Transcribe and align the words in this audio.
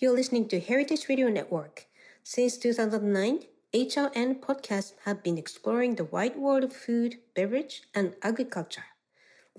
You're 0.00 0.16
listening 0.16 0.48
to 0.48 0.60
Heritage 0.60 1.10
Radio 1.10 1.28
Network. 1.28 1.84
Since 2.24 2.56
2009, 2.56 3.40
HRN 3.74 4.40
podcasts 4.40 4.94
have 5.04 5.22
been 5.22 5.36
exploring 5.36 5.96
the 5.96 6.04
wide 6.04 6.36
world 6.36 6.64
of 6.64 6.72
food, 6.72 7.18
beverage, 7.34 7.82
and 7.94 8.14
agriculture. 8.22 8.96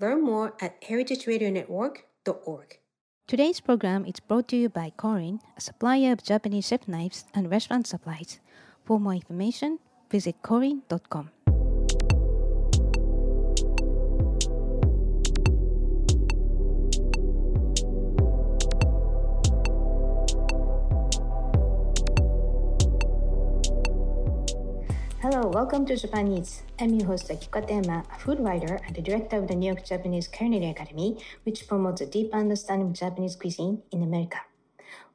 Learn 0.00 0.20
more 0.20 0.54
at 0.60 0.82
heritageradionetwork.org. 0.82 2.78
Today's 3.28 3.60
program 3.60 4.04
is 4.04 4.18
brought 4.18 4.48
to 4.48 4.56
you 4.56 4.68
by 4.68 4.90
Korin, 4.98 5.38
a 5.56 5.60
supplier 5.60 6.10
of 6.10 6.24
Japanese 6.24 6.66
chef 6.66 6.88
knives 6.88 7.24
and 7.32 7.48
restaurant 7.48 7.86
supplies. 7.86 8.40
For 8.84 8.98
more 8.98 9.14
information, 9.14 9.78
visit 10.10 10.42
korin.com. 10.42 11.30
Hello, 25.32 25.48
welcome 25.48 25.86
to 25.86 25.96
Japan 25.96 26.30
Eats. 26.30 26.60
I'm 26.78 26.92
your 26.92 27.06
host 27.06 27.28
Akiko 27.30 27.64
Katayama, 27.64 28.04
a 28.14 28.18
food 28.18 28.38
writer 28.38 28.78
and 28.86 28.94
the 28.94 29.00
director 29.00 29.38
of 29.38 29.48
the 29.48 29.54
New 29.54 29.72
York 29.72 29.82
Japanese 29.82 30.28
Culinary 30.28 30.72
Academy, 30.72 31.16
which 31.44 31.66
promotes 31.66 32.02
a 32.02 32.06
deep 32.06 32.34
understanding 32.34 32.88
of 32.88 32.92
Japanese 32.92 33.34
cuisine 33.34 33.80
in 33.90 34.02
America. 34.02 34.36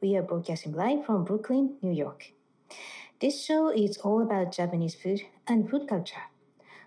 We 0.02 0.18
are 0.18 0.24
broadcasting 0.24 0.74
live 0.74 1.06
from 1.06 1.24
Brooklyn, 1.24 1.76
New 1.84 1.94
York. 1.94 2.34
This 3.22 3.46
show 3.46 3.70
is 3.70 4.00
all 4.00 4.24
about 4.24 4.52
Japanese 4.52 4.96
food 4.96 5.22
and 5.46 5.70
food 5.70 5.88
culture. 5.88 6.26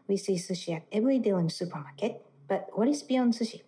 We 0.09 0.17
see 0.17 0.35
sushi 0.35 0.75
at 0.75 0.87
every 0.91 1.21
day 1.21 1.31
in 1.31 1.51
supermarket, 1.51 2.27
but 2.49 2.67
what 2.73 2.89
is 2.89 3.05
beyond 3.05 3.35
sushi? 3.35 3.63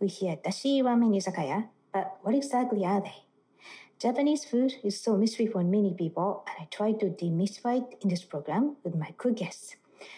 We 0.00 0.08
hear 0.08 0.34
dashi 0.34 0.82
ramen 0.82 1.14
izakaya, 1.14 1.68
but 1.92 2.18
what 2.22 2.34
exactly 2.34 2.84
are 2.84 3.00
they? 3.00 3.29
Japanese 4.00 4.46
food 4.46 4.76
is 4.82 4.98
so 4.98 5.14
mystery 5.14 5.46
for 5.46 5.62
many 5.62 5.92
people, 5.92 6.42
and 6.48 6.56
I 6.58 6.68
try 6.70 6.92
to 6.92 7.10
demystify 7.10 7.82
it 7.82 7.98
in 8.00 8.08
this 8.08 8.24
program 8.24 8.76
with 8.82 8.94
my 8.94 9.12
cool 9.18 9.34
guests. 9.34 9.76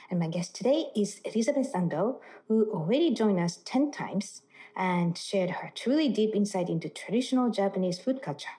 And 0.08 0.20
my 0.20 0.28
guest 0.28 0.54
today 0.54 0.84
is 0.94 1.20
Elizabeth 1.24 1.72
Andoh, 1.74 2.20
who 2.46 2.70
already 2.70 3.12
joined 3.12 3.40
us 3.40 3.58
10 3.64 3.90
times 3.90 4.42
and 4.76 5.18
shared 5.18 5.50
her 5.50 5.72
truly 5.74 6.08
deep 6.08 6.32
insight 6.32 6.68
into 6.68 6.88
traditional 6.88 7.50
Japanese 7.50 7.98
food 7.98 8.22
culture. 8.22 8.54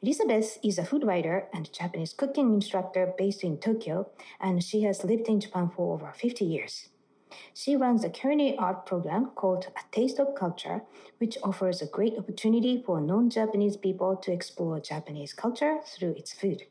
Elizabeth 0.00 0.58
is 0.62 0.78
a 0.78 0.84
food 0.84 1.02
writer 1.02 1.48
and 1.52 1.72
Japanese 1.72 2.12
cooking 2.12 2.54
instructor 2.54 3.12
based 3.18 3.42
in 3.42 3.58
Tokyo, 3.58 4.10
and 4.40 4.62
she 4.62 4.82
has 4.82 5.02
lived 5.02 5.26
in 5.26 5.40
Japan 5.40 5.68
for 5.74 5.92
over 5.92 6.12
50 6.14 6.44
years. 6.44 6.88
She 7.52 7.76
runs 7.76 8.04
a 8.04 8.10
culinary 8.10 8.56
art 8.56 8.86
program 8.86 9.30
called 9.34 9.66
A 9.76 9.80
Taste 9.90 10.18
of 10.18 10.34
Culture, 10.34 10.82
which 11.18 11.38
offers 11.42 11.80
a 11.80 11.86
great 11.86 12.18
opportunity 12.18 12.82
for 12.84 13.00
non 13.00 13.30
Japanese 13.30 13.76
people 13.76 14.16
to 14.16 14.32
explore 14.32 14.80
Japanese 14.80 15.32
culture 15.32 15.78
through 15.86 16.12
its 16.12 16.32
food. 16.32 16.62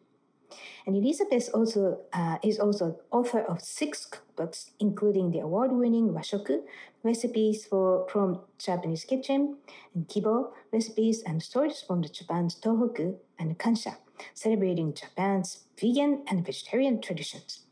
And 0.86 0.96
Elizabeth 0.96 1.50
also 1.54 2.00
uh, 2.14 2.38
is 2.44 2.60
also 2.60 3.00
author 3.12 3.40
of 3.40 3.62
six 3.62 4.08
cookbooks, 4.08 4.72
including 4.80 5.32
the 5.32 5.40
award-winning 5.40 6.10
Washoku 6.10 6.64
recipes 7.04 7.66
for 7.66 8.08
from 8.10 8.42
Japanese 8.58 9.04
kitchen, 9.04 9.58
and 9.94 10.08
Kibo 10.08 10.52
recipes 10.72 11.22
and 11.26 11.42
stories 11.42 11.84
from 11.86 12.02
the 12.02 12.10
Japan's 12.10 12.56
Tohoku 12.56 13.16
and 13.40 13.58
Kansha, 13.58 13.98
celebrating 14.34 14.94
Japan's 14.94 15.66
vegan 15.80 16.24
and 16.28 16.46
vegetarian 16.46 17.02
traditions. 17.02 17.64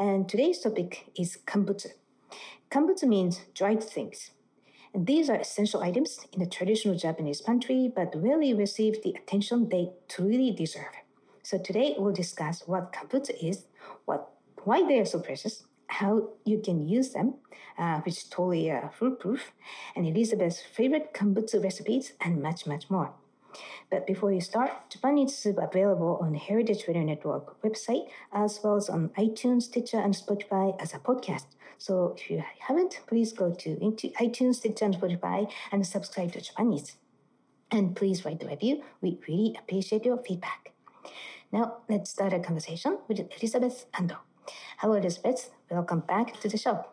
And 0.00 0.28
today's 0.28 0.60
topic 0.60 1.10
is 1.18 1.38
kambutsu. 1.44 1.88
Kambutsu 2.70 3.08
means 3.08 3.40
dried 3.52 3.82
things. 3.82 4.30
And 4.94 5.08
these 5.08 5.28
are 5.28 5.34
essential 5.34 5.82
items 5.82 6.20
in 6.32 6.38
the 6.38 6.46
traditional 6.46 6.96
Japanese 6.96 7.40
pantry, 7.40 7.90
but 7.94 8.14
rarely 8.14 8.54
receive 8.54 9.02
the 9.02 9.10
attention 9.10 9.68
they 9.68 9.90
truly 10.08 10.52
deserve. 10.52 10.94
So 11.42 11.58
today 11.58 11.96
we'll 11.98 12.12
discuss 12.12 12.62
what 12.66 12.92
kambutsu 12.92 13.32
is, 13.42 13.64
what, 14.04 14.30
why 14.62 14.86
they 14.86 15.00
are 15.00 15.04
so 15.04 15.18
precious, 15.18 15.64
how 15.88 16.28
you 16.44 16.60
can 16.60 16.86
use 16.86 17.10
them, 17.10 17.34
uh, 17.76 17.98
which 18.02 18.18
is 18.18 18.24
totally 18.24 18.70
uh, 18.70 18.90
foolproof, 18.90 19.50
and 19.96 20.06
Elizabeth's 20.06 20.62
favorite 20.62 21.12
kambutsu 21.12 21.60
recipes, 21.60 22.12
and 22.20 22.40
much, 22.40 22.68
much 22.68 22.88
more. 22.88 23.14
But 23.90 24.06
before 24.06 24.32
you 24.32 24.40
start, 24.40 24.70
Japan 24.90 25.18
Eats 25.18 25.34
Soup 25.36 25.56
available 25.58 26.18
on 26.20 26.32
the 26.32 26.38
Heritage 26.38 26.84
Radio 26.86 27.04
Network 27.04 27.60
website, 27.62 28.08
as 28.32 28.60
well 28.62 28.76
as 28.76 28.88
on 28.88 29.08
iTunes, 29.10 29.62
Stitcher, 29.62 29.98
and 29.98 30.14
Spotify 30.14 30.80
as 30.80 30.94
a 30.94 30.98
podcast. 30.98 31.46
So 31.78 32.14
if 32.16 32.30
you 32.30 32.42
haven't, 32.60 33.00
please 33.06 33.32
go 33.32 33.52
to 33.52 33.76
iTunes, 34.20 34.56
Stitcher, 34.56 34.84
and 34.84 34.94
Spotify 34.94 35.50
and 35.72 35.86
subscribe 35.86 36.32
to 36.32 36.40
Japan 36.40 36.72
Eats. 36.72 36.96
And 37.70 37.94
please 37.94 38.24
write 38.24 38.42
a 38.42 38.46
review. 38.46 38.82
We 39.00 39.18
really 39.28 39.56
appreciate 39.58 40.04
your 40.04 40.18
feedback. 40.18 40.72
Now, 41.52 41.78
let's 41.88 42.10
start 42.10 42.32
a 42.32 42.40
conversation 42.40 42.98
with 43.08 43.20
Elizabeth 43.38 43.86
Andoh. 43.94 44.18
Hello, 44.78 44.94
Elizabeth. 44.94 45.50
Welcome 45.70 46.00
back 46.00 46.40
to 46.40 46.48
the 46.48 46.58
show. 46.58 46.84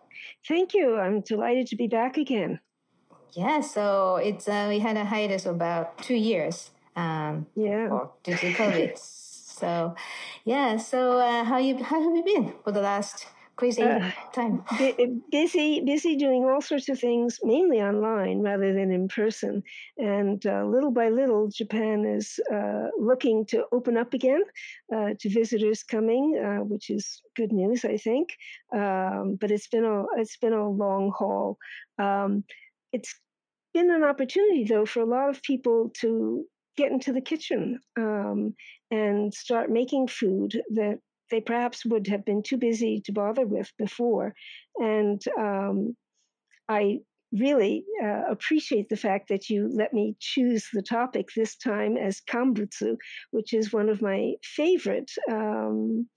Thank 0.47 0.73
you. 0.73 0.97
I'm 0.97 1.21
delighted 1.21 1.67
to 1.67 1.75
be 1.75 1.87
back 1.87 2.17
again. 2.17 2.59
Yeah, 3.35 3.61
so 3.61 4.15
it's 4.15 4.47
uh, 4.47 4.67
we 4.69 4.79
had 4.79 4.97
a 4.97 5.05
hiatus 5.05 5.45
of 5.45 5.55
about 5.55 5.97
two 5.99 6.15
years. 6.15 6.71
Um, 6.95 7.47
yeah. 7.55 7.89
Due 8.23 8.37
to 8.37 8.53
COVID. 8.53 8.97
so, 8.97 9.95
yeah. 10.45 10.77
So, 10.77 11.19
uh, 11.19 11.43
how 11.43 11.57
you 11.57 11.83
how 11.83 12.01
have 12.01 12.15
you 12.15 12.23
been 12.23 12.53
for 12.63 12.71
the 12.71 12.81
last 12.81 13.27
crazy 13.55 13.83
uh, 13.83 14.11
time. 14.33 14.63
busy, 15.31 15.81
busy 15.81 16.15
doing 16.15 16.45
all 16.45 16.61
sorts 16.61 16.89
of 16.89 16.99
things, 16.99 17.39
mainly 17.43 17.81
online 17.81 18.41
rather 18.41 18.73
than 18.73 18.91
in 18.91 19.07
person. 19.07 19.63
And 19.97 20.45
uh, 20.45 20.65
little 20.65 20.91
by 20.91 21.09
little, 21.09 21.47
Japan 21.47 22.05
is 22.05 22.39
uh, 22.53 22.87
looking 22.97 23.45
to 23.47 23.65
open 23.71 23.97
up 23.97 24.13
again 24.13 24.41
uh, 24.93 25.11
to 25.19 25.29
visitors 25.29 25.83
coming, 25.83 26.37
uh, 26.37 26.63
which 26.63 26.89
is 26.89 27.21
good 27.35 27.51
news, 27.51 27.85
I 27.85 27.97
think. 27.97 28.29
Um, 28.73 29.37
but 29.39 29.51
it's 29.51 29.67
been 29.67 29.85
a 29.85 30.03
it's 30.17 30.37
been 30.37 30.53
a 30.53 30.69
long 30.69 31.11
haul. 31.15 31.57
Um, 31.97 32.43
it's 32.91 33.13
been 33.75 33.91
an 33.91 34.03
opportunity, 34.03 34.63
though, 34.63 34.85
for 34.85 35.01
a 35.01 35.05
lot 35.17 35.29
of 35.29 35.43
people 35.43 35.91
to 36.01 36.45
get 36.77 36.91
into 36.91 37.11
the 37.11 37.21
kitchen 37.21 37.79
um, 37.97 38.55
and 38.89 39.33
start 39.33 39.69
making 39.69 40.07
food 40.07 40.51
that 40.73 40.99
they 41.29 41.41
perhaps 41.41 41.85
would 41.85 42.07
have 42.07 42.23
been 42.23 42.41
too 42.41 42.57
busy 42.57 43.01
to 43.05 43.11
bother 43.11 43.45
with 43.45 43.69
before. 43.77 44.33
And 44.77 45.21
um, 45.37 45.95
I 46.69 46.99
really 47.33 47.83
uh, 48.01 48.23
appreciate 48.29 48.87
the 48.87 48.95
fact 48.95 49.27
that 49.27 49.49
you 49.49 49.69
let 49.73 49.91
me 49.93 50.15
choose 50.19 50.69
the 50.71 50.81
topic 50.81 51.27
this 51.35 51.57
time 51.57 51.97
as 51.97 52.21
kambutsu, 52.21 52.95
which 53.31 53.53
is 53.53 53.73
one 53.73 53.89
of 53.89 54.01
my 54.01 54.33
favorite 54.43 55.11
um, 55.29 56.07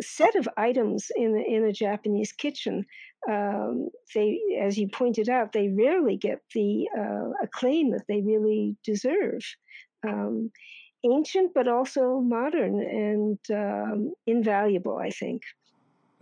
set 0.00 0.34
of 0.34 0.48
items 0.56 1.10
in 1.16 1.42
in 1.46 1.64
a 1.64 1.72
Japanese 1.72 2.32
kitchen. 2.32 2.84
Um, 3.30 3.88
they, 4.14 4.38
as 4.60 4.76
you 4.76 4.88
pointed 4.88 5.28
out, 5.28 5.52
they 5.52 5.68
rarely 5.68 6.16
get 6.16 6.40
the 6.54 6.88
uh, 6.96 7.30
acclaim 7.42 7.90
that 7.92 8.04
they 8.06 8.20
really 8.20 8.76
deserve. 8.84 9.40
Um, 10.06 10.50
ancient 11.04 11.52
but 11.54 11.68
also 11.68 12.20
modern 12.20 12.80
and 12.80 13.38
um, 13.50 14.14
invaluable, 14.26 14.98
I 14.98 15.10
think. 15.10 15.42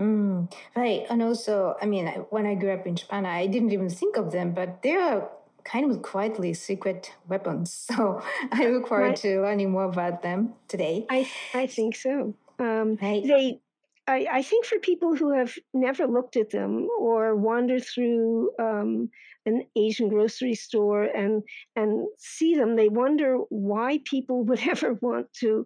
Mm, 0.01 0.53
right. 0.75 1.07
And 1.09 1.23
also, 1.23 1.77
I 1.81 1.87
mean, 1.87 2.07
when 2.31 2.47
I 2.47 2.55
grew 2.55 2.73
up 2.73 2.87
in 2.87 2.97
Japan, 2.97 3.27
I 3.27 3.47
didn't 3.47 3.73
even 3.73 3.89
think 3.89 4.17
of 4.17 4.33
them, 4.33 4.53
but 4.53 4.83
they 4.83 4.97
are 4.97 5.31
kind 5.65 5.91
of 5.91 6.03
quietly 6.03 6.55
secret 6.55 7.15
weapons. 7.29 7.87
So 7.93 8.23
I 8.51 8.67
look 8.67 8.89
forward 8.89 9.09
right. 9.09 9.17
to 9.17 9.43
learning 9.43 9.71
more 9.71 9.85
about 9.85 10.23
them 10.23 10.55
today. 10.69 11.07
I, 11.09 11.31
I 11.55 11.67
think 11.67 11.95
so. 11.97 12.35
Um, 12.59 12.99
right. 13.01 13.23
They 13.23 13.61
I, 14.09 14.27
I, 14.31 14.43
think 14.43 14.67
for 14.67 14.79
people 14.81 15.15
who 15.15 15.33
have 15.33 15.55
never 15.73 16.07
looked 16.07 16.37
at 16.37 16.51
them 16.51 16.89
or 16.99 17.37
wander 17.37 17.79
through 17.79 18.51
um, 18.59 19.09
an 19.47 19.65
Asian 19.77 20.09
grocery 20.09 20.55
store 20.55 21.05
and 21.05 21.43
and 21.77 22.09
see 22.19 22.57
them, 22.57 22.75
they 22.75 22.89
wonder 22.89 23.39
why 23.49 24.01
people 24.05 24.45
would 24.45 24.61
ever 24.69 24.95
want 25.01 25.33
to 25.41 25.65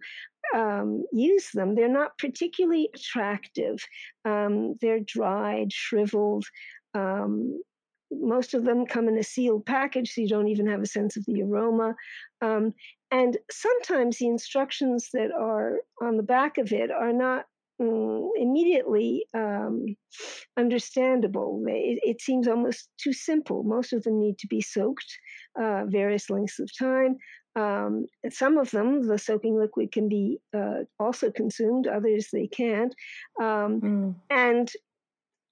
um, 0.54 1.04
use 1.12 1.50
them. 1.54 1.74
They're 1.74 1.88
not 1.88 2.18
particularly 2.18 2.90
attractive. 2.94 3.78
Um, 4.24 4.74
they're 4.80 5.00
dried, 5.00 5.72
shriveled. 5.72 6.44
Um, 6.94 7.62
most 8.10 8.54
of 8.54 8.64
them 8.64 8.86
come 8.86 9.08
in 9.08 9.18
a 9.18 9.24
sealed 9.24 9.66
package, 9.66 10.12
so 10.12 10.20
you 10.20 10.28
don't 10.28 10.48
even 10.48 10.66
have 10.68 10.82
a 10.82 10.86
sense 10.86 11.16
of 11.16 11.24
the 11.26 11.42
aroma. 11.42 11.94
Um, 12.40 12.74
and 13.10 13.36
sometimes 13.50 14.18
the 14.18 14.26
instructions 14.26 15.08
that 15.12 15.30
are 15.32 15.78
on 16.02 16.16
the 16.16 16.22
back 16.22 16.58
of 16.58 16.72
it 16.72 16.90
are 16.90 17.12
not 17.12 17.46
Mm, 17.80 18.30
immediately 18.36 19.26
um, 19.34 19.84
understandable. 20.56 21.62
It, 21.66 22.00
it, 22.02 22.22
seems 22.22 22.48
almost 22.48 22.88
too 22.98 23.12
simple. 23.12 23.64
Most 23.64 23.92
of 23.92 24.02
them 24.02 24.18
need 24.18 24.38
to 24.38 24.46
be 24.46 24.62
soaked 24.62 25.18
uh, 25.60 25.84
various 25.86 26.30
lengths 26.30 26.58
of 26.58 26.70
time. 26.78 27.16
Um, 27.54 28.06
some 28.30 28.56
of 28.56 28.70
them, 28.70 29.02
the 29.02 29.18
soaking 29.18 29.58
liquid 29.58 29.92
can 29.92 30.08
be 30.08 30.38
uh, 30.56 30.84
also 30.98 31.30
consumed, 31.30 31.86
others 31.86 32.28
they 32.32 32.46
can't. 32.46 32.94
Um, 33.38 33.80
mm. 33.80 34.14
And 34.30 34.70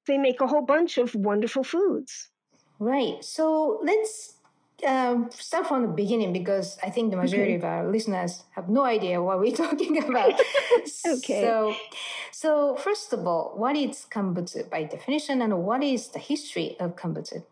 they 0.06 0.16
make 0.16 0.40
a 0.40 0.46
whole 0.46 0.64
bunch 0.64 0.96
of 0.96 1.14
wonderful 1.14 1.64
foods. 1.64 2.30
Right. 2.78 3.22
So 3.22 3.80
let's 3.82 4.38
um, 4.86 5.30
start 5.30 5.66
from 5.66 5.82
the 5.82 5.88
beginning 5.88 6.32
because 6.32 6.78
I 6.82 6.90
think 6.90 7.10
the 7.10 7.16
majority 7.16 7.54
okay. 7.54 7.56
of 7.56 7.64
our 7.64 7.90
listeners 7.90 8.42
have 8.54 8.68
no 8.68 8.84
idea 8.84 9.22
what 9.22 9.38
we're 9.38 9.56
talking 9.66 10.02
about. 10.02 10.34
okay. 11.06 11.42
So, 11.42 11.74
so 12.32 12.76
first 12.76 13.12
of 13.12 13.26
all, 13.26 13.52
what 13.56 13.76
is 13.76 14.06
kambutsu 14.10 14.68
by 14.68 14.84
definition, 14.84 15.42
and 15.42 15.64
what 15.64 15.82
is 15.82 16.08
the 16.08 16.18
history 16.18 16.76
of 16.80 16.96
kambutsu? 16.96 17.44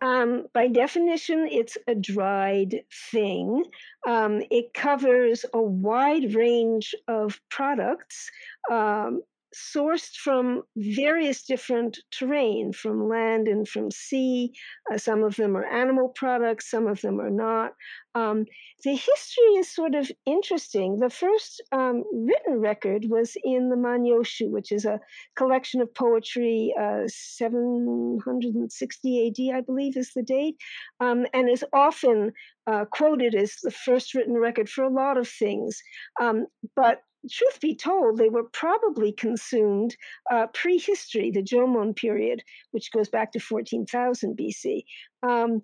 Um, 0.00 0.48
by 0.52 0.68
definition, 0.68 1.48
it's 1.50 1.78
a 1.86 1.94
dried 1.94 2.84
thing. 3.10 3.64
Um, 4.06 4.42
it 4.50 4.74
covers 4.74 5.46
a 5.54 5.62
wide 5.62 6.34
range 6.34 6.94
of 7.08 7.40
products. 7.48 8.30
Um, 8.70 9.22
sourced 9.54 10.16
from 10.16 10.62
various 10.76 11.44
different 11.44 11.98
terrain, 12.10 12.72
from 12.72 13.08
land 13.08 13.48
and 13.48 13.68
from 13.68 13.90
sea. 13.90 14.52
Uh, 14.92 14.98
some 14.98 15.22
of 15.22 15.36
them 15.36 15.56
are 15.56 15.64
animal 15.64 16.08
products, 16.08 16.70
some 16.70 16.86
of 16.86 17.00
them 17.00 17.20
are 17.20 17.30
not. 17.30 17.72
Um, 18.14 18.44
the 18.84 18.94
history 18.94 19.44
is 19.58 19.74
sort 19.74 19.94
of 19.94 20.10
interesting. 20.26 20.98
The 20.98 21.10
first 21.10 21.62
um, 21.72 22.04
written 22.12 22.60
record 22.60 23.06
was 23.08 23.36
in 23.42 23.70
the 23.70 23.76
Manyoshu, 23.76 24.50
which 24.50 24.70
is 24.70 24.84
a 24.84 25.00
collection 25.36 25.80
of 25.80 25.94
poetry, 25.94 26.74
uh, 26.80 27.04
760 27.06 29.28
AD, 29.28 29.56
I 29.56 29.60
believe, 29.62 29.96
is 29.96 30.12
the 30.14 30.22
date, 30.22 30.56
um, 31.00 31.26
and 31.32 31.48
is 31.48 31.64
often 31.72 32.32
uh, 32.66 32.84
quoted 32.86 33.34
as 33.34 33.56
the 33.62 33.70
first 33.70 34.14
written 34.14 34.34
record 34.34 34.68
for 34.68 34.84
a 34.84 34.92
lot 34.92 35.16
of 35.16 35.28
things. 35.28 35.82
Um, 36.20 36.46
but 36.76 37.00
truth 37.30 37.60
be 37.60 37.74
told, 37.74 38.18
they 38.18 38.28
were 38.28 38.44
probably 38.44 39.12
consumed 39.12 39.96
uh, 40.30 40.46
prehistory, 40.54 41.30
the 41.30 41.42
Jomon 41.42 41.96
period, 41.96 42.42
which 42.72 42.92
goes 42.92 43.08
back 43.08 43.32
to 43.32 43.40
14,000 43.40 44.36
BC. 44.36 44.84
Um, 45.22 45.60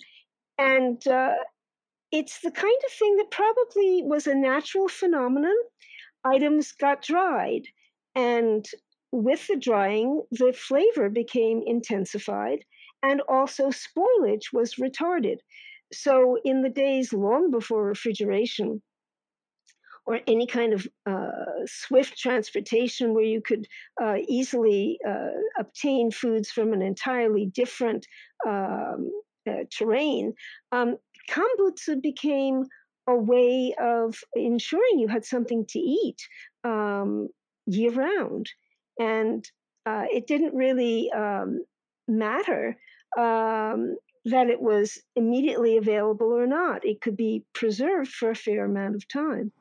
and 0.58 1.06
uh, 1.06 1.34
it's 2.12 2.40
the 2.40 2.50
kind 2.50 2.80
of 2.86 2.92
thing 2.92 3.16
that 3.16 3.30
probably 3.30 4.02
was 4.04 4.26
a 4.26 4.34
natural 4.34 4.88
phenomenon. 4.88 5.56
Items 6.24 6.72
got 6.72 7.02
dried, 7.02 7.62
and 8.14 8.66
with 9.12 9.46
the 9.46 9.56
drying, 9.56 10.22
the 10.30 10.52
flavor 10.52 11.08
became 11.08 11.62
intensified, 11.64 12.64
and 13.02 13.22
also 13.28 13.70
spoilage 13.70 14.52
was 14.52 14.74
retarded. 14.74 15.38
So, 15.92 16.38
in 16.44 16.62
the 16.62 16.68
days 16.68 17.12
long 17.12 17.50
before 17.50 17.84
refrigeration, 17.84 18.82
or 20.06 20.20
any 20.26 20.46
kind 20.46 20.72
of 20.72 20.86
uh, 21.06 21.30
swift 21.66 22.18
transportation 22.18 23.14
where 23.14 23.24
you 23.24 23.40
could 23.40 23.66
uh, 24.02 24.16
easily 24.28 24.98
uh, 25.08 25.28
obtain 25.58 26.10
foods 26.10 26.50
from 26.50 26.72
an 26.72 26.82
entirely 26.82 27.46
different 27.46 28.06
um, 28.46 29.10
uh, 29.48 29.64
terrain, 29.70 30.34
um, 30.72 30.96
became 32.02 32.64
a 33.08 33.16
way 33.16 33.74
of 33.80 34.18
ensuring 34.34 34.98
you 34.98 35.08
had 35.08 35.24
something 35.24 35.64
to 35.66 35.78
eat 35.78 36.18
um, 36.64 37.28
year 37.66 37.92
round. 37.92 38.46
And 38.98 39.44
uh, 39.86 40.04
it 40.10 40.26
didn't 40.26 40.54
really 40.54 41.10
um, 41.12 41.64
matter 42.06 42.76
um, 43.18 43.96
that 44.24 44.48
it 44.48 44.60
was 44.60 44.98
immediately 45.16 45.76
available 45.76 46.32
or 46.32 46.46
not. 46.46 46.84
It 46.84 47.00
could 47.00 47.16
be 47.16 47.44
preserved 47.54 48.10
for 48.10 48.30
a 48.30 48.36
fair 48.36 48.64
amount 48.64 48.96
of 48.96 49.08
time. 49.08 49.52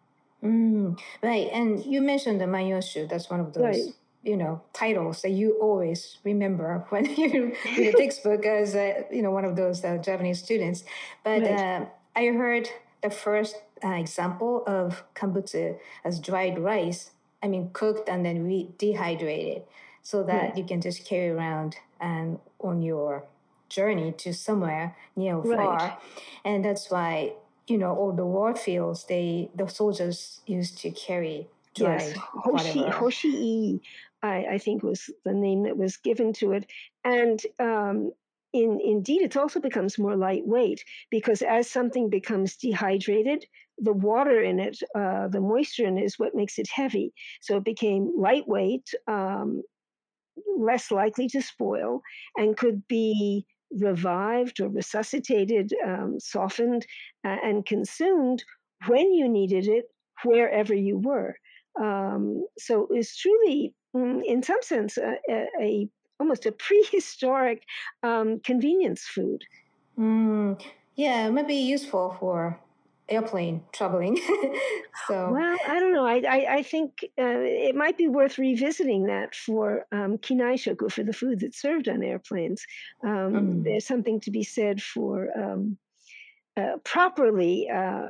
Mm, 0.44 1.00
right. 1.22 1.50
And 1.52 1.84
you 1.86 2.02
mentioned 2.02 2.40
the 2.40 2.46
Manyoshu. 2.46 3.10
That's 3.10 3.30
one 3.30 3.40
of 3.40 3.54
those, 3.54 3.64
right. 3.64 3.84
you 4.24 4.38
know, 4.38 4.62
titles 4.74 5.22
that 5.22 5.32
you 5.32 5.58
always 5.62 6.18
remember 6.24 6.86
when 6.90 7.06
you 7.06 7.54
read 7.78 7.94
a 7.96 7.98
textbook 7.98 8.46
as, 8.46 8.76
a, 8.76 9.06
you 9.12 9.22
know, 9.22 9.32
one 9.32 9.46
of 9.46 9.56
those 9.56 9.84
uh, 9.84 9.98
Japanese 9.98 10.42
students. 10.42 10.84
But 11.24 11.42
right. 11.42 11.52
uh, 11.52 11.86
I 12.16 12.26
heard 12.28 12.70
the 13.02 13.10
first 13.10 13.62
uh, 13.84 13.90
example 13.90 14.64
of 14.68 15.04
kambutsu 15.16 15.78
as 16.04 16.20
dried 16.20 16.60
rice. 16.60 17.12
I 17.42 17.48
mean, 17.48 17.70
cooked 17.72 18.10
and 18.10 18.26
then 18.26 18.44
re- 18.44 18.70
dehydrated 18.78 19.64
so 20.04 20.24
that 20.24 20.42
right. 20.42 20.58
you 20.58 20.64
can 20.66 20.82
just 20.82 21.06
carry 21.06 21.30
around 21.30 21.78
and 22.00 22.40
on 22.60 22.82
your 22.82 23.26
journey 23.70 24.12
to 24.12 24.34
somewhere 24.34 24.96
near 25.16 25.36
or 25.36 25.56
far. 25.56 25.98
And 26.44 26.66
that's 26.66 26.90
why 26.90 27.34
you 27.70 27.78
know, 27.78 27.96
all 27.96 28.12
the 28.12 28.26
war 28.26 28.56
fields, 28.56 29.06
they 29.06 29.50
the 29.56 29.68
soldiers 29.68 30.42
used 30.46 30.78
to 30.80 30.92
carry 30.92 31.48
yes, 31.76 32.14
Hoshi 32.16 32.84
Hoshi 32.88 33.82
I, 34.22 34.46
I 34.52 34.58
think 34.58 34.84
was 34.84 35.10
the 35.24 35.34
name 35.34 35.64
that 35.64 35.78
was 35.78 35.98
given 35.98 36.34
to 36.34 36.52
it, 36.54 36.70
and 37.04 37.40
um, 37.60 38.12
in 38.54 38.80
indeed, 38.84 39.22
it 39.22 39.38
also 39.38 39.60
becomes 39.60 40.00
more 40.00 40.16
lightweight 40.16 40.84
because 41.10 41.42
as 41.42 41.70
something 41.70 42.10
becomes 42.10 42.56
dehydrated, 42.56 43.46
the 43.78 43.94
water 43.94 44.42
in 44.42 44.60
it, 44.60 44.80
uh, 44.96 45.28
the 45.28 45.42
moisture 45.42 45.86
in 45.86 45.98
it, 45.98 46.04
is 46.04 46.20
what 46.20 46.36
makes 46.36 46.58
it 46.58 46.68
heavy. 46.68 47.14
So 47.42 47.58
it 47.58 47.64
became 47.64 48.12
lightweight, 48.18 48.94
um, 49.08 49.62
less 50.58 50.92
likely 50.92 51.28
to 51.30 51.42
spoil, 51.42 52.02
and 52.36 52.58
could 52.58 52.88
be 52.88 53.46
revived 53.72 54.60
or 54.60 54.70
resuscitated, 54.70 55.74
um, 55.86 56.20
softened, 56.20 56.86
uh, 57.26 57.38
and 57.44 57.66
consumed 57.66 58.44
when 58.88 59.12
you 59.14 59.28
needed 59.28 59.68
it, 59.68 59.86
wherever 60.24 60.74
you 60.74 60.98
were. 60.98 61.36
Um, 61.80 62.46
so 62.58 62.88
it's 62.92 63.16
truly, 63.18 63.74
mm, 63.96 64.22
in 64.26 64.44
some 64.44 64.62
sense, 64.62 64.98
a, 64.98 65.16
a, 65.30 65.48
a 65.60 65.90
almost 66.20 66.46
a 66.46 66.52
prehistoric 66.66 67.64
um, 68.04 68.40
convenience 68.40 69.04
food. 69.04 69.44
Mm, 69.98 70.62
yeah, 70.96 71.28
it 71.28 71.32
might 71.32 71.48
be 71.48 71.56
useful 71.56 72.16
for 72.20 72.60
airplane 73.10 73.64
traveling. 73.72 74.18
so 75.08 75.32
well, 75.32 75.58
I 75.68 75.80
don't 75.80 75.94
know. 75.94 76.06
I 76.06 76.22
I, 76.28 76.56
I 76.56 76.64
think 76.64 77.06
uh, 77.18 77.42
it 77.42 77.76
might 77.76 77.98
be 77.98 78.08
worth 78.08 78.38
revisiting 78.38 79.06
that 79.06 79.36
for 79.36 79.86
um, 79.92 80.18
kinaishoku 80.18 80.92
for 80.92 81.04
the 81.04 81.14
food 81.14 81.40
that's 81.40 81.62
served 81.62 81.88
on 81.88 82.04
airplanes. 82.04 82.66
Um, 83.04 83.34
mm. 83.34 83.64
There's 83.64 83.86
something 83.86 84.20
to 84.22 84.32
be 84.32 84.44
said 84.44 84.82
for 84.82 85.28
um, 85.38 85.78
uh, 86.58 86.78
properly. 86.84 87.70
Uh, 87.70 88.08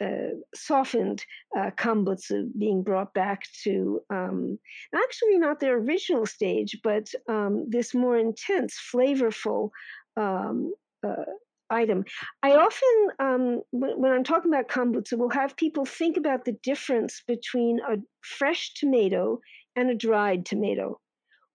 uh, 0.00 0.34
softened 0.54 1.24
uh, 1.56 1.70
kambutsu 1.76 2.50
being 2.58 2.82
brought 2.82 3.14
back 3.14 3.44
to 3.62 4.00
um, 4.10 4.58
actually 4.94 5.38
not 5.38 5.60
their 5.60 5.78
original 5.78 6.26
stage, 6.26 6.80
but 6.82 7.08
um, 7.28 7.66
this 7.70 7.94
more 7.94 8.18
intense, 8.18 8.76
flavorful 8.92 9.70
um, 10.16 10.74
uh, 11.06 11.24
item. 11.70 12.04
I 12.42 12.52
often, 12.52 13.08
um, 13.18 13.62
when 13.72 14.12
I'm 14.12 14.24
talking 14.24 14.52
about 14.52 14.68
kambutsu, 14.68 15.18
will 15.18 15.30
have 15.30 15.56
people 15.56 15.84
think 15.84 16.16
about 16.16 16.44
the 16.44 16.56
difference 16.62 17.22
between 17.26 17.80
a 17.80 17.96
fresh 18.22 18.74
tomato 18.74 19.40
and 19.76 19.90
a 19.90 19.94
dried 19.94 20.46
tomato, 20.46 21.00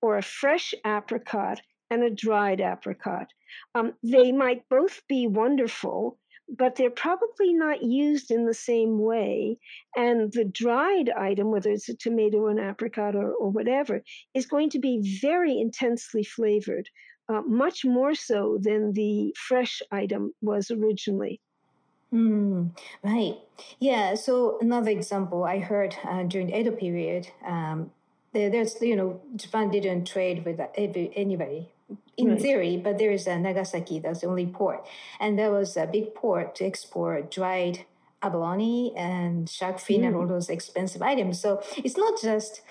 or 0.02 0.18
a 0.18 0.22
fresh 0.22 0.74
apricot 0.86 1.62
and 1.90 2.04
a 2.04 2.10
dried 2.10 2.62
apricot. 2.62 3.28
Um, 3.76 3.94
they 4.04 4.32
might 4.32 4.68
both 4.70 5.02
be 5.08 5.28
wonderful, 5.28 6.20
but 6.58 6.76
they're 6.76 6.90
probably 6.90 7.54
not 7.54 7.84
used 7.84 8.32
in 8.32 8.46
the 8.46 8.54
same 8.54 9.00
way. 9.00 9.58
And 9.96 10.32
the 10.32 10.46
dried 10.46 11.10
item, 11.10 11.52
whether 11.52 11.72
it's 11.72 11.90
a 11.90 11.96
tomato 11.96 12.48
an 12.48 12.60
apricot 12.60 13.16
or, 13.16 13.32
or 13.34 13.52
whatever, 13.52 14.04
is 14.34 14.46
going 14.46 14.70
to 14.72 14.80
be 14.80 15.20
very 15.22 15.60
intensely 15.60 16.24
flavored 16.24 16.90
uh, 17.30 17.42
much 17.42 17.86
more 17.86 18.16
so 18.16 18.58
than 18.60 18.94
the 18.94 19.34
fresh 19.38 19.82
item 19.92 20.34
was 20.42 20.72
originally. 20.72 21.40
Mm, 22.12 22.72
right. 23.04 23.36
Yeah. 23.80 24.16
So 24.16 24.58
another 24.62 24.90
example 24.90 25.44
I 25.44 25.60
heard 25.60 25.96
uh, 26.04 26.24
during 26.24 26.48
the 26.48 26.60
Edo 26.60 26.72
period, 26.72 27.30
um, 27.46 27.92
there, 28.34 28.50
there's 28.50 28.82
you 28.82 28.96
know 28.96 29.22
Japan 29.36 29.70
didn't 29.70 30.06
trade 30.06 30.44
with 30.44 30.60
anybody 30.76 31.70
in 32.18 32.32
right. 32.32 32.42
theory, 32.42 32.78
but 32.78 32.98
there 32.98 33.12
is 33.12 33.28
a 33.28 33.38
Nagasaki 33.38 34.00
that's 34.00 34.22
the 34.22 34.28
only 34.28 34.48
port, 34.48 34.88
and 35.20 35.38
there 35.38 35.52
was 35.52 35.78
a 35.78 35.86
big 35.86 36.16
port 36.16 36.56
to 36.56 36.66
export 36.66 37.30
dried 37.30 37.86
abalone 38.22 38.92
and 38.98 39.48
shark 39.50 39.80
fin 39.80 40.02
mm. 40.02 40.08
and 40.08 40.16
all 40.16 40.28
those 40.28 40.50
expensive 40.50 41.02
items. 41.02 41.40
So 41.40 41.62
it's 41.78 41.96
not 41.96 42.20
just 42.20 42.62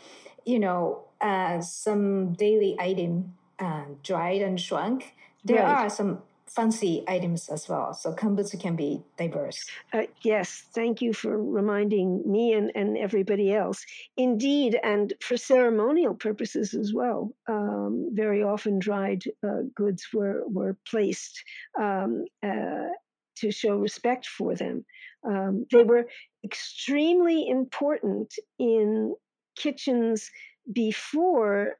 you 0.45 0.59
know 0.59 1.05
uh, 1.21 1.61
some 1.61 2.33
daily 2.33 2.77
item 2.81 3.35
uh, 3.59 3.85
dried 4.03 4.43
and 4.43 4.61
shrunk, 4.61 5.15
there 5.45 5.63
right. 5.63 5.85
are 5.85 5.91
some 5.91 6.23
fancy 6.49 7.05
items 7.07 7.49
as 7.49 7.69
well. 7.69 7.93
So 7.95 8.13
kambutsu 8.13 8.61
can 8.61 8.75
be 8.77 9.03
diverse. 9.17 9.67
Uh, 9.93 10.05
yes, 10.23 10.65
thank 10.73 11.01
you 11.03 11.13
for 11.13 11.41
reminding 11.41 12.23
me 12.31 12.53
and, 12.53 12.73
and 12.75 12.97
everybody 12.97 13.53
else. 13.53 13.85
Indeed, 14.17 14.79
and 14.83 15.13
for 15.21 15.37
ceremonial 15.37 16.15
purposes 16.15 16.75
as 16.75 16.93
well. 16.95 17.33
Um, 17.49 18.11
very 18.13 18.43
often, 18.43 18.79
dried 18.79 19.25
uh, 19.47 19.63
goods 19.75 20.07
were 20.13 20.43
were 20.47 20.77
placed 20.89 21.43
um, 21.79 22.25
uh, 22.43 22.89
to 23.37 23.51
show 23.51 23.77
respect 23.77 24.27
for 24.27 24.55
them. 24.55 24.85
Um, 25.29 25.67
they 25.71 25.83
were 25.83 26.09
extremely 26.45 27.49
important 27.49 28.35
in 28.59 29.15
kitchens 29.57 30.31
before 30.73 31.77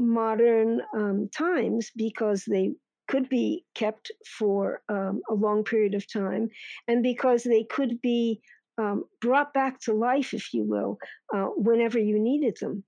modern 0.00 0.80
um, 0.96 1.28
times 1.28 1.90
because 1.94 2.44
they 2.44 2.72
could 3.08 3.28
be 3.28 3.64
kept 3.74 4.10
for 4.38 4.82
um, 4.88 5.20
a 5.28 5.34
long 5.34 5.64
period 5.64 5.94
of 5.94 6.10
time, 6.10 6.48
and 6.88 7.02
because 7.02 7.42
they 7.42 7.64
could 7.64 8.00
be 8.00 8.40
um, 8.78 9.04
brought 9.20 9.52
back 9.52 9.80
to 9.80 9.92
life, 9.92 10.32
if 10.32 10.54
you 10.54 10.62
will, 10.62 10.98
uh, 11.34 11.46
whenever 11.56 11.98
you 11.98 12.18
needed 12.18 12.56
them. 12.60 12.84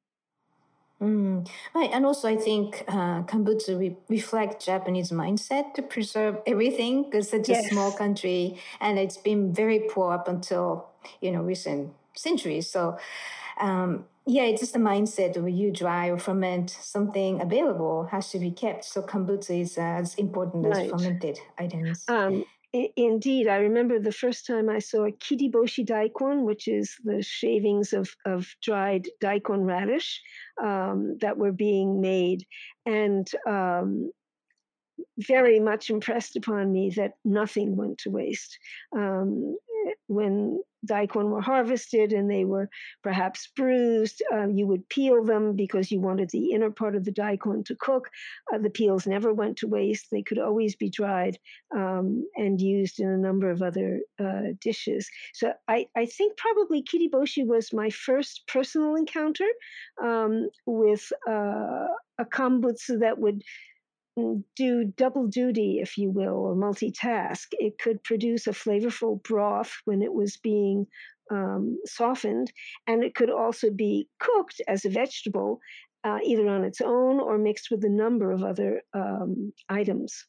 Mm, 1.03 1.49
right, 1.75 1.91
and 1.93 2.07
also 2.07 2.29
I 2.29 2.37
think 2.37 2.85
uh, 2.87 3.23
Kambutsu 3.25 3.77
re- 3.77 3.97
reflect 4.09 4.65
Japanese 4.65 5.11
mindset 5.11 5.75
to 5.75 5.83
preserve 5.83 6.39
everything 6.47 7.03
because 7.03 7.29
such 7.29 7.49
yes. 7.49 7.65
a 7.67 7.69
small 7.71 7.91
country, 7.91 8.61
and 8.81 9.01
it's 9.01 9.17
been 9.17 9.53
very 9.53 9.81
poor 9.81 10.13
up 10.13 10.29
until 10.29 10.87
you 11.21 11.33
know 11.33 11.43
recent 11.43 11.93
centuries. 12.15 12.71
So, 12.71 12.99
um, 13.59 14.05
yeah, 14.27 14.45
it's 14.45 14.61
just 14.61 14.77
a 14.77 14.79
mindset 14.79 15.37
where 15.37 15.49
you 15.49 15.73
dry 15.73 16.09
or 16.09 16.19
ferment 16.19 16.71
something 16.71 17.41
available 17.41 18.09
has 18.11 18.31
to 18.31 18.39
be 18.39 18.51
kept. 18.51 18.85
So 18.85 19.03
kambutsu 19.03 19.61
is 19.61 19.77
as 19.79 20.15
important 20.15 20.67
right. 20.67 20.87
as 20.87 20.91
fermented 20.91 21.39
items. 21.59 22.05
Um, 22.09 22.45
indeed, 22.73 23.49
I 23.49 23.57
remember 23.57 23.99
the 23.99 24.13
first 24.13 24.47
time 24.47 24.69
I 24.69 24.79
saw 24.79 25.07
a 25.07 25.13
kiriboshi 25.13 25.85
daikon, 25.85 26.45
which 26.45 26.69
is 26.69 26.97
the 27.05 27.23
shavings 27.23 27.93
of, 27.93 28.15
of 28.25 28.47
dried 28.63 29.09
daikon 29.21 29.65
radish 29.65 30.23
um, 30.63 31.19
that 31.21 31.37
were 31.37 31.53
being 31.53 32.01
made, 32.01 32.47
and 32.87 33.29
um, 33.47 34.11
very 35.19 35.59
much 35.59 35.91
impressed 35.91 36.37
upon 36.37 36.73
me 36.73 36.91
that 36.91 37.15
nothing 37.25 37.77
went 37.77 37.99
to 37.99 38.11
waste. 38.11 38.59
Um, 38.97 39.57
when 40.07 40.61
daikon 40.85 41.31
were 41.31 41.41
harvested 41.41 42.13
and 42.13 42.31
they 42.31 42.45
were 42.45 42.69
perhaps 43.03 43.49
bruised, 43.57 44.23
uh, 44.33 44.49
you 44.49 44.67
would 44.67 44.89
peel 44.89 45.25
them 45.25 45.55
because 45.55 45.91
you 45.91 46.01
wanted 46.01 46.31
the 46.31 46.53
inner 46.53 46.71
part 46.71 46.97
of 46.97 47.05
the 47.05 47.13
daikon 47.13 47.63
to 47.65 47.77
cook. 47.77 48.09
Uh, 48.53 48.59
the 48.59 48.71
peels 48.71 49.07
never 49.07 49.33
went 49.33 49.57
to 49.59 49.69
waste. 49.69 50.09
They 50.11 50.23
could 50.23 50.39
always 50.39 50.75
be 50.75 50.91
dried 50.91 51.39
um, 51.75 52.27
and 52.37 52.61
used 52.61 53.01
in 53.01 53.09
a 53.09 53.19
number 53.19 53.51
of 53.51 53.63
other 53.63 54.01
uh, 54.19 54.55
dishes. 54.61 55.09
So 55.35 55.53
I, 55.69 55.87
I, 55.97 56.07
think 56.07 56.37
probably 56.37 56.83
kiriboshi 56.83 57.47
was 57.47 57.73
my 57.73 57.91
first 57.91 58.43
personal 58.49 58.97
encounter 58.97 59.47
um, 60.03 60.49
with 60.67 61.13
uh, 61.29 61.87
a 62.19 62.25
kambutsu 62.25 63.01
that 63.01 63.19
would 63.19 63.43
do 64.57 64.85
double 64.97 65.27
duty, 65.27 65.79
if 65.81 65.97
you 65.97 66.11
will, 66.11 66.35
or 66.35 66.55
multitask. 66.55 67.47
It 67.53 67.79
could 67.79 68.03
produce 68.05 68.47
a 68.47 68.51
flavorful 68.51 69.23
broth 69.23 69.73
when 69.85 70.03
it 70.03 70.13
was 70.13 70.37
being 70.37 70.87
um, 71.31 71.79
softened, 71.87 72.53
and 72.87 73.03
it 73.03 73.15
could 73.15 73.31
also 73.31 73.71
be 73.71 74.09
cooked 74.19 74.61
as 74.69 74.85
a 74.85 74.91
vegetable, 74.91 75.61
uh, 76.05 76.19
either 76.25 76.49
on 76.49 76.65
its 76.65 76.81
own 76.81 77.21
or 77.21 77.39
mixed 77.39 77.71
with 77.71 77.85
a 77.85 77.89
number 77.89 78.33
of 78.33 78.43
other 78.43 78.83
um, 78.93 79.53
items. 79.69 80.27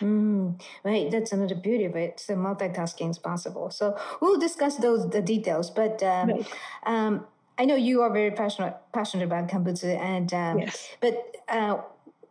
Mm, 0.00 0.60
right, 0.84 1.10
that's 1.10 1.32
another 1.32 1.54
beauty 1.54 1.84
of 1.84 1.96
it. 1.96 2.18
So 2.18 2.34
multitasking 2.34 3.10
is 3.10 3.18
possible. 3.18 3.70
So 3.70 3.96
we'll 4.20 4.38
discuss 4.38 4.76
those 4.76 5.08
the 5.10 5.20
details, 5.20 5.70
but 5.70 6.02
um, 6.02 6.30
right. 6.30 6.46
um, 6.86 7.26
I 7.58 7.66
know 7.66 7.76
you 7.76 8.00
are 8.00 8.12
very 8.12 8.30
passionate 8.30 8.76
passionate 8.94 9.24
about 9.24 9.48
kambutsu, 9.48 9.96
and 9.98 10.32
um, 10.32 10.58
yes. 10.60 10.88
but 11.00 11.36
uh, 11.48 11.82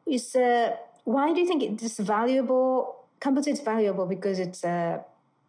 is 0.06 0.36
uh, 0.36 0.76
why 1.04 1.34
do 1.34 1.40
you 1.40 1.48
think 1.48 1.64
it's 1.64 2.00
valuable? 2.00 2.96
Kambutsu 3.20 3.50
is 3.50 3.62
valuable 3.62 4.06
because 4.06 4.40
it's 4.40 4.64
uh, 4.64 5.00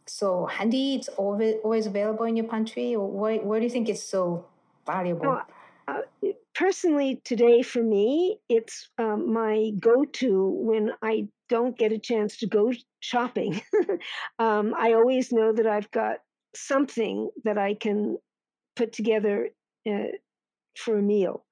so 0.06 0.46
handy. 0.46 0.94
It's 0.96 1.08
always 1.08 1.56
always 1.64 1.86
available 1.86 2.24
in 2.24 2.36
your 2.36 2.46
pantry. 2.46 2.94
Why? 2.94 3.38
Why 3.38 3.58
do 3.58 3.64
you 3.64 3.70
think 3.70 3.88
it's 3.88 4.02
so 4.02 4.46
valuable? 4.86 5.40
uh, 5.88 6.02
personally, 6.54 7.20
today 7.24 7.62
for 7.62 7.82
me, 7.82 8.38
it's 8.48 8.88
um, 8.98 9.32
my 9.32 9.70
go-to 9.80 10.48
when 10.48 10.92
I 11.02 11.28
don't 11.48 11.76
get 11.76 11.92
a 11.92 11.98
chance 11.98 12.36
to 12.38 12.46
go 12.46 12.72
shopping. 13.00 13.60
um, 14.38 14.74
I 14.76 14.92
always 14.92 15.32
know 15.32 15.52
that 15.52 15.66
I've 15.66 15.90
got 15.90 16.18
something 16.54 17.30
that 17.44 17.58
I 17.58 17.74
can 17.74 18.18
put 18.76 18.92
together 18.92 19.50
uh, 19.88 20.12
for 20.76 20.98
a 20.98 21.02
meal. 21.02 21.44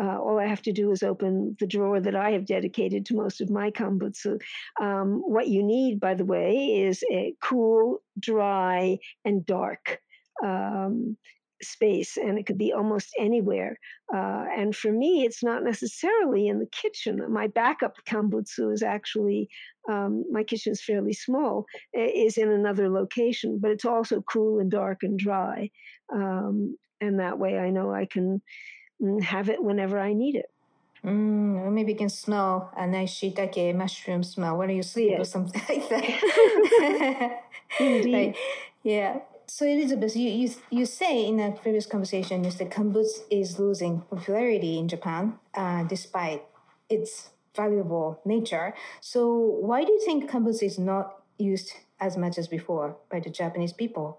Uh, 0.00 0.18
all 0.18 0.38
I 0.38 0.46
have 0.46 0.62
to 0.62 0.72
do 0.72 0.90
is 0.90 1.02
open 1.02 1.56
the 1.58 1.66
drawer 1.66 2.00
that 2.00 2.16
I 2.16 2.32
have 2.32 2.46
dedicated 2.46 3.06
to 3.06 3.16
most 3.16 3.40
of 3.40 3.50
my 3.50 3.70
kambutsu. 3.70 4.40
Um, 4.80 5.22
what 5.24 5.48
you 5.48 5.62
need, 5.62 6.00
by 6.00 6.14
the 6.14 6.24
way, 6.24 6.82
is 6.86 7.02
a 7.10 7.34
cool, 7.42 8.02
dry, 8.18 8.98
and 9.24 9.44
dark 9.46 10.00
um, 10.44 11.16
space, 11.62 12.16
and 12.16 12.38
it 12.38 12.46
could 12.46 12.58
be 12.58 12.72
almost 12.72 13.08
anywhere. 13.18 13.78
Uh, 14.14 14.44
and 14.56 14.76
for 14.76 14.92
me, 14.92 15.24
it's 15.24 15.42
not 15.42 15.64
necessarily 15.64 16.48
in 16.48 16.58
the 16.58 16.66
kitchen. 16.66 17.20
My 17.32 17.46
backup 17.46 17.96
kambutsu 18.06 18.72
is 18.72 18.82
actually 18.82 19.48
um, 19.90 20.24
my 20.30 20.42
kitchen 20.42 20.72
is 20.72 20.82
fairly 20.82 21.12
small, 21.12 21.64
is 21.94 22.36
in 22.36 22.50
another 22.50 22.88
location, 22.90 23.58
but 23.60 23.70
it's 23.70 23.84
also 23.84 24.20
cool 24.22 24.58
and 24.58 24.70
dark 24.70 24.98
and 25.02 25.18
dry. 25.18 25.70
Um, 26.12 26.76
and 27.00 27.20
that 27.20 27.38
way, 27.38 27.58
I 27.58 27.70
know 27.70 27.92
I 27.92 28.06
can 28.06 28.42
and 29.00 29.22
have 29.24 29.48
it 29.48 29.62
whenever 29.62 29.98
I 29.98 30.12
need 30.12 30.36
it. 30.36 30.50
Mm, 31.04 31.72
maybe 31.72 31.92
you 31.92 31.98
can 31.98 32.08
smell 32.08 32.72
a 32.76 32.86
nice 32.86 33.14
shiitake 33.14 33.74
mushroom 33.74 34.24
smell 34.24 34.56
when 34.56 34.70
you 34.70 34.82
sleep 34.82 35.10
yes. 35.10 35.20
or 35.20 35.24
something 35.24 35.62
like 35.68 35.88
that. 35.88 37.42
Indeed. 37.80 38.34
Yeah. 38.82 39.20
So 39.46 39.64
Elizabeth, 39.64 40.16
you, 40.16 40.28
you 40.30 40.50
you 40.70 40.86
say 40.86 41.24
in 41.24 41.38
a 41.38 41.52
previous 41.52 41.86
conversation, 41.86 42.42
you 42.42 42.50
said 42.50 42.70
kambutsu 42.70 43.20
is 43.30 43.58
losing 43.60 44.00
popularity 44.00 44.78
in 44.78 44.88
Japan 44.88 45.38
uh, 45.54 45.84
despite 45.84 46.42
its 46.90 47.30
valuable 47.54 48.20
nature. 48.24 48.74
So 49.00 49.28
why 49.60 49.84
do 49.84 49.92
you 49.92 50.02
think 50.04 50.28
kambutsu 50.28 50.64
is 50.64 50.78
not 50.78 51.22
used 51.38 51.72
as 52.00 52.16
much 52.16 52.38
as 52.38 52.48
before 52.48 52.96
by 53.08 53.20
the 53.20 53.30
Japanese 53.30 53.72
people? 53.72 54.18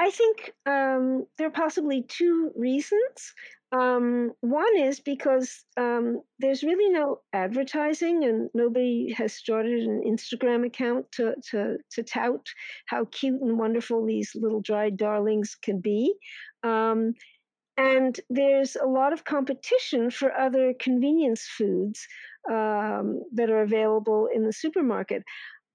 I 0.00 0.10
think 0.10 0.54
um, 0.64 1.26
there 1.36 1.48
are 1.48 1.52
possibly 1.64 2.02
two 2.08 2.52
reasons. 2.56 3.34
Um, 3.70 4.32
one 4.40 4.78
is 4.78 4.98
because 4.98 5.62
um, 5.76 6.22
there's 6.38 6.62
really 6.62 6.88
no 6.90 7.20
advertising, 7.34 8.24
and 8.24 8.48
nobody 8.54 9.12
has 9.12 9.34
started 9.34 9.82
an 9.82 10.02
Instagram 10.06 10.66
account 10.66 11.12
to, 11.12 11.34
to, 11.50 11.76
to 11.92 12.02
tout 12.02 12.48
how 12.86 13.04
cute 13.12 13.42
and 13.42 13.58
wonderful 13.58 14.06
these 14.06 14.32
little 14.34 14.62
dried 14.62 14.96
darlings 14.96 15.54
can 15.62 15.80
be. 15.80 16.14
Um, 16.62 17.12
and 17.76 18.18
there's 18.30 18.76
a 18.76 18.86
lot 18.86 19.12
of 19.12 19.24
competition 19.24 20.10
for 20.10 20.32
other 20.32 20.72
convenience 20.80 21.46
foods 21.58 22.06
um, 22.50 23.20
that 23.34 23.50
are 23.50 23.62
available 23.62 24.28
in 24.34 24.46
the 24.46 24.52
supermarket. 24.52 25.24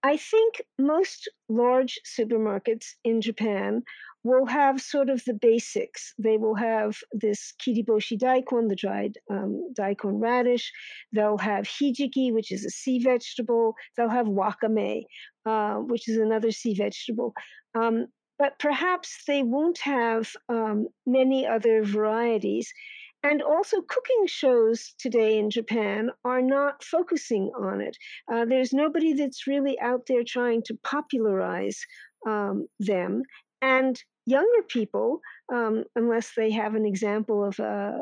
I 0.06 0.18
think 0.18 0.62
most 0.78 1.28
large 1.50 2.00
supermarkets 2.06 2.94
in 3.04 3.22
Japan 3.22 3.82
will 4.26 4.48
have 4.48 4.82
sort 4.82 5.08
of 5.08 5.24
the 5.26 5.36
basics. 5.36 6.12
They 6.18 6.38
will 6.38 6.56
have 6.56 6.98
this 7.14 7.54
kiriboshi 7.62 8.18
daikon, 8.18 8.68
the 8.70 8.76
dried 8.76 9.20
um, 9.30 9.72
daikon 9.76 10.20
radish. 10.20 10.72
They'll 11.14 11.38
have 11.38 11.66
hijiki, 11.66 12.34
which 12.34 12.52
is 12.52 12.66
a 12.66 12.72
sea 12.72 12.98
vegetable. 12.98 13.76
They'll 13.96 14.10
have 14.10 14.26
wakame, 14.26 15.04
uh, 15.46 15.76
which 15.76 16.10
is 16.10 16.18
another 16.18 16.52
sea 16.52 16.74
vegetable. 16.74 17.36
Um, 17.76 18.08
but 18.40 18.58
perhaps 18.58 19.24
they 19.28 19.44
won't 19.44 19.78
have 19.78 20.32
um, 20.50 20.88
many 21.06 21.46
other 21.46 21.84
varieties. 21.84 22.74
And 23.22 23.44
also, 23.44 23.82
cooking 23.82 24.26
shows 24.26 24.96
today 24.98 25.38
in 25.38 25.52
Japan 25.52 26.10
are 26.24 26.42
not 26.42 26.84
focusing 26.84 27.52
on 27.60 27.80
it. 27.80 27.96
Uh, 28.32 28.46
there's 28.46 28.74
nobody 28.74 29.14
that's 29.14 29.46
really 29.46 29.80
out 29.80 30.08
there 30.08 30.24
trying 30.24 30.64
to 30.64 30.76
popularize 30.84 31.80
um, 32.28 32.68
them. 32.80 33.22
And 33.62 34.04
younger 34.26 34.64
people, 34.68 35.20
um, 35.54 35.84
unless 35.96 36.32
they 36.36 36.52
have 36.52 36.76
an 36.76 36.86
example 36.86 37.44
of 37.44 37.60
a, 37.60 38.00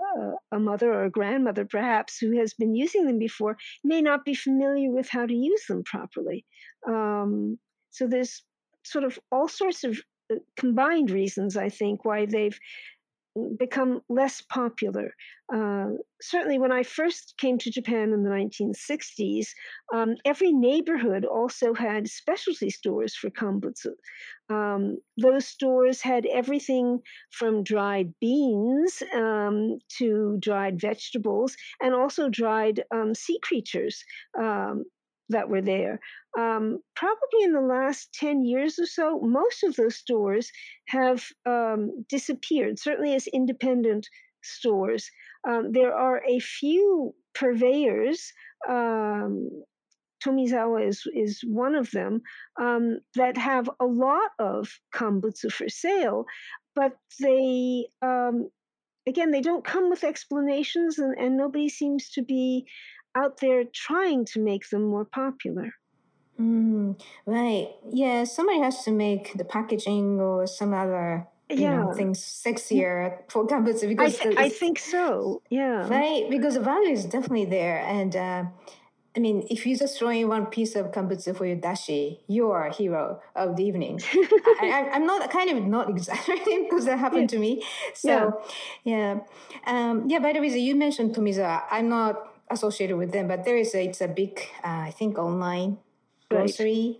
a, 0.51 0.60
mother 0.60 0.94
or 0.94 1.06
a 1.06 1.10
grandmother, 1.10 1.65
perhaps, 1.65 2.18
who 2.18 2.38
has 2.38 2.53
been 2.53 2.75
using 2.75 3.06
them 3.06 3.20
before, 3.20 3.58
may 3.84 4.01
not 4.01 4.24
be 4.24 4.34
familiar 4.34 4.89
with 4.89 5.10
how 5.10 5.25
to 5.25 5.34
use 5.34 5.65
them 5.68 5.84
properly. 5.84 6.46
Um, 6.88 7.58
so 7.92 8.08
there's 8.08 8.44
sort 8.84 9.03
of 9.03 9.20
all 9.32 9.48
sorts 9.48 9.84
of 9.84 10.00
uh, 10.32 10.36
combined 10.58 11.12
reasons, 11.12 11.58
I 11.58 11.70
think, 11.70 12.06
why 12.06 12.25
they've 12.25 12.58
become 13.58 14.02
less 14.10 14.42
popular. 14.42 15.13
Uh, 15.54 15.90
certainly, 16.22 16.58
when 16.60 16.72
I 16.72 16.84
first 16.84 17.36
came 17.38 17.58
to 17.60 17.72
Japan 17.72 18.13
in 18.13 18.24
the 18.24 18.30
1960s, 18.30 19.54
um, 19.94 20.16
every 20.25 20.52
neighborhood 20.52 21.25
also 21.25 21.74
had 21.74 22.08
specialty 22.08 22.70
stores 22.70 23.16
for 23.16 23.30
kambutsu. 23.30 23.94
Um, 24.50 24.98
those 25.18 25.48
stores 25.48 26.02
had 26.02 26.25
everything 26.25 27.00
from 27.32 27.63
dried 27.63 28.13
beans 28.20 29.02
um, 29.13 29.80
to 29.98 30.38
dried 30.40 30.80
vegetables 30.80 31.56
and 31.82 31.94
also 31.94 32.30
dried 32.30 32.84
um, 32.94 33.16
sea 33.16 33.40
creatures 33.42 34.04
um, 34.40 34.84
that 35.30 35.50
were 35.50 35.62
there. 35.62 36.00
Um, 36.38 36.80
probably 36.96 37.44
in 37.44 37.53
the 37.53 37.62
last 37.62 38.13
10 38.13 38.44
years 38.46 38.80
or 38.80 38.86
so, 38.86 39.20
most 39.22 39.63
of 39.63 39.75
those 39.75 39.96
stores 39.96 40.51
have 40.88 41.24
um, 41.46 42.06
disappeared, 42.10 42.80
certainly 42.80 43.13
as 43.13 43.27
independent 43.27 44.08
stores. 44.44 45.10
Um, 45.48 45.72
there 45.72 45.94
are 45.96 46.22
a 46.27 46.39
few 46.39 47.13
purveyors 47.34 48.32
um, 48.70 49.50
Tomizawa 50.24 50.88
is 50.88 51.06
is 51.13 51.42
one 51.46 51.75
of 51.75 51.92
them 51.92 52.22
um, 52.60 53.00
that 53.15 53.38
have 53.38 53.70
a 53.80 53.86
lot 53.86 54.32
of 54.39 54.80
kambutsu 54.94 55.51
for 55.51 55.68
sale, 55.70 56.25
but 56.75 56.94
they 57.20 57.88
um, 58.01 58.50
again 59.08 59.32
they 59.32 59.42
don't 59.42 59.65
come 59.65 59.89
with 59.89 60.03
explanations, 60.03 60.98
and, 60.98 61.18
and 61.18 61.38
nobody 61.38 61.68
seems 61.68 62.10
to 62.12 62.22
be 62.22 62.65
out 63.15 63.39
there 63.39 63.63
trying 63.63 64.25
to 64.25 64.39
make 64.39 64.70
them 64.70 64.84
more 64.84 65.05
popular. 65.05 65.74
Mm, 66.39 67.00
right. 67.25 67.70
Yeah, 67.91 68.24
somebody 68.24 68.60
has 68.60 68.84
to 68.86 68.91
make 68.91 69.34
the 69.38 69.46
packaging 69.46 70.20
or 70.20 70.48
some 70.48 70.74
other 70.74 71.27
you 71.50 71.58
Yeah. 71.58 71.84
know 71.84 71.93
things 71.93 72.20
sexier 72.20 73.20
for 73.29 73.46
I, 73.53 73.88
because 73.88 74.17
th- 74.20 74.36
I 74.38 74.50
think 74.50 74.79
so. 74.79 75.41
Yeah. 75.50 75.88
right 75.88 76.27
because 76.29 76.55
the 76.55 76.62
value 76.62 76.91
is 76.91 77.05
definitely 77.05 77.46
there 77.46 77.79
and 77.79 78.15
uh, 78.15 78.46
I 79.15 79.20
mean 79.20 79.46
if 79.51 79.65
you 79.65 79.77
just 79.77 79.98
throw 80.00 80.10
in 80.10 80.27
one 80.29 80.48
piece 80.48 80.75
of 80.75 80.91
kambutsu 80.91 81.36
for 81.36 81.46
your 81.46 81.58
dashi 81.58 82.20
you're 82.27 82.65
a 82.65 82.74
hero 82.74 83.20
of 83.36 83.55
the 83.58 83.63
evening 83.65 84.01
I, 84.62 84.72
I, 84.72 84.89
I'm 84.93 85.05
not 85.05 85.29
kind 85.29 85.50
of 85.51 85.63
not 85.65 85.89
exaggerating 85.89 86.63
because 86.70 86.86
that 86.86 86.98
happened 86.98 87.29
to 87.29 87.38
me 87.38 87.63
so 87.93 88.41
yeah 88.84 89.20
um, 89.67 90.10
yeah 90.10 90.20
by 90.20 90.34
the 90.34 90.39
way 90.39 90.48
you 90.58 90.75
mentioned 90.75 91.13
Tomiza 91.13 91.63
I'm 91.70 91.89
not 91.89 92.33
associated 92.52 92.98
with 92.98 93.12
them 93.12 93.28
but 93.28 93.46
there 93.46 93.58
is 93.58 93.74
a 93.76 93.86
it's 93.86 94.02
a 94.02 94.08
big 94.08 94.40
uh, 94.64 94.84
I 94.90 94.92
think 94.92 95.18
online 95.18 95.78
Right. 96.32 96.46
grocery 96.48 97.00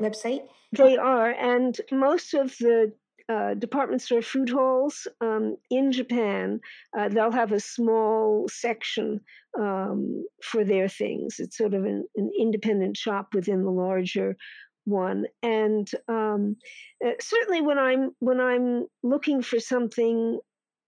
website 0.00 0.42
They 0.72 0.96
are, 0.96 1.30
and 1.30 1.78
most 1.90 2.34
of 2.34 2.56
the 2.58 2.92
uh, 3.28 3.54
department 3.54 4.02
store 4.02 4.22
food 4.22 4.48
halls 4.48 5.06
um, 5.20 5.56
in 5.70 5.92
Japan, 5.92 6.60
uh, 6.96 7.08
they'll 7.08 7.32
have 7.32 7.52
a 7.52 7.60
small 7.60 8.46
section 8.48 9.20
um, 9.58 10.24
for 10.42 10.64
their 10.64 10.88
things. 10.88 11.36
It's 11.38 11.56
sort 11.56 11.74
of 11.74 11.84
an, 11.84 12.04
an 12.16 12.30
independent 12.38 12.96
shop 12.96 13.34
within 13.34 13.64
the 13.64 13.70
larger 13.70 14.36
one, 14.84 15.26
and 15.42 15.88
um, 16.08 16.56
uh, 17.04 17.12
certainly 17.20 17.60
when 17.60 17.78
I'm 17.78 18.10
when 18.20 18.40
I'm 18.40 18.86
looking 19.02 19.42
for 19.42 19.58
something 19.60 20.38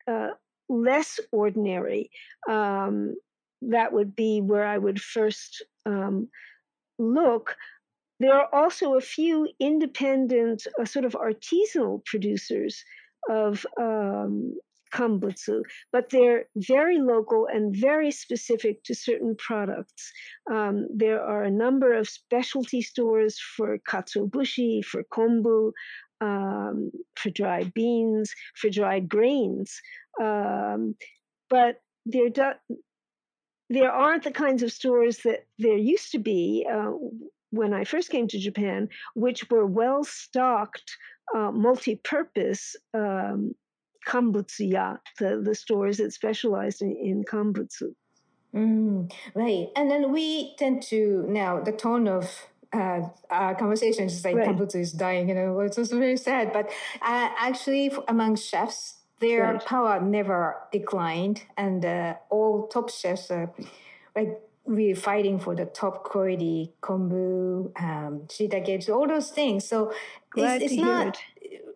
uh, 0.09 0.31
less 0.69 1.21
ordinary, 1.33 2.11
um, 2.49 3.17
that 3.71 3.93
would 3.93 4.15
be 4.17 4.41
where 4.41 4.67
I 4.67 4.79
would 4.79 5.01
first 5.01 5.65
um, 5.87 6.29
look. 6.99 7.57
There 8.21 8.35
are 8.35 8.49
also 8.53 8.95
a 8.95 9.01
few 9.01 9.49
independent, 9.59 10.67
uh, 10.81 10.85
sort 10.85 11.05
of 11.05 11.13
artisanal 11.13 12.05
producers 12.05 12.85
of 13.29 13.67
um, 13.81 14.55
kambutsu, 14.93 15.63
but 15.91 16.11
they're 16.11 16.45
very 16.57 16.99
local 16.99 17.49
and 17.53 17.75
very 17.75 18.11
specific 18.11 18.85
to 18.85 18.95
certain 18.95 19.35
products. 19.37 20.13
Um, 20.51 20.87
there 20.95 21.23
are 21.23 21.43
a 21.43 21.51
number 21.51 21.95
of 21.95 22.09
specialty 22.09 22.83
stores 22.83 23.41
for 23.57 23.79
katsuobushi, 23.79 24.85
for 24.85 25.03
kombu, 25.05 25.73
um, 26.21 26.93
for 27.17 27.31
dried 27.31 27.75
beans, 27.75 28.33
for 28.55 28.71
dried 28.71 29.09
grains. 29.09 29.81
Um, 30.21 30.95
but 31.51 31.81
there, 32.07 32.29
do- 32.29 32.77
there 33.73 33.91
aren't 33.91 34.25
the 34.25 34.31
kinds 34.31 34.63
of 34.63 34.73
stores 34.73 35.19
that 35.25 35.47
there 35.59 35.77
used 35.77 36.13
to 36.13 36.19
be 36.19 36.67
uh, 36.71 36.93
when 37.51 37.73
I 37.73 37.85
first 37.85 38.11
came 38.11 38.29
to 38.29 38.39
Japan, 38.39 38.89
which 39.15 39.51
were 39.51 39.67
well 39.67 40.05
stocked, 40.05 40.97
uh, 41.35 41.51
multi 41.51 41.97
purpose 41.97 42.77
um, 42.95 43.55
kambutsuya, 44.07 44.99
the, 45.19 45.41
the 45.43 45.55
stores 45.55 45.99
that 45.99 46.13
specialized 46.13 46.83
in, 46.83 46.97
in 46.97 47.25
kambutsu. 47.25 47.95
Mm, 48.55 49.11
right. 49.35 49.69
And 49.77 49.91
then 49.91 50.13
we 50.13 50.55
tend 50.57 50.83
to 50.85 51.25
now 51.29 51.61
the 51.61 51.73
tone 51.73 52.07
of 52.09 52.49
uh, 52.73 53.01
our 53.31 53.55
conversation 53.55 54.07
is 54.07 54.25
like 54.25 54.37
Right. 54.37 54.49
Kambutsu 54.49 54.81
is 54.81 54.93
dying, 54.93 55.29
you 55.29 55.35
know, 55.35 55.61
it's 55.61 55.79
also 55.79 55.99
very 55.99 56.17
sad. 56.17 56.53
But 56.53 56.67
uh, 57.01 57.29
actually, 57.39 57.93
among 58.09 58.37
chefs, 58.37 59.02
their 59.23 59.55
Right. 59.55 59.65
power 59.65 59.95
never 60.01 60.41
declined, 60.71 61.39
and 61.57 61.81
uh, 61.85 62.15
all 62.35 62.67
top 62.75 62.91
chefs 62.91 63.31
are 63.31 63.49
like 64.17 64.33
really 64.67 64.95
fighting 64.95 65.39
for 65.45 65.55
the 65.61 65.67
top 65.81 66.05
quality 66.05 66.73
kombu, 66.87 67.73
um, 67.81 68.13
shiitake, 68.29 68.89
all 68.91 69.09
those 69.09 69.31
things. 69.31 69.61
So 69.73 69.79
Glad 70.31 70.63
it's, 70.63 70.73
it's 70.73 70.81
not. 70.83 71.07
it. 71.07 71.19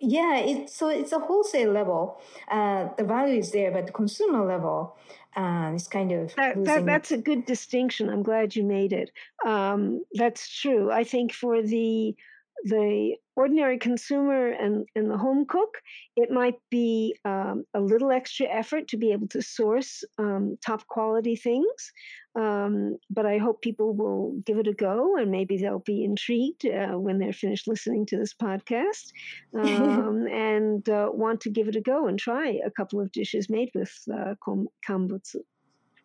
Yeah, 0.00 0.36
it's 0.50 0.76
so 0.78 0.88
it's 0.88 1.12
a 1.12 1.18
wholesale 1.18 1.72
level. 1.72 2.20
Uh, 2.56 2.88
the 2.98 3.04
value 3.04 3.38
is 3.38 3.50
there, 3.50 3.70
but 3.72 3.86
the 3.86 3.92
consumer 3.92 4.44
level 4.54 4.96
uh, 5.36 5.72
is 5.74 5.88
kind 5.88 6.12
of 6.12 6.34
That, 6.36 6.64
that, 6.64 6.86
that's 6.86 7.12
a 7.12 7.18
good 7.30 7.42
distinction. 7.46 8.10
I'm 8.12 8.22
glad 8.22 8.54
you 8.56 8.64
made 8.78 8.92
it. 8.92 9.10
Um, 9.44 10.04
that's 10.20 10.42
true. 10.60 10.90
I 11.00 11.04
think 11.04 11.32
for 11.32 11.62
the 11.62 12.14
the 12.64 13.16
ordinary 13.36 13.78
consumer 13.78 14.48
and, 14.48 14.86
and 14.94 15.10
the 15.10 15.18
home 15.18 15.44
cook, 15.46 15.78
it 16.16 16.30
might 16.30 16.56
be 16.70 17.14
um, 17.24 17.64
a 17.74 17.80
little 17.80 18.10
extra 18.10 18.46
effort 18.46 18.88
to 18.88 18.96
be 18.96 19.12
able 19.12 19.28
to 19.28 19.42
source 19.42 20.02
um, 20.18 20.56
top 20.64 20.86
quality 20.86 21.36
things. 21.36 21.92
Um, 22.34 22.98
but 23.08 23.24
I 23.24 23.38
hope 23.38 23.62
people 23.62 23.94
will 23.94 24.34
give 24.44 24.58
it 24.58 24.66
a 24.66 24.74
go 24.74 25.16
and 25.16 25.30
maybe 25.30 25.56
they'll 25.56 25.78
be 25.78 26.04
intrigued 26.04 26.66
uh, 26.66 26.98
when 26.98 27.18
they're 27.18 27.32
finished 27.32 27.66
listening 27.66 28.04
to 28.06 28.18
this 28.18 28.34
podcast 28.34 29.12
um, 29.54 30.26
and 30.26 30.86
uh, 30.88 31.08
want 31.12 31.40
to 31.42 31.50
give 31.50 31.68
it 31.68 31.76
a 31.76 31.80
go 31.80 32.08
and 32.08 32.18
try 32.18 32.60
a 32.64 32.70
couple 32.70 33.00
of 33.00 33.12
dishes 33.12 33.48
made 33.48 33.70
with 33.74 33.92
uh, 34.12 34.34
kom- 34.42 34.68
kambutsu. 34.86 35.40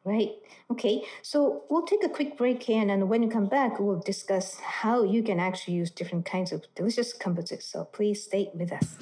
Right. 0.03 0.31
Okay. 0.71 1.03
So 1.21 1.63
we'll 1.69 1.85
take 1.85 2.03
a 2.03 2.09
quick 2.09 2.35
break 2.35 2.63
here, 2.63 2.81
and 2.81 3.07
when 3.07 3.21
you 3.21 3.29
come 3.29 3.45
back, 3.45 3.79
we'll 3.79 3.99
discuss 3.99 4.59
how 4.59 5.03
you 5.03 5.21
can 5.21 5.39
actually 5.39 5.75
use 5.75 5.91
different 5.91 6.25
kinds 6.25 6.51
of 6.51 6.65
delicious 6.73 7.15
kambutsu. 7.15 7.61
So 7.61 7.85
please 7.85 8.23
stay 8.23 8.49
with 8.55 8.71
us. 8.71 8.97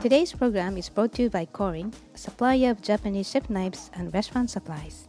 Today's 0.00 0.32
program 0.32 0.76
is 0.76 0.88
brought 0.88 1.12
to 1.14 1.22
you 1.22 1.30
by 1.30 1.46
Korin, 1.46 1.92
a 2.14 2.18
supplier 2.18 2.70
of 2.70 2.80
Japanese 2.80 3.28
chef 3.28 3.50
knives 3.50 3.90
and 3.94 4.14
restaurant 4.14 4.48
supplies. 4.48 5.08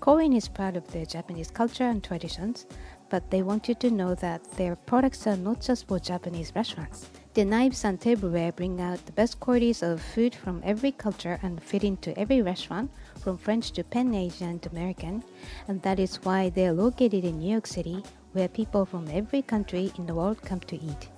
Korin 0.00 0.36
is 0.36 0.46
proud 0.46 0.76
of 0.76 0.86
their 0.92 1.06
Japanese 1.06 1.50
culture 1.50 1.84
and 1.84 2.04
traditions, 2.04 2.66
but 3.10 3.30
they 3.30 3.42
want 3.42 3.68
you 3.68 3.74
to 3.76 3.90
know 3.90 4.14
that 4.16 4.42
their 4.52 4.76
products 4.76 5.26
are 5.26 5.36
not 5.36 5.60
just 5.60 5.88
for 5.88 5.98
Japanese 5.98 6.52
restaurants. 6.54 7.08
Their 7.34 7.44
knives 7.44 7.84
and 7.84 8.00
tableware 8.00 8.52
bring 8.52 8.80
out 8.80 9.04
the 9.06 9.12
best 9.12 9.38
qualities 9.38 9.82
of 9.82 10.00
food 10.00 10.34
from 10.34 10.62
every 10.64 10.92
culture 10.92 11.38
and 11.42 11.62
fit 11.62 11.84
into 11.84 12.18
every 12.18 12.42
restaurant, 12.42 12.90
from 13.20 13.38
French 13.38 13.70
to 13.72 13.84
Pan 13.84 14.14
Asian 14.14 14.58
to 14.60 14.70
American, 14.70 15.22
and 15.68 15.80
that 15.82 16.00
is 16.00 16.16
why 16.24 16.50
they 16.50 16.66
are 16.66 16.72
located 16.72 17.24
in 17.24 17.38
New 17.38 17.50
York 17.50 17.66
City, 17.66 18.02
where 18.32 18.48
people 18.48 18.84
from 18.84 19.08
every 19.08 19.42
country 19.42 19.92
in 19.98 20.06
the 20.06 20.14
world 20.14 20.42
come 20.42 20.60
to 20.60 20.76
eat. 20.76 21.08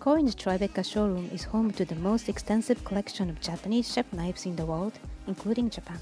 Korin's 0.00 0.34
Tribeca 0.34 0.84
showroom 0.84 1.30
is 1.32 1.44
home 1.44 1.70
to 1.72 1.84
the 1.84 1.94
most 1.94 2.28
extensive 2.28 2.82
collection 2.84 3.30
of 3.30 3.40
Japanese 3.40 3.92
chef 3.92 4.12
knives 4.12 4.46
in 4.46 4.56
the 4.56 4.66
world, 4.66 4.98
including 5.28 5.70
Japan. 5.70 5.98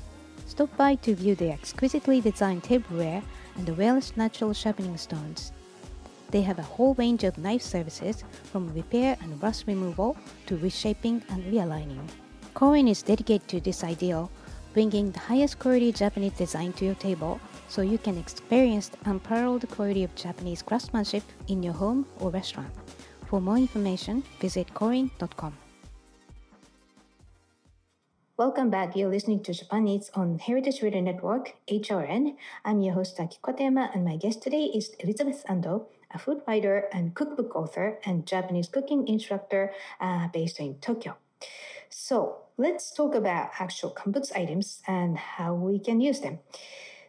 Stop 0.46 0.74
by 0.76 0.94
to 0.96 1.14
view 1.14 1.34
their 1.34 1.52
exquisitely 1.52 2.20
designed 2.20 2.64
tableware 2.64 3.22
and 3.56 3.66
the 3.66 3.74
Welsh 3.74 4.12
natural 4.16 4.52
sharpening 4.52 4.96
stones. 4.96 5.52
They 6.30 6.42
have 6.42 6.58
a 6.58 6.62
whole 6.62 6.94
range 6.94 7.24
of 7.24 7.38
knife 7.38 7.62
services 7.62 8.24
from 8.44 8.72
repair 8.72 9.16
and 9.20 9.42
rust 9.42 9.64
removal 9.66 10.16
to 10.46 10.56
reshaping 10.56 11.22
and 11.30 11.42
realigning. 11.44 12.08
Korin 12.54 12.88
is 12.88 13.02
dedicated 13.02 13.48
to 13.48 13.60
this 13.60 13.82
ideal, 13.82 14.30
bringing 14.72 15.10
the 15.10 15.18
highest 15.18 15.58
quality 15.58 15.92
Japanese 15.92 16.32
design 16.34 16.72
to 16.74 16.84
your 16.84 16.94
table 16.96 17.40
so 17.68 17.82
you 17.82 17.98
can 17.98 18.18
experience 18.18 18.88
the 18.88 19.10
unparalleled 19.10 19.68
quality 19.70 20.04
of 20.04 20.14
Japanese 20.14 20.62
craftsmanship 20.62 21.24
in 21.48 21.62
your 21.62 21.74
home 21.74 22.06
or 22.18 22.30
restaurant. 22.30 22.72
For 23.26 23.40
more 23.40 23.56
information, 23.56 24.22
visit 24.40 24.72
korin.com. 24.74 25.69
Welcome 28.40 28.70
back. 28.70 28.96
You're 28.96 29.10
listening 29.10 29.42
to 29.42 29.52
Japan 29.52 29.86
Eats 29.86 30.10
on 30.14 30.38
Heritage 30.38 30.80
Radio 30.80 31.02
Network, 31.02 31.56
HRN. 31.70 32.36
I'm 32.64 32.80
your 32.80 32.94
host, 32.94 33.18
Akiko 33.18 33.38
Katayama, 33.42 33.94
and 33.94 34.02
my 34.02 34.16
guest 34.16 34.42
today 34.42 34.64
is 34.64 34.94
Elizabeth 34.98 35.44
Andoh, 35.46 35.88
a 36.10 36.18
food 36.18 36.40
writer 36.48 36.88
and 36.90 37.14
cookbook 37.14 37.54
author 37.54 37.98
and 38.06 38.26
Japanese 38.26 38.66
cooking 38.66 39.06
instructor 39.06 39.74
uh, 40.00 40.28
based 40.28 40.58
in 40.58 40.76
Tokyo. 40.76 41.18
So 41.90 42.38
let's 42.56 42.90
talk 42.94 43.14
about 43.14 43.50
actual 43.58 43.90
kambutsu 43.90 44.34
items 44.34 44.80
and 44.86 45.18
how 45.18 45.52
we 45.52 45.78
can 45.78 46.00
use 46.00 46.20
them. 46.20 46.38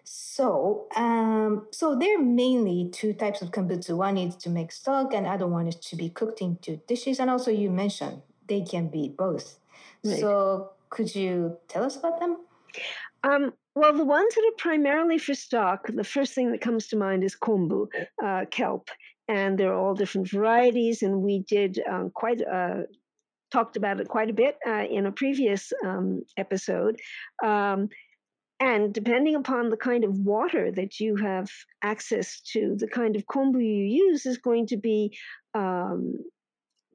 So, 0.04 0.88
um, 0.98 1.68
so 1.72 1.96
there 1.96 2.20
are 2.20 2.22
mainly 2.22 2.90
two 2.92 3.14
types 3.14 3.42
of 3.42 3.52
kambutsu. 3.52 3.96
One 3.96 4.18
is 4.18 4.36
to 4.36 4.50
make 4.50 4.74
stock, 4.74 5.14
and 5.14 5.26
other 5.26 5.48
one 5.48 5.68
is 5.70 5.78
to 5.78 5.96
be 5.96 6.10
cooked 6.10 6.42
into 6.42 6.82
dishes. 6.88 7.22
And 7.22 7.30
also, 7.30 7.52
you 7.52 7.70
mentioned 7.70 8.22
they 8.48 8.64
can 8.64 8.90
be 8.90 9.08
both. 9.08 9.60
Right. 10.04 10.20
So, 10.20 10.72
could 10.92 11.16
you 11.16 11.58
tell 11.68 11.84
us 11.84 11.98
about 11.98 12.20
them? 12.20 12.38
Um, 13.24 13.54
well, 13.76 13.94
the 13.94 14.06
ones 14.06 14.36
that 14.36 14.42
are 14.42 14.58
primarily 14.58 15.18
for 15.18 15.34
stock, 15.34 15.88
the 15.88 16.04
first 16.04 16.34
thing 16.34 16.52
that 16.52 16.62
comes 16.62 16.88
to 16.88 16.98
mind 16.98 17.24
is 17.24 17.36
kombu, 17.36 17.88
uh, 18.24 18.46
kelp. 18.52 18.90
And 19.28 19.58
there 19.58 19.72
are 19.72 19.80
all 19.80 19.96
different 19.96 20.30
varieties. 20.30 21.02
And 21.02 21.22
we 21.22 21.40
did 21.40 21.82
um, 21.90 22.12
quite 22.14 22.42
a, 22.42 22.86
talked 23.52 23.78
about 23.78 24.00
it 24.00 24.08
quite 24.08 24.30
a 24.30 24.34
bit 24.34 24.58
uh, 24.68 24.86
in 24.90 25.06
a 25.06 25.12
previous 25.12 25.72
um, 25.86 26.24
episode. 26.38 27.00
Um, 27.44 27.90
and 28.60 28.94
depending 28.94 29.36
upon 29.36 29.70
the 29.70 29.78
kind 29.78 30.04
of 30.04 30.20
water 30.20 30.72
that 30.72 31.00
you 31.00 31.16
have 31.16 31.50
access 31.82 32.42
to, 32.54 32.76
the 32.78 32.88
kind 32.88 33.16
of 33.16 33.26
kombu 33.26 33.56
you 33.56 33.86
use 33.86 34.26
is 34.26 34.38
going 34.38 34.68
to 34.68 34.78
be 34.78 35.18
um, 35.56 36.16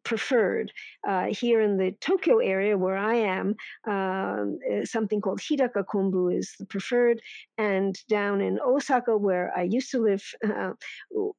preferred. 0.07 0.73
Uh, 1.07 1.27
here 1.27 1.61
in 1.61 1.77
the 1.77 1.91
Tokyo 2.01 2.39
area 2.39 2.79
where 2.79 2.97
I 2.97 3.17
am, 3.17 3.57
um, 3.89 4.59
uh, 4.73 4.85
something 4.85 5.21
called 5.21 5.41
Hidaka 5.41 5.85
kombu 5.85 6.33
is 6.33 6.55
the 6.61 6.65
preferred. 6.65 7.21
And 7.59 7.99
down 8.09 8.41
in 8.41 8.61
Osaka, 8.65 9.17
where 9.19 9.53
I 9.57 9.63
used 9.63 9.91
to 9.91 9.99
live, 9.99 10.25
uh, 10.47 10.73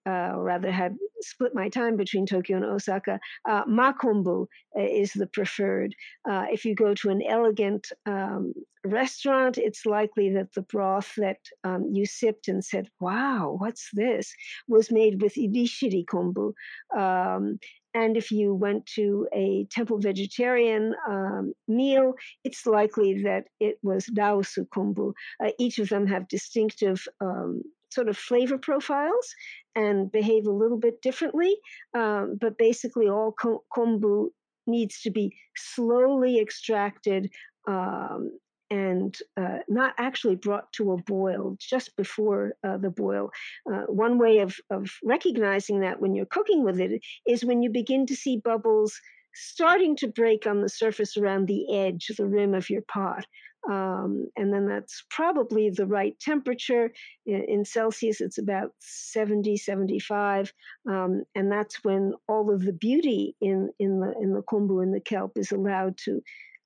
uh, 0.05 0.33
rather 0.35 0.69
had 0.69 0.97
split 1.21 1.55
my 1.55 1.69
time 1.69 1.95
between 1.95 2.25
Tokyo 2.25 2.57
and 2.57 2.65
Osaka, 2.65 3.19
uh, 3.49 3.63
makombu 3.65 4.47
uh, 4.77 4.81
is 4.81 5.13
the 5.13 5.27
preferred. 5.27 5.95
Uh, 6.29 6.45
if 6.51 6.65
you 6.65 6.75
go 6.75 6.93
to 6.95 7.09
an 7.09 7.21
elegant 7.27 7.87
um, 8.05 8.53
restaurant, 8.83 9.57
it's 9.57 9.85
likely 9.85 10.29
that 10.33 10.53
the 10.53 10.61
broth 10.61 11.13
that 11.17 11.39
um, 11.63 11.89
you 11.91 12.05
sipped 12.05 12.47
and 12.47 12.63
said, 12.63 12.89
wow, 12.99 13.55
what's 13.59 13.89
this, 13.93 14.33
was 14.67 14.91
made 14.91 15.21
with 15.21 15.35
Rishiri 15.35 16.05
kombu. 16.05 16.53
Um, 16.95 17.59
and 17.97 18.15
if 18.15 18.31
you 18.31 18.53
went 18.53 18.85
to 18.85 19.27
a 19.33 19.65
temple 19.71 19.97
vegetarian 19.99 20.93
um, 21.09 21.53
meal, 21.67 22.13
it's 22.43 22.67
likely 22.67 23.23
that 23.23 23.45
it 23.59 23.79
was 23.81 24.05
Rausu 24.15 24.67
kombu. 24.69 25.13
Uh, 25.43 25.49
each 25.57 25.79
of 25.79 25.89
them 25.89 26.05
have 26.05 26.27
distinctive 26.27 27.07
um, 27.21 27.63
sort 27.89 28.07
of 28.07 28.15
flavor 28.15 28.59
profiles 28.59 29.27
and 29.75 30.11
behave 30.11 30.45
a 30.45 30.51
little 30.51 30.77
bit 30.77 31.01
differently. 31.01 31.57
Um, 31.95 32.37
but 32.39 32.59
basically, 32.59 33.07
all 33.07 33.33
kombu 33.75 34.27
needs 34.67 35.01
to 35.01 35.09
be 35.09 35.35
slowly 35.55 36.39
extracted 36.39 37.31
um, 37.67 38.29
and 38.69 39.17
uh, 39.39 39.59
not 39.67 39.93
actually 39.97 40.35
brought 40.35 40.71
to 40.73 40.91
a 40.91 41.01
boil 41.01 41.55
just 41.59 41.95
before 41.95 42.53
uh, 42.63 42.77
the 42.77 42.89
boil. 42.89 43.31
Uh, 43.71 43.83
one 43.87 44.17
way 44.17 44.39
of, 44.39 44.55
of 44.69 44.89
recognizing 45.03 45.81
that 45.81 46.01
when 46.01 46.13
you're 46.13 46.25
cooking 46.25 46.63
with 46.63 46.79
it 46.79 47.01
is 47.25 47.45
when 47.45 47.61
you 47.61 47.69
begin 47.69 48.05
to 48.05 48.15
see 48.15 48.41
bubbles 48.43 48.99
starting 49.33 49.95
to 49.95 50.07
break 50.07 50.47
on 50.47 50.61
the 50.61 50.69
surface 50.69 51.15
around 51.15 51.47
the 51.47 51.73
edge, 51.73 52.07
the 52.17 52.25
rim 52.25 52.53
of 52.53 52.69
your 52.69 52.81
pot. 52.81 53.25
Um, 53.69 54.27
and 54.37 54.53
then 54.53 54.67
that's 54.67 55.03
probably 55.09 55.69
the 55.69 55.85
right 55.85 56.17
temperature. 56.19 56.91
In, 57.25 57.43
in 57.47 57.65
Celsius, 57.65 58.21
it's 58.21 58.37
about 58.37 58.71
70, 58.79 59.57
75. 59.57 60.53
Um, 60.89 61.23
and 61.35 61.51
that's 61.51 61.83
when 61.83 62.13
all 62.27 62.53
of 62.53 62.61
the 62.61 62.73
beauty 62.73 63.35
in, 63.41 63.69
in, 63.79 63.99
the, 63.99 64.13
in 64.21 64.33
the 64.33 64.41
kombu 64.41 64.81
and 64.81 64.93
the 64.93 65.01
kelp 65.01 65.33
is 65.35 65.51
allowed 65.51 65.97
to 66.05 66.21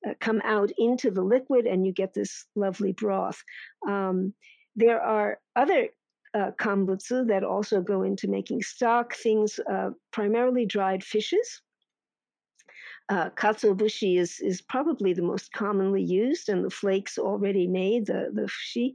uh, 0.07 0.13
come 0.19 0.41
out 0.43 0.71
into 0.77 1.11
the 1.11 1.21
liquid 1.21 1.65
and 1.65 1.85
you 1.85 1.93
get 1.93 2.13
this 2.13 2.45
lovely 2.55 2.91
broth. 2.91 3.41
Um, 3.87 4.33
there 4.75 5.01
are 5.01 5.39
other 5.55 5.89
uh, 6.33 6.51
kambutsu 6.59 7.27
that 7.27 7.43
also 7.43 7.81
go 7.81 8.03
into 8.03 8.27
making 8.27 8.61
stock, 8.61 9.15
things 9.15 9.59
uh, 9.69 9.89
primarily 10.11 10.65
dried 10.65 11.03
fishes. 11.03 11.61
Uh, 13.09 13.29
katsuobushi 13.31 14.17
is, 14.17 14.39
is 14.39 14.61
probably 14.61 15.11
the 15.11 15.21
most 15.21 15.51
commonly 15.51 16.01
used, 16.01 16.47
and 16.47 16.63
the 16.63 16.69
flakes 16.69 17.17
already 17.17 17.67
made, 17.67 18.05
the, 18.05 18.31
the 18.33 18.47
fushi. 18.47 18.93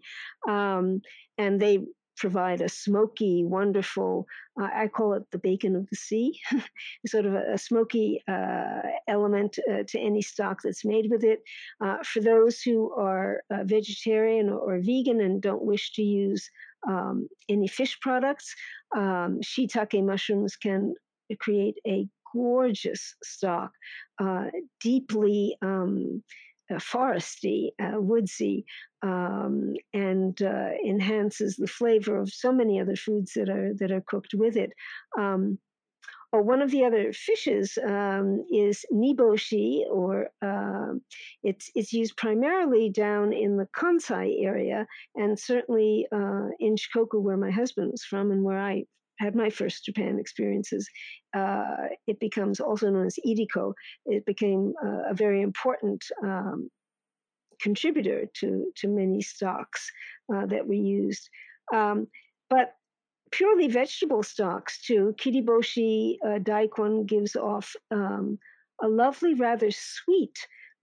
Um, 0.50 1.02
and 1.36 1.60
they 1.60 1.80
provide 2.16 2.60
a 2.60 2.68
smoky, 2.68 3.44
wonderful, 3.44 4.26
uh, 4.60 4.68
I 4.74 4.88
call 4.88 5.14
it 5.14 5.24
the 5.30 5.38
bacon 5.38 5.76
of 5.76 5.88
the 5.90 5.96
sea, 5.96 6.38
sort 7.06 7.26
of 7.26 7.34
a, 7.34 7.54
a 7.54 7.58
smoky 7.58 8.22
uh, 8.28 8.82
element 9.08 9.58
uh, 9.70 9.82
to 9.88 9.98
any 9.98 10.22
stock 10.22 10.58
that's 10.62 10.84
made 10.84 11.06
with 11.10 11.24
it. 11.24 11.40
Uh, 11.84 11.98
for 12.04 12.20
those 12.20 12.60
who 12.60 12.92
are 12.94 13.42
uh, 13.50 13.64
vegetarian 13.64 14.48
or, 14.48 14.58
or, 14.58 14.80
vegan 14.80 15.20
and 15.20 15.42
don't 15.42 15.64
wish 15.64 15.92
to 15.92 16.02
use 16.02 16.50
um, 16.88 17.28
any 17.48 17.68
fish 17.68 17.98
products, 18.00 18.54
um, 18.96 19.40
shiitake 19.44 20.04
mushrooms 20.04 20.56
can 20.56 20.94
create 21.40 21.76
a 21.86 22.06
gorgeous 22.32 23.14
stock, 23.22 23.70
uh, 24.20 24.46
deeply 24.80 25.56
um, 25.62 26.22
foresty, 26.74 27.68
uh, 27.80 28.00
woodsy, 28.00 28.64
um, 29.02 29.74
and 29.92 30.40
uh, 30.42 30.70
enhances 30.86 31.56
the 31.56 31.66
flavor 31.66 32.20
of 32.20 32.32
so 32.32 32.52
many 32.52 32.80
other 32.80 32.96
foods 32.96 33.32
that 33.34 33.48
are 33.48 33.72
that 33.78 33.92
are 33.92 34.04
cooked 34.06 34.34
with 34.34 34.56
it. 34.56 34.72
Um, 35.18 35.58
or 36.32 36.42
one 36.42 36.60
of 36.60 36.70
the 36.70 36.84
other 36.84 37.12
fishes 37.12 37.78
um, 37.86 38.44
is 38.52 38.84
niboshi, 38.92 39.82
or 39.90 40.28
uh, 40.42 40.94
it's 41.42 41.70
it's 41.74 41.92
used 41.92 42.16
primarily 42.16 42.90
down 42.90 43.32
in 43.32 43.56
the 43.56 43.68
Kansai 43.76 44.44
area, 44.44 44.86
and 45.14 45.38
certainly 45.38 46.06
uh, 46.12 46.48
in 46.58 46.76
Shikoku, 46.76 47.22
where 47.22 47.36
my 47.36 47.50
husband 47.50 47.90
was 47.92 48.04
from, 48.04 48.32
and 48.32 48.42
where 48.42 48.58
I 48.58 48.84
had 49.18 49.34
my 49.34 49.50
first 49.50 49.84
Japan 49.84 50.18
experiences, 50.18 50.88
uh, 51.34 51.88
it 52.06 52.20
becomes 52.20 52.60
also 52.60 52.90
known 52.90 53.06
as 53.06 53.18
iriko. 53.26 53.72
It 54.04 54.24
became 54.26 54.74
uh, 54.84 55.10
a 55.10 55.14
very 55.14 55.42
important 55.42 56.04
um, 56.22 56.70
contributor 57.60 58.26
to, 58.40 58.72
to 58.76 58.88
many 58.88 59.22
stocks 59.22 59.90
uh, 60.34 60.46
that 60.46 60.66
we 60.66 60.78
used. 60.78 61.28
Um, 61.74 62.06
but 62.50 62.74
purely 63.32 63.68
vegetable 63.68 64.22
stocks 64.22 64.82
too, 64.82 65.14
kiriboshi 65.18 66.16
uh, 66.24 66.38
daikon 66.38 67.06
gives 67.06 67.36
off 67.36 67.74
um, 67.90 68.38
a 68.82 68.88
lovely, 68.88 69.34
rather 69.34 69.70
sweet 69.70 70.36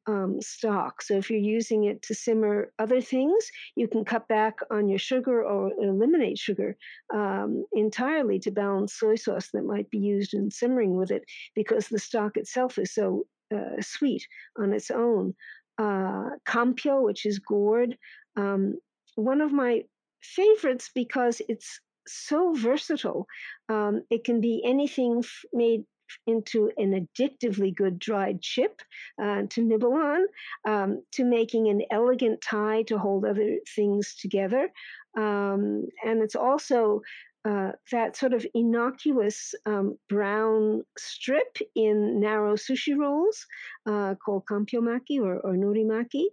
um, 0.07 0.41
stock. 0.41 1.01
So 1.01 1.17
if 1.17 1.29
you're 1.29 1.39
using 1.39 1.85
it 1.85 2.01
to 2.03 2.15
simmer 2.15 2.71
other 2.79 3.01
things, 3.01 3.49
you 3.75 3.87
can 3.87 4.03
cut 4.05 4.27
back 4.27 4.55
on 4.69 4.87
your 4.89 4.99
sugar 4.99 5.43
or 5.43 5.71
eliminate 5.81 6.37
sugar 6.37 6.75
um, 7.13 7.65
entirely 7.73 8.39
to 8.39 8.51
balance 8.51 8.95
soy 8.95 9.15
sauce 9.15 9.49
that 9.53 9.63
might 9.63 9.89
be 9.89 9.99
used 9.99 10.33
in 10.33 10.51
simmering 10.51 10.95
with 10.95 11.11
it 11.11 11.23
because 11.55 11.87
the 11.87 11.99
stock 11.99 12.37
itself 12.37 12.77
is 12.77 12.93
so 12.93 13.23
uh, 13.53 13.81
sweet 13.81 14.25
on 14.57 14.73
its 14.73 14.91
own. 14.91 15.33
Uh, 15.77 16.29
kampyo, 16.45 17.03
which 17.03 17.25
is 17.25 17.39
gourd, 17.39 17.97
um, 18.35 18.75
one 19.15 19.41
of 19.41 19.51
my 19.51 19.83
favorites 20.21 20.89
because 20.93 21.41
it's 21.49 21.79
so 22.07 22.53
versatile. 22.53 23.25
Um, 23.69 24.03
it 24.09 24.23
can 24.23 24.41
be 24.41 24.61
anything 24.65 25.19
f- 25.23 25.45
made 25.53 25.83
into 26.27 26.71
an 26.77 26.91
addictively 26.93 27.75
good 27.75 27.99
dried 27.99 28.41
chip 28.41 28.81
uh, 29.21 29.43
to 29.49 29.61
nibble 29.61 29.93
on, 29.93 30.25
um, 30.67 31.03
to 31.11 31.23
making 31.23 31.69
an 31.69 31.81
elegant 31.91 32.41
tie 32.41 32.83
to 32.83 32.97
hold 32.97 33.25
other 33.25 33.57
things 33.75 34.15
together. 34.15 34.69
Um, 35.17 35.85
and 36.03 36.21
it's 36.21 36.35
also 36.35 37.01
uh, 37.45 37.73
that 37.91 38.15
sort 38.15 38.33
of 38.33 38.45
innocuous 38.53 39.53
um, 39.65 39.97
brown 40.07 40.83
strip 40.97 41.57
in 41.75 42.19
narrow 42.19 42.55
sushi 42.55 42.97
rolls 42.97 43.45
uh, 43.85 44.15
called 44.15 44.45
kampyomaki 44.45 45.19
or, 45.19 45.39
or 45.39 45.53
norimaki. 45.53 46.25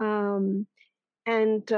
Um, 0.00 0.66
and 1.26 1.70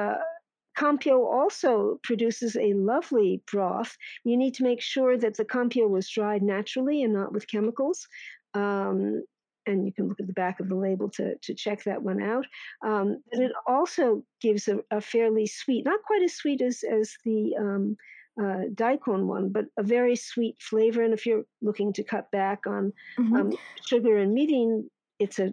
Kampyo 0.80 1.26
also 1.26 2.00
produces 2.02 2.56
a 2.56 2.72
lovely 2.72 3.42
broth. 3.50 3.96
You 4.24 4.36
need 4.36 4.54
to 4.54 4.62
make 4.62 4.80
sure 4.80 5.18
that 5.18 5.36
the 5.36 5.44
Kampyo 5.44 5.88
was 5.88 6.08
dried 6.08 6.42
naturally 6.42 7.02
and 7.02 7.12
not 7.12 7.32
with 7.32 7.48
chemicals. 7.48 8.08
Um, 8.54 9.22
and 9.66 9.84
you 9.84 9.92
can 9.92 10.08
look 10.08 10.20
at 10.20 10.26
the 10.26 10.32
back 10.32 10.58
of 10.58 10.68
the 10.68 10.74
label 10.74 11.10
to, 11.10 11.36
to 11.36 11.54
check 11.54 11.84
that 11.84 12.02
one 12.02 12.22
out. 12.22 12.46
Um, 12.82 13.22
but 13.30 13.40
it 13.40 13.52
also 13.66 14.24
gives 14.40 14.68
a, 14.68 14.78
a, 14.90 15.02
fairly 15.02 15.46
sweet, 15.46 15.84
not 15.84 16.02
quite 16.02 16.22
as 16.22 16.34
sweet 16.34 16.62
as, 16.62 16.82
as 16.82 17.14
the 17.26 17.54
um, 17.58 17.96
uh, 18.42 18.62
daikon 18.74 19.26
one, 19.26 19.50
but 19.50 19.66
a 19.76 19.82
very 19.82 20.16
sweet 20.16 20.56
flavor. 20.60 21.02
And 21.02 21.12
if 21.12 21.26
you're 21.26 21.44
looking 21.60 21.92
to 21.92 22.02
cut 22.02 22.30
back 22.30 22.66
on 22.66 22.92
mm-hmm. 23.18 23.36
Um, 23.36 23.52
sugar 23.86 24.16
and 24.16 24.36
mirin, 24.36 24.84
it's 25.18 25.38
a 25.38 25.52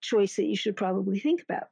choice 0.00 0.36
that 0.36 0.46
you 0.46 0.56
should 0.56 0.76
probably 0.76 1.18
think 1.18 1.42
about. 1.42 1.66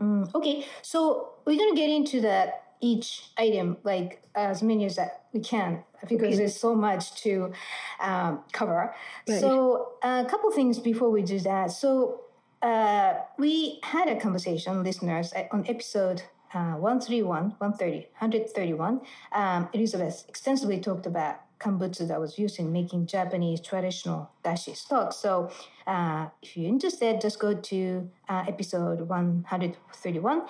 Mm, 0.00 0.34
okay, 0.34 0.66
so 0.82 1.34
we're 1.44 1.58
gonna 1.58 1.76
get 1.76 1.90
into 1.90 2.20
that 2.22 2.62
each 2.80 3.30
item 3.38 3.78
like 3.84 4.22
as 4.34 4.62
many 4.62 4.84
as 4.84 4.96
that 4.96 5.24
we 5.32 5.40
can 5.40 5.82
because 6.02 6.26
okay. 6.26 6.36
there's 6.36 6.56
so 6.56 6.74
much 6.74 7.22
to 7.22 7.52
um, 8.00 8.40
cover. 8.52 8.94
Right. 9.28 9.40
So 9.40 9.92
a 10.02 10.26
couple 10.28 10.50
things 10.50 10.78
before 10.78 11.10
we 11.10 11.22
do 11.22 11.40
that. 11.40 11.70
So 11.70 12.20
uh, 12.62 13.14
we 13.38 13.80
had 13.82 14.08
a 14.08 14.20
conversation, 14.20 14.82
listeners, 14.82 15.32
on 15.50 15.64
episode 15.68 16.22
uh, 16.54 16.74
131, 16.74 17.54
130, 17.58 17.96
131. 18.18 19.00
Um, 19.32 19.68
Elizabeth 19.72 20.24
extensively 20.28 20.80
talked 20.80 21.06
about 21.06 21.40
kambutsu 21.58 22.06
that 22.08 22.20
was 22.20 22.38
used 22.38 22.58
in 22.58 22.72
making 22.72 23.06
Japanese 23.06 23.60
traditional 23.60 24.30
dashi 24.44 24.76
stock. 24.76 25.12
So 25.12 25.50
uh, 25.86 26.28
if 26.42 26.56
you're 26.56 26.68
interested, 26.68 27.20
just 27.20 27.38
go 27.38 27.54
to 27.54 28.10
uh, 28.28 28.44
episode 28.48 29.00
131. 29.00 30.42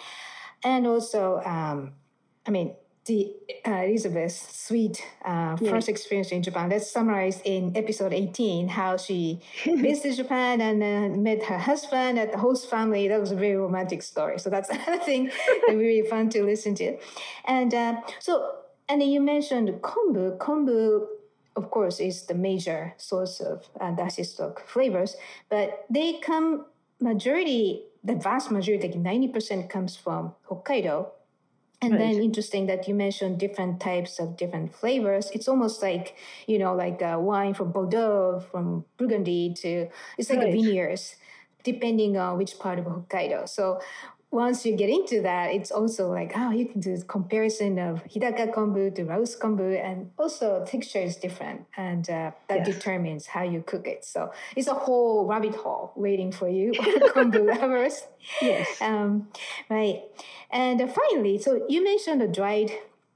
And 0.64 0.87
also, 0.87 1.40
um, 1.45 1.92
I 2.47 2.51
mean, 2.51 2.75
the 3.07 3.33
uh, 3.64 3.71
Elizabeth's 3.71 4.64
sweet 4.66 5.01
uh, 5.25 5.57
first 5.57 5.88
experience 5.88 6.33
in 6.33 6.42
Japan. 6.42 6.71
Let's 6.71 6.90
summarize 6.90 7.40
in 7.45 7.77
episode 7.77 8.12
18 8.12 8.69
how 8.69 8.97
she 8.97 9.40
visited 9.64 10.16
Japan 10.16 10.61
and 10.61 10.83
then 10.83 11.23
met 11.23 11.45
her 11.45 11.59
husband 11.59 12.19
at 12.19 12.33
the 12.33 12.38
host 12.38 12.69
family. 12.69 13.07
That 13.09 13.21
was 13.21 13.31
a 13.31 13.37
very 13.37 13.57
romantic 13.57 14.03
story. 14.03 14.38
So 14.38 14.51
that's 14.51 14.69
another 14.77 14.99
thing 14.99 15.31
that 15.66 15.77
really 15.77 16.07
fun 16.09 16.29
to 16.31 16.42
listen 16.42 16.75
to. 16.77 16.99
And 17.45 17.73
uh, 17.73 18.01
so, 18.19 18.57
and 18.88 19.01
then 19.01 19.09
you 19.09 19.20
mentioned 19.20 19.68
kombu. 19.83 20.37
Kombu, 20.38 21.07
of 21.57 21.70
course, 21.70 22.01
is 22.01 22.27
the 22.27 22.35
major 22.35 22.94
source 22.96 23.40
of 23.40 23.68
uh, 23.81 23.92
dashi 23.92 24.25
stock 24.25 24.66
flavors, 24.66 25.16
but 25.49 25.85
they 25.90 26.18
come 26.20 26.66
majority, 27.01 27.85
the 28.05 28.14
vast 28.14 28.51
majority, 28.51 28.88
like 28.88 28.96
90% 28.96 29.68
comes 29.68 29.96
from 29.96 30.35
Hokkaido 30.49 31.09
and 31.83 31.92
right. 31.92 31.99
then 31.99 32.22
interesting 32.22 32.66
that 32.66 32.88
you 32.88 32.94
mentioned 32.94 33.38
different 33.38 33.81
types 33.81 34.18
of 34.18 34.37
different 34.37 34.75
flavors. 34.75 35.31
It's 35.33 35.46
almost 35.46 35.83
like, 35.83 36.16
you 36.46 36.59
know, 36.59 36.75
like 36.75 37.03
a 37.03 37.20
wine 37.20 37.55
from 37.55 37.72
Bordeaux, 37.72 38.42
from 38.51 38.85
Burgundy 38.96 39.53
to, 39.59 39.88
it's 40.16 40.31
like 40.31 40.38
right. 40.38 40.49
a 40.49 40.53
vineyards, 40.53 41.16
depending 41.64 42.16
on 42.16 42.38
which 42.38 42.59
part 42.59 42.79
of 42.79 42.87
Hokkaido. 42.87 43.49
So 43.49 43.81
once 44.31 44.67
you 44.67 44.77
get 44.77 44.91
into 44.91 45.23
that, 45.23 45.55
it's 45.55 45.71
also 45.71 46.11
like, 46.11 46.33
oh, 46.35 46.51
you 46.51 46.67
can 46.67 46.81
do 46.81 46.91
this 46.91 47.05
comparison 47.05 47.79
of 47.79 48.05
Hidaka 48.05 48.53
kombu 48.53 48.95
to 48.95 49.05
Rausu 49.05 49.39
kombu, 49.39 49.83
and 49.83 50.11
also 50.19 50.65
texture 50.65 50.99
is 50.99 51.17
different, 51.17 51.65
and 51.77 52.09
uh, 52.11 52.33
that 52.49 52.67
yes. 52.67 52.67
determines 52.67 53.27
how 53.27 53.43
you 53.43 53.62
cook 53.62 53.87
it. 53.87 54.05
So 54.05 54.33
it's 54.57 54.67
a 54.69 54.75
whole 54.75 55.27
rabbit 55.27 55.55
hole 55.55 55.93
waiting 55.95 56.33
for 56.33 56.49
you, 56.49 56.73
kombu 57.15 57.47
lovers. 57.61 58.03
Yes. 58.43 58.83
Um, 58.83 59.29
right. 59.71 60.03
And 60.51 60.81
uh, 60.81 60.89
finally, 60.89 61.39
so 61.39 61.65
you 61.69 61.83
mentioned 61.85 62.21
the 62.21 62.29
dried 62.29 62.73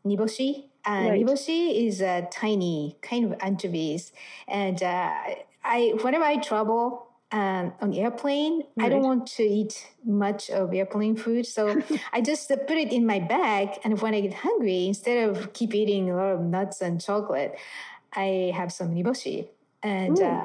niboshi. 0.07 0.65
Uh, 0.87 0.91
right. 1.11 1.27
Niboshi 1.27 1.87
is 1.87 2.01
a 2.01 2.29
tiny 2.33 2.97
kind 3.03 3.25
of 3.27 3.39
anchovies, 3.41 4.13
and 4.49 4.83
uh, 4.83 5.13
I 5.65 5.93
whenever 6.03 6.25
I 6.25 6.37
travel 6.37 7.10
um, 7.33 7.73
on 7.81 7.95
airplane. 7.95 8.63
Right. 8.77 8.87
I 8.87 8.89
don't 8.89 9.03
want 9.03 9.27
to 9.39 9.43
eat 9.43 9.87
much 10.05 10.51
of 10.51 10.75
airplane 10.75 11.17
food, 11.17 11.47
so 11.47 11.81
I 12.13 12.21
just 12.21 12.49
put 12.49 12.77
it 12.77 12.93
in 12.93 13.07
my 13.07 13.19
bag. 13.19 13.79
And 13.85 14.01
when 14.01 14.15
I 14.15 14.21
get 14.21 14.35
hungry, 14.35 14.87
instead 14.87 15.29
of 15.29 15.53
keep 15.53 15.75
eating 15.75 16.11
a 16.11 16.17
lot 16.17 16.33
of 16.33 16.41
nuts 16.41 16.81
and 16.81 17.01
chocolate, 17.01 17.59
I 18.15 18.53
have 18.55 18.73
some 18.73 18.95
niboshi, 18.95 19.49
and 19.83 20.21
uh, 20.21 20.45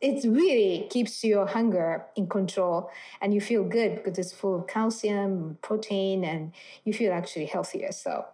it 0.00 0.24
really 0.24 0.88
keeps 0.90 1.24
your 1.24 1.46
hunger 1.46 2.04
in 2.16 2.26
control, 2.26 2.90
and 3.20 3.32
you 3.32 3.40
feel 3.40 3.64
good 3.64 3.96
because 3.96 4.18
it's 4.18 4.32
full 4.32 4.56
of 4.60 4.66
calcium, 4.66 5.58
protein, 5.62 6.24
and 6.24 6.52
you 6.84 6.92
feel 6.92 7.12
actually 7.12 7.46
healthier. 7.46 7.92
So 7.92 8.26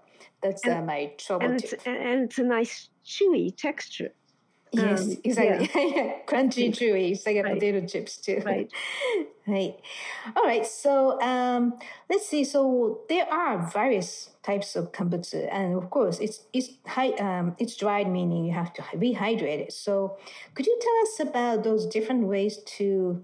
that's 0.42 0.64
and, 0.64 0.74
uh, 0.74 0.82
my 0.82 1.12
trouble 1.18 1.46
and 1.46 1.62
it's, 1.62 1.72
and 1.86 2.24
it's 2.24 2.38
a 2.38 2.42
nice 2.42 2.88
chewy 3.04 3.56
texture. 3.56 4.12
Yes, 4.72 5.02
um, 5.02 5.16
exactly. 5.24 5.70
Yeah. 5.74 6.12
Crunchy, 6.26 6.70
chewy. 6.70 7.12
It's 7.12 7.24
like 7.26 7.36
a 7.36 7.42
potato 7.42 7.86
chips 7.86 8.18
too. 8.18 8.42
Right. 8.44 8.70
right. 9.46 9.74
All 10.36 10.44
right. 10.44 10.66
So 10.66 11.20
um, 11.22 11.78
let's 12.10 12.28
see. 12.28 12.44
So 12.44 13.00
there 13.08 13.26
are 13.32 13.70
various 13.70 14.30
types 14.42 14.76
of 14.76 14.92
kambutsu, 14.92 15.48
and 15.50 15.74
of 15.76 15.90
course, 15.90 16.18
it's 16.18 16.44
it's 16.52 16.70
high. 16.86 17.12
Um, 17.12 17.56
it's 17.58 17.76
dried, 17.76 18.10
meaning 18.10 18.44
you 18.44 18.52
have 18.52 18.72
to 18.74 18.82
rehydrate 18.82 19.60
it. 19.68 19.72
So 19.72 20.18
could 20.54 20.66
you 20.66 20.78
tell 20.80 21.24
us 21.24 21.28
about 21.30 21.64
those 21.64 21.86
different 21.86 22.26
ways 22.26 22.58
to 22.78 23.22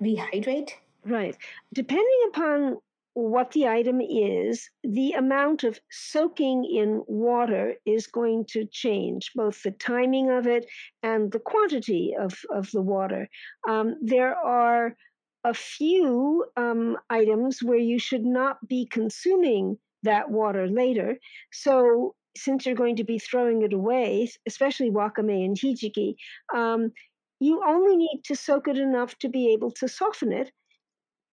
rehydrate? 0.00 0.70
Right. 1.04 1.36
Depending 1.72 2.20
upon 2.28 2.78
what 3.14 3.52
the 3.52 3.68
item 3.68 4.00
is, 4.00 4.68
the 4.82 5.12
amount 5.12 5.62
of 5.62 5.78
soaking 5.90 6.64
in 6.64 7.02
water 7.06 7.74
is 7.86 8.08
going 8.08 8.44
to 8.48 8.66
change, 8.66 9.30
both 9.36 9.62
the 9.62 9.70
timing 9.70 10.30
of 10.30 10.46
it 10.46 10.66
and 11.02 11.30
the 11.30 11.38
quantity 11.38 12.14
of, 12.18 12.34
of 12.50 12.70
the 12.72 12.82
water. 12.82 13.28
Um, 13.68 13.94
there 14.02 14.34
are 14.34 14.96
a 15.44 15.54
few 15.54 16.44
um, 16.56 16.96
items 17.08 17.62
where 17.62 17.78
you 17.78 17.98
should 18.00 18.24
not 18.24 18.66
be 18.66 18.86
consuming 18.86 19.78
that 20.02 20.30
water 20.30 20.66
later. 20.68 21.16
So, 21.52 22.14
since 22.36 22.66
you're 22.66 22.74
going 22.74 22.96
to 22.96 23.04
be 23.04 23.20
throwing 23.20 23.62
it 23.62 23.72
away, 23.72 24.28
especially 24.48 24.90
wakame 24.90 25.44
and 25.44 25.56
hijiki, 25.56 26.16
um, 26.52 26.90
you 27.38 27.62
only 27.64 27.96
need 27.96 28.22
to 28.24 28.34
soak 28.34 28.66
it 28.66 28.76
enough 28.76 29.16
to 29.18 29.28
be 29.28 29.52
able 29.52 29.70
to 29.70 29.86
soften 29.86 30.32
it 30.32 30.50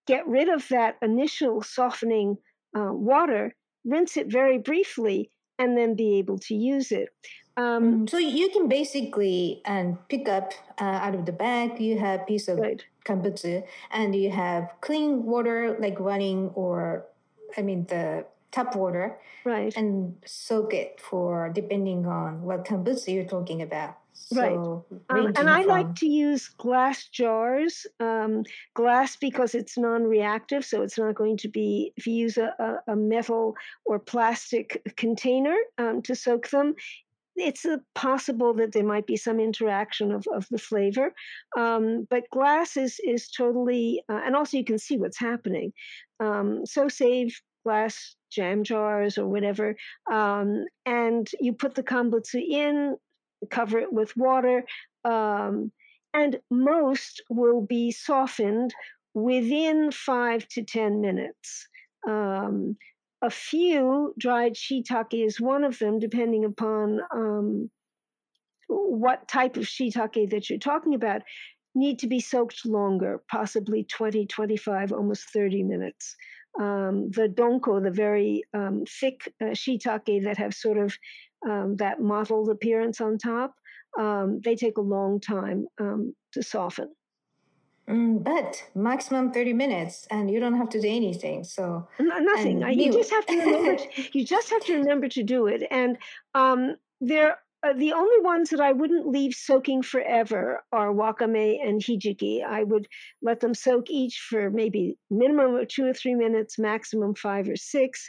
get 0.06 0.26
rid 0.26 0.48
of 0.48 0.66
that 0.68 0.96
initial 1.02 1.62
softening 1.62 2.36
uh, 2.76 2.92
water, 2.92 3.54
rinse 3.84 4.16
it 4.16 4.30
very 4.30 4.58
briefly, 4.58 5.30
and 5.58 5.76
then 5.76 5.94
be 5.94 6.18
able 6.18 6.38
to 6.38 6.54
use 6.54 6.92
it. 6.92 7.08
Um, 7.56 8.06
mm, 8.06 8.10
so 8.10 8.16
you 8.18 8.48
can 8.48 8.68
basically 8.68 9.60
um, 9.66 9.98
pick 10.08 10.28
up 10.28 10.52
uh, 10.80 10.84
out 10.84 11.14
of 11.14 11.26
the 11.26 11.32
bag. 11.32 11.80
You 11.80 11.98
have 11.98 12.26
piece 12.26 12.48
of 12.48 12.58
right. 12.58 12.82
and 13.90 14.14
you 14.16 14.30
have 14.30 14.70
clean 14.80 15.24
water 15.24 15.76
like 15.78 16.00
running, 16.00 16.50
or 16.54 17.04
I 17.56 17.62
mean 17.62 17.86
the 17.86 18.24
tap 18.52 18.76
water, 18.76 19.18
right? 19.44 19.74
And 19.76 20.14
soak 20.24 20.74
it 20.74 21.00
for 21.00 21.50
depending 21.52 22.06
on 22.06 22.42
what 22.42 22.64
kambutsu 22.64 23.14
you're 23.14 23.24
talking 23.24 23.62
about. 23.62 23.96
So 24.14 24.84
right. 25.08 25.18
Um, 25.18 25.32
and 25.36 25.50
I 25.50 25.62
from... 25.62 25.70
like 25.70 25.94
to 25.96 26.06
use 26.06 26.48
glass 26.48 27.08
jars. 27.08 27.86
Um, 27.98 28.44
glass 28.74 29.16
because 29.16 29.54
it's 29.54 29.76
non 29.76 30.04
reactive, 30.04 30.64
so 30.64 30.82
it's 30.82 30.98
not 30.98 31.14
going 31.14 31.38
to 31.38 31.48
be, 31.48 31.92
if 31.96 32.06
you 32.06 32.14
use 32.14 32.36
a, 32.36 32.82
a, 32.86 32.94
metal 32.94 33.56
or 33.84 33.98
plastic 33.98 34.82
container 34.96 35.56
um, 35.78 36.02
to 36.02 36.14
soak 36.14 36.50
them, 36.50 36.74
it's 37.36 37.64
possible 37.94 38.52
that 38.54 38.72
there 38.72 38.84
might 38.84 39.06
be 39.06 39.16
some 39.16 39.40
interaction 39.40 40.12
of, 40.12 40.26
of 40.32 40.46
the 40.50 40.58
flavor. 40.58 41.14
Um, 41.56 42.06
but 42.10 42.28
glass 42.30 42.76
is, 42.76 43.00
is 43.04 43.30
totally, 43.30 44.02
uh, 44.08 44.20
and 44.24 44.36
also 44.36 44.58
you 44.58 44.64
can 44.64 44.78
see 44.78 44.98
what's 44.98 45.18
happening. 45.18 45.72
Um, 46.20 46.66
so 46.66 46.88
save 46.88 47.40
glass 47.64 48.16
jam 48.32 48.64
jars 48.64 49.18
or 49.18 49.26
whatever, 49.26 49.76
um, 50.10 50.64
and 50.86 51.28
you 51.40 51.52
put 51.52 51.74
the 51.74 51.82
kambutsu 51.82 52.40
in, 52.40 52.96
cover 53.50 53.78
it 53.78 53.92
with 53.92 54.16
water, 54.16 54.64
um, 55.04 55.70
and 56.14 56.38
most 56.50 57.22
will 57.30 57.60
be 57.60 57.90
softened 57.90 58.74
within 59.14 59.90
five 59.90 60.46
to 60.48 60.62
10 60.62 61.00
minutes. 61.00 61.68
Um, 62.08 62.76
a 63.22 63.30
few, 63.30 64.14
dried 64.18 64.54
shiitake 64.54 65.24
is 65.24 65.40
one 65.40 65.64
of 65.64 65.78
them, 65.78 65.98
depending 65.98 66.44
upon 66.44 67.00
um, 67.14 67.70
what 68.68 69.28
type 69.28 69.56
of 69.56 69.64
shiitake 69.64 70.30
that 70.30 70.50
you're 70.50 70.58
talking 70.58 70.94
about, 70.94 71.22
need 71.74 71.98
to 72.00 72.06
be 72.06 72.20
soaked 72.20 72.66
longer, 72.66 73.22
possibly 73.30 73.84
20, 73.84 74.26
25, 74.26 74.92
almost 74.92 75.30
30 75.32 75.62
minutes. 75.62 76.16
Um, 76.60 77.10
the 77.10 77.28
donko, 77.28 77.82
the 77.82 77.90
very 77.90 78.44
um, 78.52 78.84
thick 78.86 79.32
uh, 79.40 79.46
shiitake 79.46 80.24
that 80.24 80.36
have 80.36 80.54
sort 80.54 80.78
of 80.78 80.94
um, 81.48 81.76
that 81.76 82.00
mottled 82.00 82.50
appearance 82.50 83.00
on 83.00 83.18
top, 83.18 83.54
um, 83.98 84.40
they 84.44 84.54
take 84.54 84.76
a 84.76 84.82
long 84.82 85.20
time 85.20 85.66
um, 85.80 86.14
to 86.32 86.42
soften. 86.42 86.88
Mm, 87.88 88.22
but 88.22 88.64
maximum 88.76 89.32
30 89.32 89.54
minutes 89.54 90.06
and 90.08 90.30
you 90.30 90.38
don't 90.38 90.56
have 90.56 90.68
to 90.68 90.80
do 90.80 90.86
anything 90.86 91.42
so 91.42 91.88
nothing 91.98 92.62
you 92.78 92.92
just 92.92 93.10
have 93.10 93.26
to 93.26 93.36
remember 93.36 93.76
to, 93.82 93.88
you 94.12 94.24
just 94.24 94.50
have 94.50 94.64
to 94.66 94.74
remember 94.74 95.08
to 95.08 95.24
do 95.24 95.48
it 95.48 95.64
and 95.68 95.98
um, 96.36 96.76
there 97.00 97.38
uh, 97.64 97.72
the 97.74 97.92
only 97.92 98.20
ones 98.20 98.50
that 98.50 98.60
I 98.60 98.72
wouldn't 98.72 99.06
leave 99.06 99.34
soaking 99.34 99.82
forever 99.82 100.62
are 100.72 100.92
wakame 100.92 101.64
and 101.64 101.80
hijiki. 101.80 102.44
I 102.44 102.64
would 102.64 102.88
let 103.22 103.40
them 103.40 103.54
soak 103.54 103.88
each 103.88 104.26
for 104.28 104.50
maybe 104.50 104.96
minimum 105.10 105.54
of 105.54 105.68
two 105.68 105.86
or 105.86 105.94
three 105.94 106.14
minutes, 106.14 106.58
maximum 106.58 107.14
five 107.14 107.48
or 107.48 107.56
six. 107.56 108.08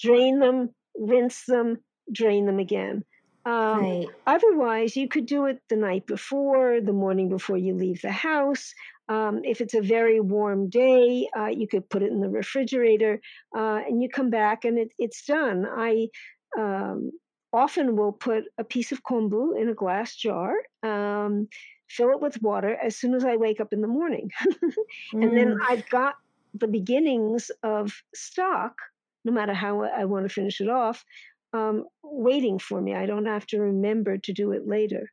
Drain 0.00 0.38
them, 0.38 0.70
rinse 0.96 1.44
them, 1.46 1.78
drain 2.12 2.46
them 2.46 2.58
again. 2.58 3.04
Um, 3.46 3.80
right. 3.80 4.06
Otherwise, 4.26 4.96
you 4.96 5.08
could 5.08 5.26
do 5.26 5.46
it 5.46 5.60
the 5.68 5.76
night 5.76 6.06
before, 6.06 6.80
the 6.80 6.92
morning 6.92 7.28
before 7.28 7.56
you 7.56 7.74
leave 7.74 8.00
the 8.02 8.12
house. 8.12 8.72
Um, 9.08 9.40
if 9.42 9.60
it's 9.60 9.74
a 9.74 9.80
very 9.80 10.20
warm 10.20 10.68
day, 10.68 11.26
uh, 11.36 11.46
you 11.46 11.66
could 11.66 11.88
put 11.90 12.02
it 12.02 12.12
in 12.12 12.20
the 12.20 12.28
refrigerator 12.28 13.20
uh, 13.56 13.80
and 13.88 14.00
you 14.00 14.08
come 14.08 14.30
back 14.30 14.64
and 14.64 14.78
it, 14.78 14.92
it's 14.98 15.24
done. 15.24 15.66
I 15.66 16.08
um, 16.56 17.10
often 17.52 17.96
will 17.96 18.12
put 18.12 18.44
a 18.58 18.64
piece 18.64 18.92
of 18.92 19.02
kombu 19.02 19.60
in 19.60 19.68
a 19.68 19.74
glass 19.74 20.14
jar, 20.14 20.54
um, 20.82 21.48
fill 21.88 22.10
it 22.10 22.20
with 22.20 22.40
water 22.42 22.76
as 22.82 22.96
soon 22.96 23.14
as 23.14 23.24
I 23.24 23.36
wake 23.36 23.60
up 23.60 23.72
in 23.72 23.80
the 23.80 23.88
morning. 23.88 24.30
and 25.12 25.24
mm. 25.24 25.34
then 25.34 25.58
I've 25.68 25.88
got 25.88 26.14
the 26.54 26.68
beginnings 26.68 27.50
of 27.62 27.92
stock, 28.14 28.76
no 29.24 29.32
matter 29.32 29.54
how 29.54 29.82
I 29.82 30.04
want 30.04 30.26
to 30.26 30.34
finish 30.34 30.60
it 30.60 30.68
off, 30.68 31.04
um, 31.52 31.84
waiting 32.02 32.58
for 32.58 32.80
me. 32.80 32.94
I 32.94 33.06
don't 33.06 33.26
have 33.26 33.46
to 33.46 33.60
remember 33.60 34.18
to 34.18 34.32
do 34.32 34.52
it 34.52 34.66
later. 34.66 35.10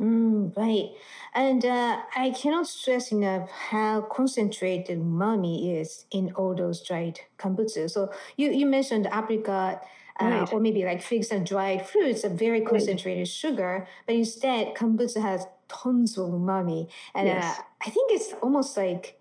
Mm, 0.00 0.56
right. 0.56 0.90
And 1.34 1.64
uh, 1.64 2.02
I 2.14 2.30
cannot 2.30 2.68
stress 2.68 3.10
enough 3.10 3.50
how 3.50 4.02
concentrated 4.02 5.00
umami 5.00 5.80
is 5.80 6.06
in 6.12 6.32
all 6.36 6.54
those 6.54 6.86
dried 6.86 7.18
kambutsu. 7.36 7.90
So 7.90 8.12
you, 8.36 8.52
you 8.52 8.66
mentioned 8.66 9.08
apricot, 9.12 9.82
uh, 10.20 10.24
right. 10.24 10.52
or 10.52 10.60
maybe 10.60 10.84
like 10.84 11.02
figs 11.02 11.30
and 11.30 11.46
dried 11.46 11.86
fruits, 11.86 12.24
a 12.24 12.28
very 12.28 12.60
concentrated 12.60 13.20
right. 13.20 13.28
sugar, 13.28 13.86
but 14.06 14.14
instead 14.14 14.74
kambutsu 14.74 15.20
has 15.20 15.46
tons 15.68 16.18
of 16.18 16.30
umami. 16.30 16.88
And 17.14 17.28
uh, 17.28 17.32
yes. 17.32 17.58
uh, 17.58 17.62
I 17.86 17.90
think 17.90 18.12
it's 18.12 18.32
almost 18.42 18.76
like 18.76 19.18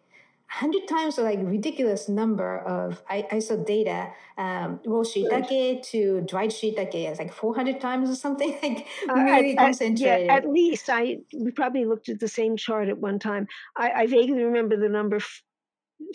100 0.49 0.87
times 0.87 1.19
or 1.19 1.23
like 1.23 1.39
ridiculous 1.41 2.07
number 2.07 2.59
of 2.59 3.03
I, 3.09 3.27
I 3.33 3.39
saw 3.39 3.57
data 3.57 4.11
um 4.37 4.79
raw 4.85 5.03
shiitake 5.03 5.83
to 5.91 6.21
dried 6.21 6.51
shiitake 6.51 6.95
it's 6.95 7.19
like 7.19 7.33
400 7.33 7.81
times 7.81 8.09
or 8.09 8.15
something 8.15 8.57
like 8.63 8.87
really 9.09 9.57
uh, 9.57 9.63
concentrated 9.65 10.21
at, 10.21 10.25
yeah, 10.25 10.35
at 10.35 10.49
least 10.49 10.89
i 10.89 11.17
we 11.35 11.51
probably 11.51 11.83
looked 11.83 12.07
at 12.07 12.21
the 12.21 12.29
same 12.29 12.55
chart 12.55 12.87
at 12.87 12.97
one 12.97 13.19
time 13.19 13.45
i, 13.75 13.91
I 13.91 14.07
vaguely 14.07 14.41
remember 14.41 14.77
the 14.77 14.87
number 14.87 15.19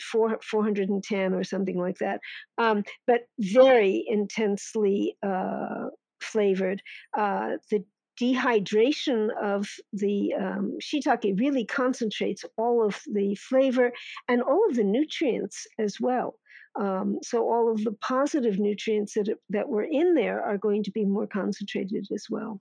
four, 0.01 0.39
410 0.43 1.35
or 1.35 1.45
something 1.45 1.79
like 1.79 1.99
that 1.99 2.21
um, 2.59 2.85
but 3.07 3.23
very 3.39 4.05
intensely 4.09 5.17
uh, 5.23 5.87
flavored 6.21 6.83
uh, 7.17 7.53
the 7.71 7.85
dehydration 8.21 9.29
of 9.43 9.69
the 9.93 10.33
um, 10.39 10.77
shiitake 10.81 11.39
really 11.39 11.65
concentrates 11.65 12.45
all 12.57 12.85
of 12.85 13.01
the 13.13 13.35
flavor 13.37 13.93
and 14.29 14.43
all 14.43 14.63
of 14.69 14.77
the 14.77 14.85
nutrients 14.85 15.67
as 15.79 15.99
well. 16.01 16.39
Um, 16.79 17.19
so 17.23 17.43
all 17.43 17.71
of 17.71 17.85
the 17.85 17.93
positive 17.93 18.59
nutrients 18.59 19.15
that 19.15 19.29
that 19.51 19.69
were 19.69 19.85
in 19.85 20.15
there 20.15 20.43
are 20.43 20.57
going 20.57 20.83
to 20.85 20.91
be 20.91 21.05
more 21.05 21.27
concentrated 21.27 22.07
as 22.15 22.27
well. 22.31 22.61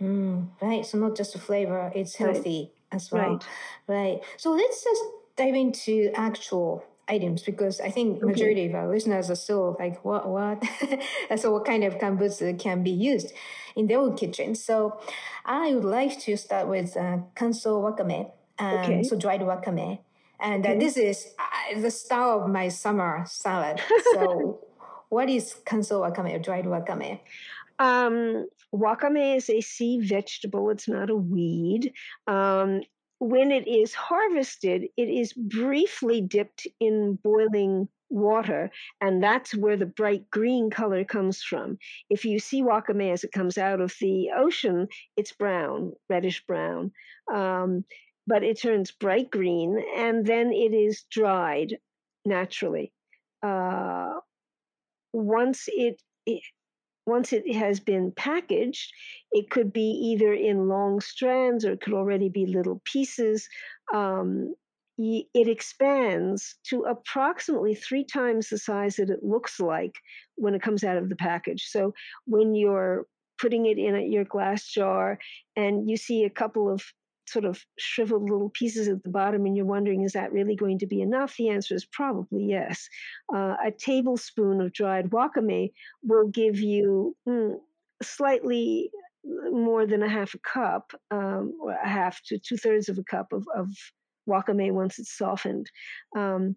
Mm, 0.00 0.48
right. 0.60 0.86
So 0.86 0.98
not 0.98 1.16
just 1.16 1.32
the 1.32 1.40
flavor; 1.40 1.90
it's 1.94 2.14
healthy 2.14 2.70
right. 2.70 2.96
as 2.96 3.10
well. 3.10 3.32
Right. 3.32 3.44
Right. 3.88 4.20
So 4.36 4.52
let's 4.52 4.84
just 4.84 5.02
dive 5.40 5.54
into 5.54 6.10
actual 6.14 6.84
items 7.08 7.42
because 7.42 7.80
I 7.80 7.90
think 7.90 8.22
majority 8.22 8.62
okay. 8.62 8.68
of 8.68 8.74
our 8.74 8.88
listeners 8.88 9.30
are 9.30 9.34
still 9.34 9.76
like, 9.78 10.04
what, 10.04 10.28
what? 10.28 10.62
so 11.36 11.52
what 11.52 11.64
kind 11.64 11.82
of 11.82 11.98
kambutsu 11.98 12.58
can 12.58 12.82
be 12.82 12.90
used 12.90 13.32
in 13.74 13.86
their 13.86 13.98
own 13.98 14.16
kitchen? 14.16 14.54
So 14.54 15.00
I 15.44 15.74
would 15.74 15.84
like 15.84 16.20
to 16.20 16.36
start 16.36 16.68
with 16.68 16.96
uh, 16.96 17.18
kanso 17.34 17.82
wakame, 17.82 18.30
um, 18.58 18.74
okay. 18.78 19.02
so 19.02 19.16
dried 19.16 19.40
wakame. 19.40 19.98
And 20.38 20.64
uh, 20.64 20.70
okay. 20.70 20.78
this 20.78 20.96
is 20.96 21.34
uh, 21.38 21.80
the 21.80 21.90
star 21.90 22.40
of 22.40 22.50
my 22.50 22.68
summer 22.68 23.24
salad. 23.26 23.80
So 24.12 24.60
what 25.08 25.28
is 25.28 25.56
kanso 25.64 25.96
wakame 26.04 26.34
or 26.36 26.38
dried 26.38 26.66
wakame? 26.66 27.20
Um, 27.78 28.46
wakame 28.72 29.36
is 29.36 29.50
a 29.50 29.60
sea 29.60 30.00
vegetable. 30.00 30.70
It's 30.70 30.88
not 30.88 31.10
a 31.10 31.16
weed. 31.16 31.92
Um, 32.26 32.82
when 33.20 33.52
it 33.52 33.68
is 33.68 33.92
harvested, 33.92 34.86
it 34.96 35.08
is 35.08 35.34
briefly 35.34 36.22
dipped 36.22 36.66
in 36.80 37.18
boiling 37.22 37.86
water, 38.08 38.70
and 39.02 39.22
that's 39.22 39.54
where 39.54 39.76
the 39.76 39.86
bright 39.86 40.28
green 40.30 40.70
color 40.70 41.04
comes 41.04 41.42
from. 41.42 41.78
If 42.08 42.24
you 42.24 42.38
see 42.38 42.62
wakame 42.62 43.12
as 43.12 43.22
it 43.22 43.30
comes 43.30 43.58
out 43.58 43.82
of 43.82 43.94
the 44.00 44.30
ocean, 44.34 44.88
it's 45.18 45.32
brown, 45.32 45.92
reddish 46.08 46.44
brown, 46.46 46.92
um, 47.32 47.84
but 48.26 48.42
it 48.42 48.60
turns 48.60 48.90
bright 48.90 49.30
green, 49.30 49.78
and 49.96 50.24
then 50.24 50.50
it 50.50 50.72
is 50.72 51.04
dried 51.10 51.78
naturally. 52.24 52.90
Uh, 53.42 54.14
once 55.12 55.68
it, 55.68 56.00
it 56.24 56.42
once 57.10 57.32
it 57.32 57.52
has 57.52 57.80
been 57.80 58.12
packaged, 58.12 58.92
it 59.32 59.50
could 59.50 59.72
be 59.72 59.90
either 60.10 60.32
in 60.32 60.68
long 60.68 61.00
strands 61.00 61.64
or 61.64 61.72
it 61.72 61.80
could 61.80 61.94
already 61.94 62.28
be 62.28 62.46
little 62.46 62.80
pieces. 62.84 63.48
Um, 63.92 64.54
it 65.02 65.48
expands 65.48 66.56
to 66.68 66.82
approximately 66.82 67.74
three 67.74 68.04
times 68.04 68.48
the 68.48 68.58
size 68.58 68.96
that 68.96 69.10
it 69.10 69.22
looks 69.22 69.58
like 69.58 69.94
when 70.36 70.54
it 70.54 70.62
comes 70.62 70.84
out 70.84 70.98
of 70.98 71.08
the 71.08 71.16
package. 71.16 71.64
So 71.68 71.94
when 72.26 72.54
you're 72.54 73.06
putting 73.40 73.66
it 73.66 73.78
in 73.78 73.96
a, 73.96 74.02
your 74.02 74.24
glass 74.24 74.66
jar 74.66 75.18
and 75.56 75.88
you 75.88 75.96
see 75.96 76.24
a 76.24 76.30
couple 76.30 76.70
of 76.70 76.82
sort 77.30 77.44
of 77.44 77.62
shriveled 77.78 78.28
little 78.30 78.50
pieces 78.50 78.88
at 78.88 79.02
the 79.02 79.10
bottom 79.10 79.46
and 79.46 79.56
you're 79.56 79.66
wondering, 79.66 80.02
is 80.02 80.12
that 80.12 80.32
really 80.32 80.56
going 80.56 80.78
to 80.80 80.86
be 80.86 81.00
enough? 81.00 81.36
The 81.36 81.48
answer 81.48 81.74
is 81.74 81.84
probably 81.84 82.44
yes. 82.44 82.88
Uh, 83.34 83.56
a 83.64 83.70
tablespoon 83.70 84.60
of 84.60 84.72
dried 84.72 85.10
wakame 85.10 85.72
will 86.02 86.28
give 86.28 86.58
you 86.58 87.16
mm, 87.28 87.54
slightly 88.02 88.90
more 89.24 89.86
than 89.86 90.02
a 90.02 90.08
half 90.08 90.34
a 90.34 90.38
cup, 90.38 90.92
um, 91.10 91.54
or 91.62 91.72
a 91.72 91.88
half 91.88 92.20
to 92.24 92.38
two 92.38 92.56
thirds 92.56 92.88
of 92.88 92.98
a 92.98 93.04
cup 93.04 93.32
of, 93.32 93.46
of 93.54 93.68
wakame 94.28 94.72
once 94.72 94.98
it's 94.98 95.16
softened. 95.16 95.70
Um, 96.16 96.56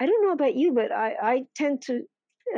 I 0.00 0.06
don't 0.06 0.26
know 0.26 0.32
about 0.32 0.56
you, 0.56 0.72
but 0.72 0.92
I, 0.92 1.14
I 1.22 1.42
tend 1.54 1.82
to 1.82 2.02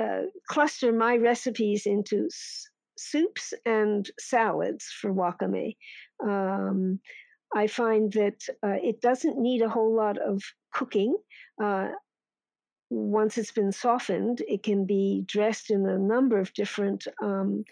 uh, 0.00 0.22
cluster 0.48 0.92
my 0.92 1.16
recipes 1.16 1.86
into 1.86 2.26
s- 2.26 2.68
soups 2.98 3.54
and 3.64 4.10
salads 4.18 4.86
for 5.00 5.12
wakame. 5.12 5.76
Um, 6.22 7.00
I 7.54 7.66
find 7.66 8.12
that 8.12 8.42
uh, 8.62 8.76
it 8.82 9.00
doesn't 9.00 9.38
need 9.38 9.62
a 9.62 9.68
whole 9.68 9.94
lot 9.94 10.18
of 10.18 10.42
cooking. 10.72 11.16
Uh, 11.62 11.88
once 12.90 13.38
it's 13.38 13.52
been 13.52 13.72
softened, 13.72 14.42
it 14.46 14.62
can 14.62 14.84
be 14.84 15.24
dressed 15.26 15.70
in 15.70 15.86
a 15.86 15.98
number 15.98 16.38
of 16.38 16.52
different 16.54 17.06
um, 17.22 17.64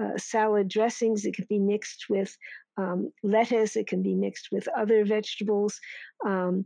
uh, 0.00 0.16
salad 0.16 0.68
dressings. 0.68 1.24
It 1.24 1.34
can 1.34 1.46
be 1.48 1.58
mixed 1.58 2.06
with 2.08 2.36
um, 2.78 3.12
lettuce, 3.22 3.76
it 3.76 3.86
can 3.86 4.02
be 4.02 4.14
mixed 4.14 4.48
with 4.50 4.66
other 4.68 5.04
vegetables. 5.04 5.78
Um, 6.24 6.64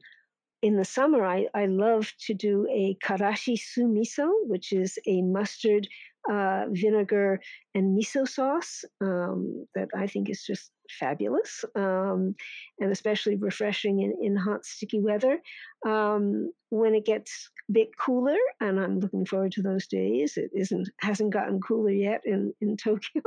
in 0.62 0.76
the 0.76 0.84
summer, 0.84 1.24
I, 1.24 1.46
I 1.54 1.66
love 1.66 2.12
to 2.26 2.34
do 2.34 2.66
a 2.70 2.96
karashi 3.04 3.58
su 3.58 3.86
miso, 3.86 4.30
which 4.46 4.72
is 4.72 4.98
a 5.06 5.22
mustard 5.22 5.86
uh, 6.30 6.64
vinegar 6.70 7.40
and 7.74 7.98
miso 7.98 8.26
sauce 8.26 8.84
um, 9.00 9.66
that 9.74 9.88
I 9.96 10.06
think 10.06 10.30
is 10.30 10.42
just 10.42 10.70
fabulous 10.90 11.64
um, 11.74 12.34
and 12.78 12.92
especially 12.92 13.36
refreshing 13.36 14.00
in, 14.00 14.14
in 14.22 14.36
hot, 14.36 14.64
sticky 14.64 15.00
weather. 15.00 15.38
Um, 15.86 16.52
when 16.70 16.94
it 16.94 17.04
gets 17.04 17.50
a 17.68 17.72
bit 17.72 17.88
cooler, 17.98 18.36
and 18.60 18.80
I'm 18.80 19.00
looking 19.00 19.24
forward 19.24 19.52
to 19.52 19.62
those 19.62 19.86
days, 19.86 20.36
it 20.36 20.50
isn't 20.54 20.88
hasn't 21.00 21.32
gotten 21.32 21.60
cooler 21.60 21.90
yet 21.90 22.22
in 22.24 22.52
in 22.60 22.76
Tokyo. 22.84 23.22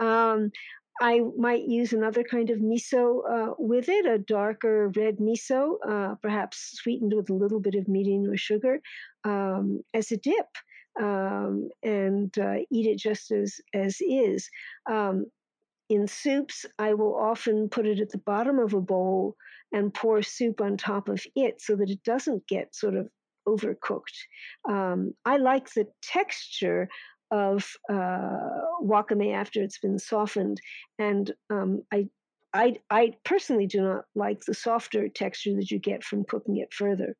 Um, 0.00 0.50
I 1.00 1.22
might 1.36 1.64
use 1.66 1.92
another 1.92 2.22
kind 2.22 2.50
of 2.50 2.58
miso 2.58 3.18
uh, 3.28 3.54
with 3.58 3.88
it, 3.88 4.06
a 4.06 4.18
darker 4.18 4.92
red 4.94 5.18
miso, 5.18 5.76
uh, 5.86 6.14
perhaps 6.22 6.78
sweetened 6.80 7.12
with 7.16 7.30
a 7.30 7.34
little 7.34 7.58
bit 7.58 7.74
of 7.74 7.86
mirin 7.86 8.32
or 8.32 8.36
sugar, 8.36 8.78
um, 9.24 9.82
as 9.92 10.12
a 10.12 10.16
dip 10.16 10.46
um, 11.00 11.68
and 11.82 12.36
uh, 12.38 12.56
eat 12.70 12.86
it 12.86 12.98
just 12.98 13.30
as 13.30 13.60
as 13.72 13.98
is. 14.00 14.48
Um, 14.90 15.26
in 15.90 16.06
soups, 16.06 16.64
I 16.78 16.94
will 16.94 17.14
often 17.14 17.68
put 17.68 17.86
it 17.86 18.00
at 18.00 18.10
the 18.10 18.18
bottom 18.18 18.58
of 18.58 18.72
a 18.72 18.80
bowl 18.80 19.36
and 19.72 19.92
pour 19.92 20.22
soup 20.22 20.60
on 20.60 20.76
top 20.76 21.08
of 21.08 21.22
it 21.36 21.60
so 21.60 21.76
that 21.76 21.90
it 21.90 22.02
doesn't 22.04 22.46
get 22.46 22.74
sort 22.74 22.94
of 22.96 23.08
overcooked. 23.46 24.16
Um, 24.68 25.14
I 25.24 25.36
like 25.36 25.72
the 25.72 25.86
texture 26.02 26.88
of 27.30 27.70
uh, 27.90 28.62
wakame 28.82 29.34
after 29.34 29.62
it's 29.62 29.78
been 29.78 29.98
softened, 29.98 30.60
and 30.98 31.32
um, 31.50 31.82
I, 31.92 32.08
I, 32.54 32.76
I 32.90 33.14
personally 33.24 33.66
do 33.66 33.82
not 33.82 34.04
like 34.14 34.44
the 34.44 34.54
softer 34.54 35.08
texture 35.08 35.54
that 35.56 35.70
you 35.70 35.78
get 35.78 36.04
from 36.04 36.24
cooking 36.24 36.58
it 36.58 36.72
further. 36.72 37.16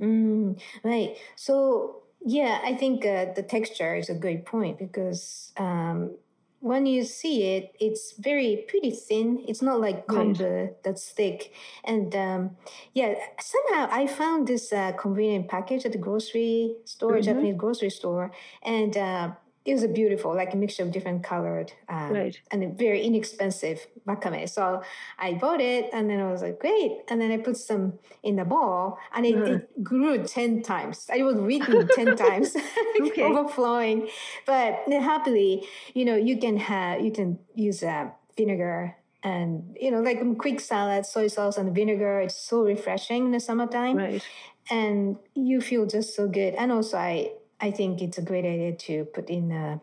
Mm, 0.00 0.60
right. 0.82 1.16
So 1.36 2.02
yeah, 2.24 2.60
I 2.64 2.74
think 2.74 3.04
uh, 3.06 3.26
the 3.34 3.42
texture 3.42 3.94
is 3.96 4.08
a 4.10 4.14
great 4.14 4.44
point 4.44 4.78
because 4.78 5.52
um, 5.56 6.16
when 6.60 6.84
you 6.84 7.04
see 7.04 7.56
it, 7.56 7.74
it's 7.80 8.12
very 8.18 8.64
pretty 8.68 8.90
thin. 8.90 9.42
It's 9.48 9.62
not 9.62 9.80
like 9.80 10.06
kombu 10.06 10.40
right. 10.40 10.82
that's 10.82 11.08
thick. 11.08 11.52
And 11.84 12.14
um, 12.14 12.56
yeah, 12.92 13.14
somehow 13.40 13.88
I 13.90 14.06
found 14.06 14.46
this 14.46 14.72
uh, 14.72 14.92
convenient 14.92 15.48
package 15.48 15.86
at 15.86 15.92
the 15.92 15.98
grocery 15.98 16.76
store, 16.84 17.12
mm-hmm. 17.12 17.22
Japanese 17.22 17.54
grocery 17.56 17.90
store, 17.90 18.32
and 18.62 18.96
uh, 18.96 19.30
it 19.64 19.74
was 19.74 19.82
a 19.82 19.88
beautiful, 19.88 20.34
like 20.34 20.54
a 20.54 20.56
mixture 20.56 20.82
of 20.82 20.90
different 20.90 21.22
colored 21.22 21.72
um, 21.88 22.12
right. 22.12 22.40
and 22.50 22.78
very 22.78 23.02
inexpensive 23.02 23.86
wakame. 24.08 24.48
So 24.48 24.82
I 25.18 25.34
bought 25.34 25.60
it 25.60 25.90
and 25.92 26.08
then 26.08 26.18
I 26.18 26.32
was 26.32 26.40
like, 26.40 26.58
great. 26.58 27.00
And 27.08 27.20
then 27.20 27.30
I 27.30 27.36
put 27.36 27.58
some 27.58 27.98
in 28.22 28.36
the 28.36 28.44
bowl 28.46 28.96
and 29.14 29.26
it, 29.26 29.34
uh-huh. 29.36 29.52
it 29.52 29.84
grew 29.84 30.24
10 30.24 30.62
times. 30.62 31.10
I 31.12 31.22
was 31.22 31.36
reading 31.36 31.86
10 31.88 32.16
times, 32.16 32.56
overflowing. 33.18 34.08
But 34.46 34.82
happily, 34.88 35.66
you 35.92 36.06
know, 36.06 36.16
you 36.16 36.38
can 36.38 36.56
have, 36.56 37.02
you 37.02 37.12
can 37.12 37.38
use 37.54 37.82
uh, 37.82 38.08
vinegar 38.38 38.96
and, 39.22 39.76
you 39.78 39.90
know, 39.90 40.00
like 40.00 40.20
quick 40.38 40.60
salad, 40.60 41.04
soy 41.04 41.28
sauce 41.28 41.58
and 41.58 41.74
vinegar. 41.74 42.20
It's 42.20 42.34
so 42.34 42.62
refreshing 42.62 43.26
in 43.26 43.32
the 43.32 43.40
summertime. 43.40 43.98
Right. 43.98 44.22
And 44.70 45.16
you 45.34 45.60
feel 45.60 45.84
just 45.84 46.16
so 46.16 46.28
good. 46.28 46.54
And 46.54 46.72
also 46.72 46.96
I, 46.96 47.32
I 47.60 47.70
think 47.70 48.00
it's 48.00 48.18
a 48.18 48.22
great 48.22 48.44
idea 48.44 48.72
to 48.72 49.04
put 49.04 49.28
in 49.28 49.52
a, 49.52 49.80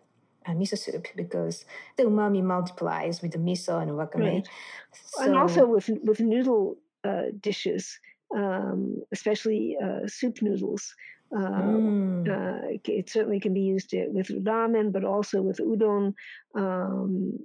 uh, 0.47 0.51
miso 0.53 0.77
soup 0.77 1.07
because 1.15 1.65
the 1.97 2.03
umami 2.03 2.41
multiplies 2.41 3.21
with 3.21 3.31
the 3.31 3.37
miso 3.37 3.81
and 3.81 3.91
wakame. 3.91 4.33
Right. 4.33 4.47
So, 4.93 5.23
and 5.23 5.35
also 5.35 5.65
with 5.65 5.89
with 6.03 6.19
noodle 6.19 6.77
uh, 7.03 7.23
dishes, 7.39 7.99
um, 8.35 9.03
especially 9.11 9.77
uh, 9.83 10.07
soup 10.07 10.41
noodles. 10.41 10.95
Uh, 11.35 11.39
mm. 11.39 12.27
Uh, 12.29 12.79
it 12.85 13.09
certainly 13.09 13.39
can 13.41 13.53
be 13.53 13.61
used 13.61 13.93
with 13.93 14.29
ramen, 14.45 14.93
but 14.93 15.03
also 15.03 15.41
with 15.41 15.57
udon. 15.57 16.13
Um, 16.55 17.39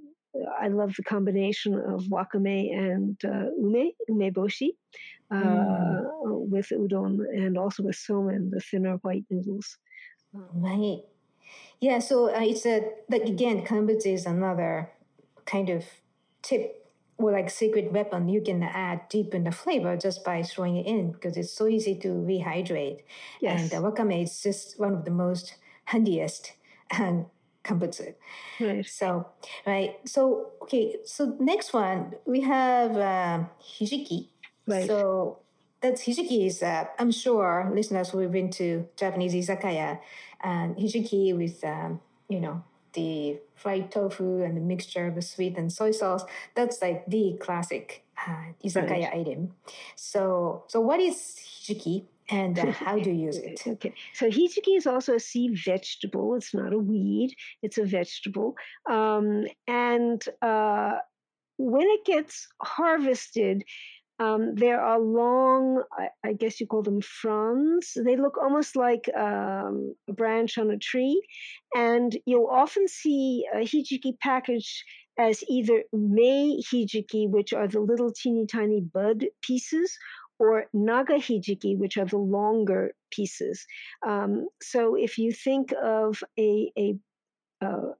I 0.59 0.69
love 0.69 0.95
the 0.95 1.03
combination 1.03 1.73
of 1.75 2.05
wakame 2.05 2.73
and 2.73 3.17
uh, 3.25 3.49
ume, 3.59 3.91
umeboshi, 4.09 4.69
uh, 5.29 5.35
mm. 5.35 6.47
with 6.49 6.69
udon 6.69 7.19
and 7.33 7.57
also 7.57 7.83
with 7.83 7.95
somen, 7.95 8.49
the 8.51 8.61
thinner 8.61 8.95
white 9.01 9.25
noodles. 9.29 9.77
Right. 10.33 11.01
Yeah, 11.79 11.99
so 11.99 12.33
uh, 12.33 12.39
it's 12.41 12.65
a, 12.65 12.81
like 13.09 13.23
again, 13.23 13.65
kambutsu 13.65 14.13
is 14.13 14.25
another 14.25 14.89
kind 15.45 15.69
of 15.69 15.85
tip 16.41 16.83
or 17.17 17.31
like 17.31 17.49
secret 17.49 17.91
weapon 17.91 18.27
you 18.27 18.41
can 18.41 18.63
add 18.63 19.07
deepen 19.09 19.43
the 19.43 19.51
flavor 19.51 19.95
just 19.95 20.23
by 20.23 20.41
throwing 20.41 20.77
it 20.77 20.85
in 20.85 21.11
because 21.11 21.37
it's 21.37 21.51
so 21.51 21.67
easy 21.67 21.95
to 21.99 22.07
rehydrate. 22.07 23.01
Yes. 23.39 23.71
And 23.71 23.73
uh, 23.73 23.89
wakame 23.89 24.23
is 24.23 24.41
just 24.41 24.79
one 24.79 24.93
of 24.93 25.05
the 25.05 25.11
most 25.11 25.55
handiest 25.85 26.53
and 26.89 27.25
kambutsu. 27.63 28.15
Right. 28.59 28.85
So, 28.85 29.27
right. 29.65 29.95
So, 30.05 30.51
okay. 30.63 30.97
So 31.05 31.35
next 31.39 31.73
one 31.73 32.13
we 32.25 32.41
have 32.41 32.97
uh, 32.97 33.43
hijiki. 33.61 34.29
Right. 34.65 34.87
So 34.87 35.39
that's 35.83 36.03
hijiki 36.03 36.47
is. 36.47 36.63
Uh, 36.63 36.85
I'm 36.97 37.11
sure 37.11 37.69
listeners 37.75 38.09
who 38.09 38.19
have 38.19 38.31
been 38.31 38.49
to 38.51 38.87
Japanese 38.95 39.33
izakaya 39.33 39.99
and 40.41 40.75
hijiki 40.77 41.37
with 41.37 41.63
um, 41.63 41.99
you 42.29 42.39
know 42.39 42.63
the 42.93 43.39
fried 43.55 43.91
tofu 43.91 44.41
and 44.43 44.55
the 44.55 44.61
mixture 44.61 45.07
of 45.07 45.23
sweet 45.23 45.57
and 45.57 45.71
soy 45.71 45.91
sauce. 45.91 46.23
That's 46.55 46.81
like 46.81 47.05
the 47.07 47.37
classic 47.39 48.03
uh, 48.25 48.53
izakaya 48.63 49.11
right. 49.11 49.27
item. 49.27 49.53
So, 49.95 50.63
so 50.67 50.79
what 50.79 50.99
is 50.99 51.15
hijiki? 51.61 52.05
and 52.29 52.57
uh, 52.57 52.71
how 52.71 52.97
do 52.97 53.11
you 53.11 53.25
use 53.25 53.37
it? 53.37 53.61
Okay, 53.67 53.93
so 54.13 54.29
hijiki 54.29 54.77
is 54.77 54.87
also 54.87 55.15
a 55.15 55.19
sea 55.19 55.49
vegetable. 55.49 56.35
It's 56.35 56.53
not 56.53 56.71
a 56.71 56.77
weed; 56.77 57.35
it's 57.61 57.77
a 57.77 57.83
vegetable. 57.83 58.55
Um, 58.89 59.45
and 59.67 60.23
uh, 60.41 60.93
when 61.57 61.87
it 61.87 62.05
gets 62.05 62.47
harvested, 62.61 63.65
um, 64.19 64.55
there 64.55 64.79
are 64.79 64.99
long, 64.99 65.83
I, 65.91 66.07
I, 66.23 66.33
guess 66.33 66.59
you 66.59 66.67
call 66.67 66.83
them 66.83 67.01
fronds. 67.01 67.97
They 68.05 68.15
look 68.15 68.37
almost 68.37 68.75
like 68.75 69.09
um, 69.17 69.95
a 70.07 70.13
branch 70.13 70.57
on 70.57 70.69
a 70.69 70.77
tree. 70.77 71.21
And 71.75 72.15
you'll 72.25 72.47
often 72.47 72.87
see 72.87 73.45
a 73.53 73.59
hijiki 73.59 74.19
packaged 74.19 74.83
as 75.17 75.43
either 75.49 75.83
mei 75.91 76.61
hijiki, 76.71 77.29
which 77.29 77.53
are 77.53 77.67
the 77.67 77.79
little 77.79 78.11
teeny 78.11 78.45
tiny 78.45 78.81
bud 78.81 79.25
pieces, 79.41 79.97
or 80.37 80.65
naga 80.73 81.15
hijiki, 81.15 81.77
which 81.77 81.97
are 81.97 82.05
the 82.05 82.17
longer 82.17 82.93
pieces. 83.11 83.65
Um, 84.05 84.47
so 84.61 84.95
if 84.95 85.17
you 85.17 85.31
think 85.31 85.73
of 85.81 86.23
a, 86.37 86.71
a, 86.77 86.95
uh, 87.63 87.93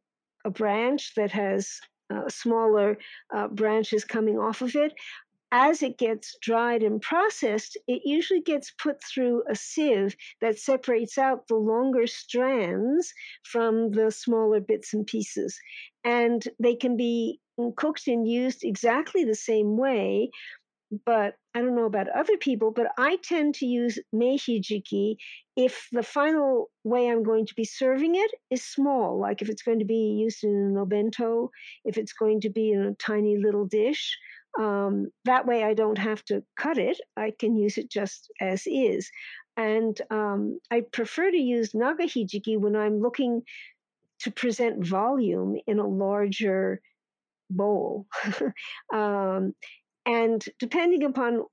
a 0.46 0.50
branch 0.52 1.14
that 1.16 1.32
has 1.32 1.80
uh, 2.14 2.30
smaller 2.30 2.98
uh, 3.34 3.48
branches 3.48 4.06
coming 4.06 4.38
off 4.38 4.62
of 4.62 4.76
it, 4.76 4.94
as 5.54 5.84
it 5.84 6.00
gets 6.00 6.36
dried 6.42 6.82
and 6.82 7.00
processed, 7.00 7.78
it 7.88 8.02
usually 8.04 8.42
gets 8.42 8.72
put 8.72 8.98
through 9.04 9.44
a 9.48 9.56
sieve 9.56 10.16
that 10.42 10.58
separates 10.58 11.16
out 11.20 11.48
the 11.48 11.56
longer 11.56 12.08
strands 12.08 13.14
from 13.44 13.92
the 13.92 14.10
smaller 14.10 14.60
bits 14.60 14.96
and 14.96 15.06
pieces. 15.06 15.60
And 16.04 16.44
they 16.60 16.76
can 16.76 16.98
be 16.98 17.40
mm, 17.60 17.74
cooked 17.76 18.08
and 18.08 18.28
used 18.28 18.64
exactly 18.64 19.24
the 19.24 19.36
same 19.36 19.78
way. 19.78 20.32
But 21.06 21.36
I 21.54 21.62
don't 21.62 21.76
know 21.76 21.86
about 21.86 22.10
other 22.10 22.38
people, 22.38 22.72
but 22.72 22.88
I 22.98 23.18
tend 23.24 23.56
to 23.56 23.66
use 23.68 24.00
meihijiki 24.14 25.16
if 25.56 25.88
the 25.92 26.04
final 26.04 26.72
way 26.84 27.10
I'm 27.10 27.24
going 27.24 27.46
to 27.46 27.54
be 27.56 27.64
serving 27.64 28.16
it 28.16 28.32
is 28.50 28.64
small, 28.66 29.20
like 29.20 29.42
if 29.42 29.50
it's 29.50 29.64
going 29.64 29.80
to 29.80 29.86
be 29.86 30.18
used 30.20 30.44
in 30.44 30.50
an 30.50 30.76
obento, 30.76 31.50
if 31.86 31.98
it's 31.98 32.14
going 32.14 32.42
to 32.42 32.50
be 32.50 32.72
in 32.72 32.82
a 32.82 32.96
tiny 32.96 33.38
little 33.38 33.66
dish. 33.66 34.18
Um, 34.60 35.08
that 35.26 35.46
way, 35.46 35.64
I 35.64 35.74
don't 35.74 35.98
have 35.98 36.24
to 36.26 36.44
cut 36.58 36.78
it. 36.78 37.00
I 37.18 37.34
can 37.38 37.56
use 37.56 37.78
it 37.78 37.90
just 37.90 38.32
as 38.40 38.64
is. 38.66 39.10
And 39.58 40.00
um, 40.10 40.60
I 40.72 40.82
prefer 40.92 41.30
to 41.30 41.38
use 41.38 41.76
naga 41.76 42.06
hijiki 42.06 42.58
when 42.60 42.76
I'm 42.76 43.00
looking 43.02 43.44
to 44.22 44.32
present 44.32 44.86
volume 44.86 45.58
in 45.68 45.80
a 45.80 45.88
larger 45.88 46.82
bowl. 47.50 48.08
um, 48.94 49.54
and 50.06 50.44
depending 50.60 51.04
upon 51.04 51.44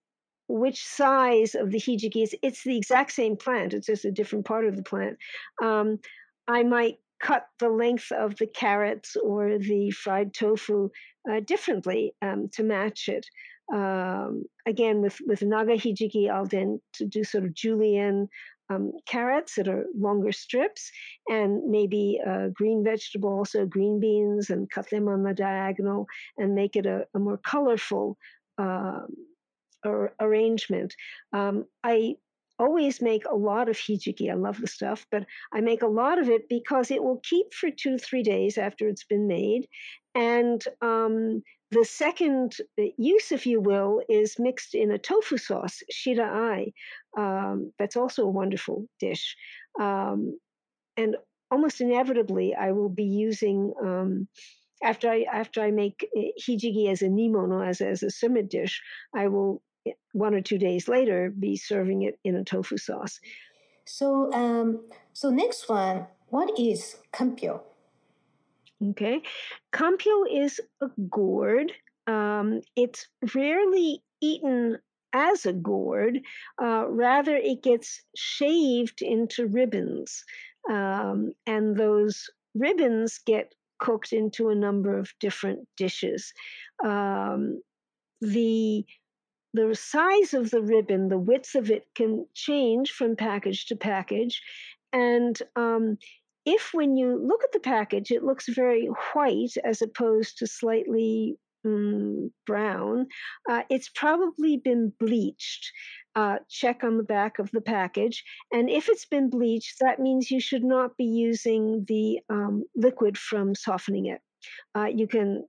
which 0.48 0.84
size 0.84 1.54
of 1.54 1.70
the 1.70 1.78
hijiki 1.78 2.22
is, 2.22 2.34
it's 2.42 2.64
the 2.64 2.76
exact 2.76 3.12
same 3.12 3.36
plant, 3.36 3.74
it's 3.74 3.86
just 3.86 4.04
a 4.04 4.10
different 4.10 4.44
part 4.44 4.66
of 4.66 4.76
the 4.76 4.82
plant. 4.82 5.16
Um, 5.62 5.98
I 6.48 6.62
might 6.64 6.96
cut 7.20 7.46
the 7.58 7.68
length 7.68 8.10
of 8.12 8.36
the 8.36 8.46
carrots 8.46 9.16
or 9.16 9.58
the 9.58 9.90
fried 9.90 10.32
tofu 10.34 10.88
uh, 11.30 11.40
differently 11.40 12.14
um, 12.22 12.48
to 12.52 12.62
match 12.62 13.08
it. 13.08 13.26
Um, 13.72 14.44
again, 14.66 15.00
with, 15.00 15.18
with 15.26 15.42
naga 15.42 15.74
hijiki, 15.74 16.28
I'll 16.30 16.46
then 16.46 16.80
to 16.94 17.06
do 17.06 17.22
sort 17.22 17.44
of 17.44 17.54
julienne 17.54 18.28
um, 18.70 18.92
carrots 19.06 19.56
that 19.56 19.68
are 19.68 19.86
longer 19.96 20.32
strips, 20.32 20.90
and 21.28 21.70
maybe 21.70 22.20
a 22.24 22.50
green 22.50 22.84
vegetable, 22.84 23.30
also 23.30 23.66
green 23.66 24.00
beans, 24.00 24.48
and 24.50 24.70
cut 24.70 24.88
them 24.90 25.08
on 25.08 25.22
the 25.22 25.34
diagonal 25.34 26.06
and 26.38 26.54
make 26.54 26.76
it 26.76 26.86
a, 26.86 27.04
a 27.14 27.18
more 27.18 27.38
colorful 27.38 28.16
uh, 28.58 29.00
arrangement. 30.20 30.94
Um, 31.32 31.64
I 31.82 32.16
always 32.60 33.00
make 33.00 33.24
a 33.24 33.34
lot 33.34 33.68
of 33.68 33.76
hijiki. 33.76 34.30
I 34.30 34.34
love 34.34 34.60
the 34.60 34.66
stuff, 34.66 35.06
but 35.10 35.24
I 35.52 35.60
make 35.60 35.82
a 35.82 35.94
lot 36.02 36.18
of 36.18 36.28
it 36.28 36.42
because 36.48 36.90
it 36.90 37.02
will 37.02 37.20
keep 37.30 37.54
for 37.54 37.70
two, 37.70 37.96
three 37.98 38.22
days 38.22 38.58
after 38.58 38.86
it's 38.88 39.04
been 39.04 39.26
made. 39.26 39.66
And 40.14 40.62
um, 40.82 41.42
the 41.70 41.84
second 41.84 42.56
uh, 42.78 42.84
use, 42.98 43.32
if 43.32 43.46
you 43.46 43.60
will, 43.60 44.02
is 44.08 44.36
mixed 44.38 44.74
in 44.74 44.90
a 44.90 44.98
tofu 44.98 45.38
sauce, 45.38 45.82
shira 45.90 46.28
ai. 46.48 46.72
Um, 47.16 47.72
that's 47.78 47.96
also 47.96 48.24
a 48.24 48.36
wonderful 48.40 48.86
dish. 48.98 49.36
Um, 49.80 50.38
and 50.96 51.16
almost 51.50 51.80
inevitably, 51.80 52.54
I 52.54 52.72
will 52.72 52.90
be 52.90 53.04
using. 53.04 53.72
Um, 53.82 54.28
after 54.82 55.10
I 55.10 55.26
after 55.30 55.60
I 55.60 55.70
make 55.70 56.08
uh, 56.16 56.20
hijiki 56.42 56.90
as 56.90 57.02
a 57.02 57.08
nimono 57.08 57.68
as 57.68 57.80
as 57.80 58.02
a 58.02 58.10
summer 58.10 58.42
dish, 58.42 58.82
I 59.14 59.28
will 59.28 59.62
one 60.12 60.34
or 60.34 60.40
two 60.40 60.58
days 60.58 60.88
later 60.88 61.30
be 61.30 61.56
serving 61.56 62.02
it 62.02 62.18
in 62.24 62.36
a 62.36 62.44
tofu 62.44 62.76
sauce. 62.76 63.20
So, 63.86 64.32
um, 64.32 64.82
so 65.12 65.30
next 65.30 65.68
one, 65.68 66.06
what 66.28 66.58
is 66.58 66.96
kampyo? 67.12 67.60
Okay, 68.90 69.22
kampyo 69.72 70.24
is 70.30 70.60
a 70.80 70.88
gourd. 71.10 71.72
Um, 72.06 72.60
it's 72.76 73.08
rarely 73.34 74.02
eaten 74.20 74.78
as 75.12 75.44
a 75.44 75.52
gourd. 75.52 76.20
Uh, 76.62 76.86
rather, 76.88 77.36
it 77.36 77.62
gets 77.62 78.02
shaved 78.16 79.02
into 79.02 79.46
ribbons, 79.46 80.24
um, 80.70 81.32
and 81.46 81.76
those 81.76 82.30
ribbons 82.54 83.20
get 83.26 83.52
cooked 83.80 84.12
into 84.12 84.50
a 84.50 84.54
number 84.54 84.98
of 84.98 85.12
different 85.20 85.66
dishes. 85.76 86.32
Um, 86.84 87.60
the 88.20 88.84
the 89.52 89.74
size 89.74 90.34
of 90.34 90.50
the 90.50 90.62
ribbon, 90.62 91.08
the 91.08 91.18
width 91.18 91.54
of 91.54 91.70
it 91.70 91.86
can 91.94 92.26
change 92.34 92.92
from 92.92 93.16
package 93.16 93.66
to 93.66 93.76
package. 93.76 94.42
And 94.92 95.40
um, 95.56 95.98
if 96.46 96.70
when 96.72 96.96
you 96.96 97.16
look 97.16 97.42
at 97.44 97.52
the 97.52 97.60
package, 97.60 98.10
it 98.10 98.24
looks 98.24 98.48
very 98.48 98.86
white 99.12 99.56
as 99.64 99.82
opposed 99.82 100.38
to 100.38 100.46
slightly 100.46 101.36
mm, 101.66 102.30
brown, 102.46 103.06
uh, 103.48 103.62
it's 103.70 103.90
probably 103.94 104.56
been 104.56 104.92
bleached. 104.98 105.70
Uh, 106.16 106.38
check 106.48 106.82
on 106.82 106.96
the 106.96 107.04
back 107.04 107.38
of 107.38 107.50
the 107.52 107.60
package. 107.60 108.24
And 108.52 108.68
if 108.68 108.88
it's 108.88 109.06
been 109.06 109.30
bleached, 109.30 109.76
that 109.80 110.00
means 110.00 110.30
you 110.30 110.40
should 110.40 110.64
not 110.64 110.96
be 110.96 111.04
using 111.04 111.84
the 111.86 112.18
um, 112.28 112.64
liquid 112.74 113.16
from 113.16 113.54
softening 113.54 114.06
it. 114.06 114.20
Uh, 114.74 114.86
you 114.86 115.06
can 115.06 115.44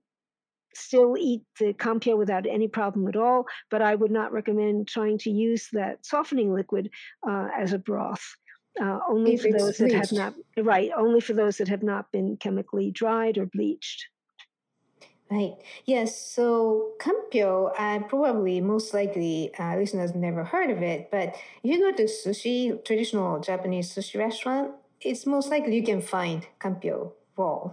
still 0.74 1.16
eat 1.18 1.42
the 1.58 1.72
kampyo 1.74 2.16
without 2.16 2.46
any 2.46 2.68
problem 2.68 3.08
at 3.08 3.16
all, 3.16 3.46
but 3.70 3.82
I 3.82 3.94
would 3.94 4.10
not 4.10 4.32
recommend 4.32 4.88
trying 4.88 5.18
to 5.18 5.30
use 5.30 5.68
that 5.72 6.04
softening 6.04 6.52
liquid 6.52 6.90
uh, 7.28 7.48
as 7.56 7.72
a 7.72 7.78
broth. 7.78 8.36
Uh, 8.80 9.00
only 9.08 9.34
if 9.34 9.42
for 9.42 9.52
those 9.52 9.76
bleached. 9.76 9.92
that 9.92 9.92
have 9.92 10.12
not 10.12 10.34
right, 10.64 10.90
only 10.96 11.20
for 11.20 11.34
those 11.34 11.58
that 11.58 11.68
have 11.68 11.82
not 11.82 12.10
been 12.10 12.36
chemically 12.38 12.90
dried 12.90 13.36
or 13.36 13.44
bleached. 13.44 14.06
Right. 15.30 15.54
Yes. 15.86 16.20
So 16.20 16.92
kampyo, 16.98 17.72
uh, 17.78 18.00
probably 18.00 18.60
most 18.60 18.92
likely 18.92 19.50
uh, 19.58 19.76
listeners 19.76 20.14
never 20.14 20.44
heard 20.44 20.70
of 20.70 20.82
it, 20.82 21.10
but 21.10 21.28
if 21.62 21.70
you 21.70 21.78
go 21.78 21.96
to 21.96 22.04
sushi, 22.04 22.84
traditional 22.84 23.40
Japanese 23.40 23.94
sushi 23.94 24.18
restaurant, 24.18 24.72
it's 25.00 25.26
most 25.26 25.48
likely 25.50 25.76
you 25.76 25.82
can 25.82 26.02
find 26.02 26.46
kampyo 26.60 27.12
raw. 27.36 27.70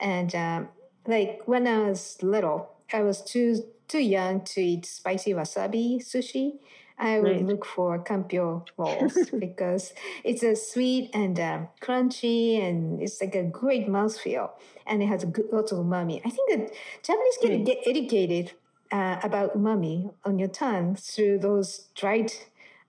And 0.00 0.34
um, 0.34 0.68
like 1.08 1.42
when 1.46 1.66
I 1.66 1.80
was 1.88 2.18
little, 2.22 2.70
I 2.92 3.02
was 3.02 3.22
too 3.22 3.64
too 3.88 4.00
young 4.02 4.40
to 4.42 4.60
eat 4.60 4.86
spicy 4.86 5.32
wasabi 5.32 5.98
sushi. 6.04 6.58
I 6.98 7.20
would 7.20 7.36
Right. 7.36 7.42
look 7.42 7.64
for 7.66 8.02
kampyo 8.02 8.66
rolls 8.78 9.30
because 9.38 9.92
it's 10.24 10.42
a 10.42 10.56
sweet 10.56 11.10
and 11.12 11.38
um, 11.38 11.68
crunchy 11.82 12.58
and 12.58 13.02
it's 13.02 13.20
like 13.20 13.34
a 13.34 13.42
great 13.42 13.86
mouthfeel 13.86 14.50
and 14.86 15.02
it 15.02 15.06
has 15.06 15.22
a 15.22 15.26
good, 15.26 15.46
lots 15.52 15.72
of 15.72 15.78
umami. 15.78 16.22
I 16.24 16.30
think 16.30 16.50
that 16.50 16.72
Japanese 17.02 17.38
can 17.42 17.50
Right. 17.50 17.64
get 17.64 17.78
educated 17.86 18.52
uh, 18.90 19.16
about 19.22 19.54
umami 19.54 20.14
on 20.24 20.38
your 20.38 20.48
tongue 20.48 20.96
through 20.96 21.40
those 21.40 21.88
dried 21.94 22.32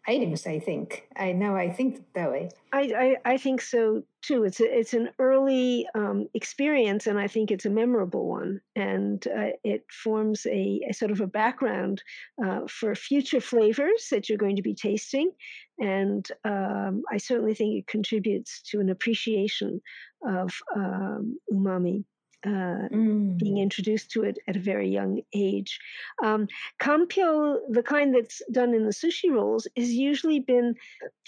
items. 0.08 0.48
I 0.48 0.60
think 0.60 1.08
I 1.16 1.34
now 1.34 1.56
I 1.56 1.70
think 1.70 2.02
that 2.14 2.32
way. 2.32 2.50
I, 2.74 3.18
I, 3.26 3.34
I 3.34 3.38
think 3.38 3.62
so 3.62 4.04
too. 4.22 4.44
It's 4.44 4.60
a, 4.60 4.80
it's 4.80 4.94
an 4.94 5.10
early 5.20 5.88
um, 5.96 6.28
experience, 6.34 7.08
and 7.08 7.20
I 7.20 7.28
think 7.28 7.52
it's 7.52 7.66
a 7.66 7.70
memorable 7.70 8.28
one, 8.28 8.62
and 8.76 9.26
uh, 9.28 9.52
it 9.64 9.86
forms 9.92 10.46
a, 10.46 10.82
a 10.90 10.94
sort 10.94 11.12
of 11.12 11.22
a 11.22 11.28
background 11.28 12.02
uh, 12.44 12.62
for 12.68 12.96
future 12.96 13.42
flavors 13.42 14.08
that 14.12 14.28
you're 14.28 14.38
going 14.38 14.56
to 14.56 14.62
be 14.62 14.76
tasting, 14.76 15.32
and 15.80 16.28
um, 16.46 17.04
I 17.12 17.18
certainly 17.18 17.54
think 17.54 17.76
it 17.76 17.88
contributes 17.88 18.62
to 18.72 18.80
an 18.80 18.90
appreciation 18.90 19.82
of 20.26 20.52
um, 20.76 21.38
umami. 21.54 22.04
Uh, 22.46 22.88
Mm. 22.94 23.38
being 23.40 23.58
introduced 23.58 24.12
to 24.12 24.24
it 24.24 24.38
at 24.48 24.56
a 24.56 24.60
very 24.60 24.88
young 24.88 25.22
age. 25.34 25.80
Um, 26.24 26.48
kampyo, 26.80 27.60
the 27.68 27.84
kind 27.84 28.14
that's 28.14 28.42
done 28.52 28.74
in 28.76 28.86
the 28.86 28.94
sushi 28.94 29.30
rolls, 29.32 29.68
has 29.76 29.92
usually 29.92 30.40
been, 30.40 30.76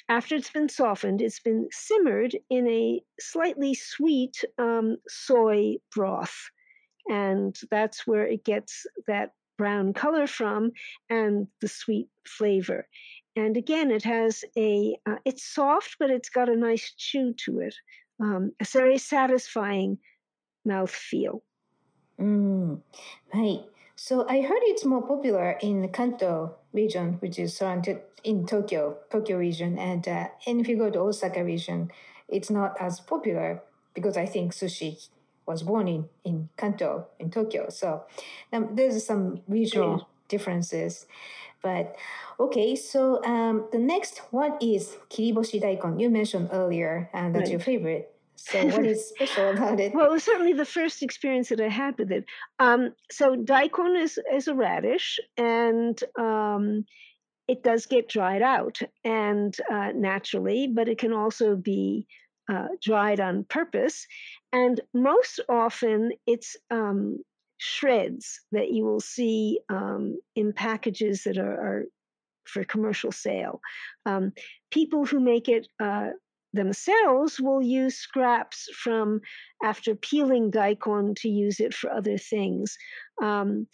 after 0.08 0.36
it's 0.36 0.52
been 0.52 0.70
softened, 0.70 1.22
it's 1.22 1.40
been 1.40 1.68
simmered 1.72 2.38
in 2.50 2.68
a 2.68 3.02
slightly 3.20 3.74
sweet 3.74 4.44
um, 4.60 4.98
soy 5.08 5.78
broth. 5.96 6.52
And 7.10 7.56
that's 7.72 8.06
where 8.06 8.28
it 8.28 8.46
gets 8.46 8.86
that 9.08 9.34
brown 9.58 9.94
color 9.94 10.28
from 10.28 10.72
and 11.10 11.48
the 11.60 11.68
sweet 11.68 12.08
flavor. 12.28 12.88
And 13.36 13.58
again, 13.58 13.90
it 13.92 14.04
has 14.04 14.44
a, 14.58 14.96
uh, 15.08 15.18
it's 15.26 15.44
soft, 15.44 15.98
but 16.00 16.12
it's 16.12 16.30
got 16.30 16.50
a 16.50 16.56
nice 16.56 16.94
chew 16.98 17.34
to 17.46 17.60
it. 17.60 17.76
Um, 18.22 18.52
a 18.60 18.66
very 18.66 19.00
satisfying 19.00 19.98
mouth 20.74 20.94
feel. 21.10 21.42
Mm, 22.20 22.82
right. 23.34 23.62
So 23.96 24.26
I 24.30 24.42
heard 24.42 24.64
it's 24.72 24.86
more 24.86 25.06
popular 25.06 25.58
in 25.62 25.82
the 25.82 25.88
Kanto 25.88 26.56
region, 26.72 27.18
which 27.20 27.38
is 27.38 27.58
surrounded 27.58 28.00
in 28.24 28.46
Tokyo, 28.46 28.98
Tokyo 29.12 29.38
region, 29.38 29.78
and 29.78 30.08
uh, 30.08 30.28
and 30.48 30.62
if 30.62 30.68
you 30.70 30.78
go 30.78 30.90
to 30.90 31.00
Osaka 31.00 31.44
region, 31.44 31.92
it's 32.28 32.50
not 32.50 32.76
as 32.80 33.00
popular 33.00 33.62
because 33.94 34.16
I 34.16 34.26
think 34.26 34.54
sushi 34.54 35.10
was 35.46 35.64
born 35.64 35.88
in 35.88 36.08
in 36.24 36.50
Kanto 36.56 37.08
in 37.20 37.30
Tokyo. 37.30 37.68
So 37.70 38.06
um, 38.54 38.76
there's 38.76 39.06
some 39.06 39.42
regional 39.48 40.08
differences. 40.28 41.06
But 41.62 41.96
okay, 42.40 42.76
so 42.76 43.20
um, 43.26 43.68
the 43.72 43.80
next 43.80 44.22
one 44.32 44.56
is 44.62 44.96
kiriboshi 45.10 45.60
daikon. 45.60 46.00
You 46.00 46.10
mentioned 46.10 46.50
earlier, 46.54 47.10
and 47.12 47.36
that's 47.36 47.52
your 47.52 47.60
favorite. 47.60 48.16
So 48.48 48.66
what 48.68 48.86
is 48.86 49.10
special 49.10 49.52
about 49.52 49.80
it? 49.80 49.94
Well, 49.94 50.06
it 50.06 50.12
was 50.12 50.24
certainly 50.24 50.54
the 50.54 50.66
first 50.66 51.04
experience 51.04 51.50
that 51.50 51.62
I 51.62 51.70
had 51.70 51.98
with 51.98 52.12
it. 52.12 52.26
Um, 52.60 52.94
so 53.12 53.36
daikon 53.36 53.96
is, 53.96 54.20
is 54.34 54.48
a 54.48 54.56
radish, 54.56 55.20
and 55.38 56.02
um, 56.18 56.86
it 57.48 57.64
does 57.64 57.86
get 57.86 58.10
dried 58.10 58.42
out 58.42 58.80
and 59.04 59.56
uh, 59.72 59.92
naturally, 59.96 60.68
but 60.68 60.88
it 60.88 61.00
can 61.00 61.14
also 61.14 61.56
be 61.56 62.08
uh, 62.52 62.68
dried 62.82 63.20
on 63.20 63.44
purpose. 63.46 64.06
And 64.52 64.80
most 64.94 65.40
often, 65.50 66.12
it's 66.26 66.56
um, 66.72 67.18
shreds 67.58 68.42
that 68.52 68.72
you 68.72 68.86
will 68.86 69.00
see 69.00 69.60
um, 69.70 70.20
in 70.36 70.54
packages 70.54 71.24
that 71.24 71.38
are, 71.38 71.54
are 71.54 71.84
for 72.46 72.64
commercial 72.64 73.12
sale. 73.12 73.62
Um, 74.06 74.34
people 74.72 75.06
who 75.06 75.20
make 75.20 75.48
it 75.48 75.68
uh, 75.80 76.10
themselves 76.54 77.40
will 77.40 77.62
use 77.62 77.96
scraps 77.96 78.68
from 78.84 79.22
after 79.64 79.96
peeling 79.96 80.50
daikon 80.52 81.14
to 81.16 81.30
use 81.30 81.60
it 81.60 81.74
for 81.74 81.92
other 81.92 82.18
things. 82.18 82.76
Um, 83.22 83.68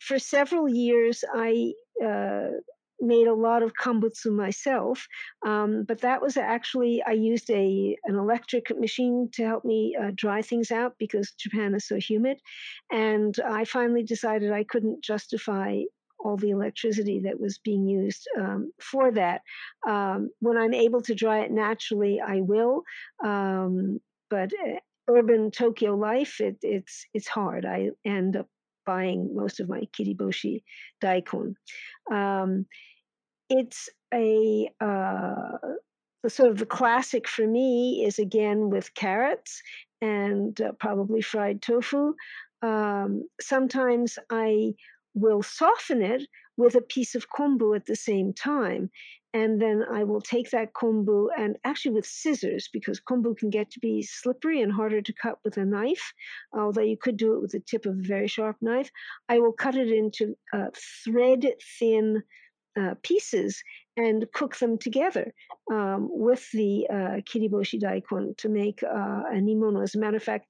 for 0.00 0.18
several 0.18 0.68
years, 0.68 1.24
I 1.34 1.72
uh, 2.04 2.48
made 3.00 3.26
a 3.26 3.34
lot 3.34 3.62
of 3.62 3.72
kambutsu 3.80 4.32
myself, 4.32 5.06
um, 5.46 5.84
but 5.86 6.00
that 6.00 6.20
was 6.20 6.36
actually 6.36 7.02
I 7.06 7.12
used 7.12 7.50
a 7.50 7.96
an 8.04 8.16
electric 8.16 8.70
machine 8.78 9.28
to 9.34 9.44
help 9.44 9.64
me 9.64 9.96
uh, 10.00 10.10
dry 10.14 10.42
things 10.42 10.70
out 10.70 10.94
because 10.98 11.32
Japan 11.32 11.74
is 11.74 11.86
so 11.86 11.96
humid, 11.96 12.38
and 12.90 13.38
I 13.46 13.64
finally 13.64 14.02
decided 14.02 14.52
I 14.52 14.64
couldn't 14.64 15.02
justify 15.02 15.82
all 16.20 16.36
the 16.36 16.50
electricity 16.50 17.20
that 17.24 17.40
was 17.40 17.58
being 17.58 17.86
used 17.86 18.28
um, 18.38 18.72
for 18.80 19.10
that. 19.12 19.42
Um, 19.86 20.30
when 20.40 20.56
I'm 20.56 20.74
able 20.74 21.00
to 21.02 21.14
dry 21.14 21.40
it 21.40 21.50
naturally, 21.50 22.20
I 22.20 22.40
will. 22.40 22.82
Um, 23.24 24.00
but 24.30 24.50
uh, 24.52 24.78
urban 25.08 25.50
Tokyo 25.50 25.94
life, 25.94 26.40
it, 26.40 26.58
it's 26.62 27.06
it's 27.14 27.28
hard. 27.28 27.64
I 27.64 27.90
end 28.04 28.36
up 28.36 28.46
buying 28.84 29.34
most 29.34 29.60
of 29.60 29.68
my 29.68 29.82
kiriboshi 29.92 30.62
daikon. 31.00 31.54
Um, 32.10 32.66
it's 33.50 33.88
a 34.12 34.70
uh, 34.80 35.58
sort 36.26 36.50
of 36.50 36.58
the 36.58 36.66
classic 36.66 37.28
for 37.28 37.46
me 37.46 38.04
is 38.04 38.18
again 38.18 38.70
with 38.70 38.94
carrots 38.94 39.62
and 40.00 40.60
uh, 40.60 40.72
probably 40.72 41.20
fried 41.22 41.62
tofu. 41.62 42.14
Um, 42.62 43.28
sometimes 43.40 44.18
I 44.30 44.74
will 45.20 45.42
soften 45.42 46.02
it 46.02 46.22
with 46.56 46.74
a 46.74 46.80
piece 46.80 47.14
of 47.14 47.30
kombu 47.30 47.76
at 47.76 47.86
the 47.86 47.96
same 47.96 48.32
time. 48.32 48.90
And 49.34 49.60
then 49.60 49.84
I 49.92 50.04
will 50.04 50.22
take 50.22 50.50
that 50.50 50.72
kombu 50.72 51.28
and 51.36 51.56
actually 51.64 51.94
with 51.94 52.06
scissors, 52.06 52.68
because 52.72 53.00
kombu 53.00 53.36
can 53.36 53.50
get 53.50 53.70
to 53.72 53.80
be 53.80 54.02
slippery 54.02 54.62
and 54.62 54.72
harder 54.72 55.02
to 55.02 55.12
cut 55.12 55.38
with 55.44 55.58
a 55.58 55.64
knife, 55.64 56.14
although 56.52 56.88
you 56.92 56.96
could 56.96 57.18
do 57.18 57.34
it 57.34 57.42
with 57.42 57.52
the 57.52 57.60
tip 57.60 57.84
of 57.84 57.98
a 57.98 58.08
very 58.14 58.28
sharp 58.28 58.56
knife. 58.60 58.90
I 59.28 59.38
will 59.38 59.52
cut 59.52 59.76
it 59.76 59.90
into 59.90 60.34
uh, 60.52 60.70
thread 61.04 61.46
thin 61.78 62.22
uh, 62.80 62.94
pieces 63.02 63.62
and 63.98 64.26
cook 64.32 64.56
them 64.56 64.78
together 64.78 65.34
um, 65.70 66.08
with 66.10 66.50
the 66.52 66.86
uh, 66.88 67.16
kiriboshi 67.28 67.78
daikon 67.80 68.34
to 68.38 68.48
make 68.48 68.82
uh, 68.82 69.22
a 69.34 69.38
nimono. 69.46 69.82
As 69.82 69.94
a 69.94 69.98
matter 69.98 70.16
of 70.16 70.22
fact, 70.22 70.46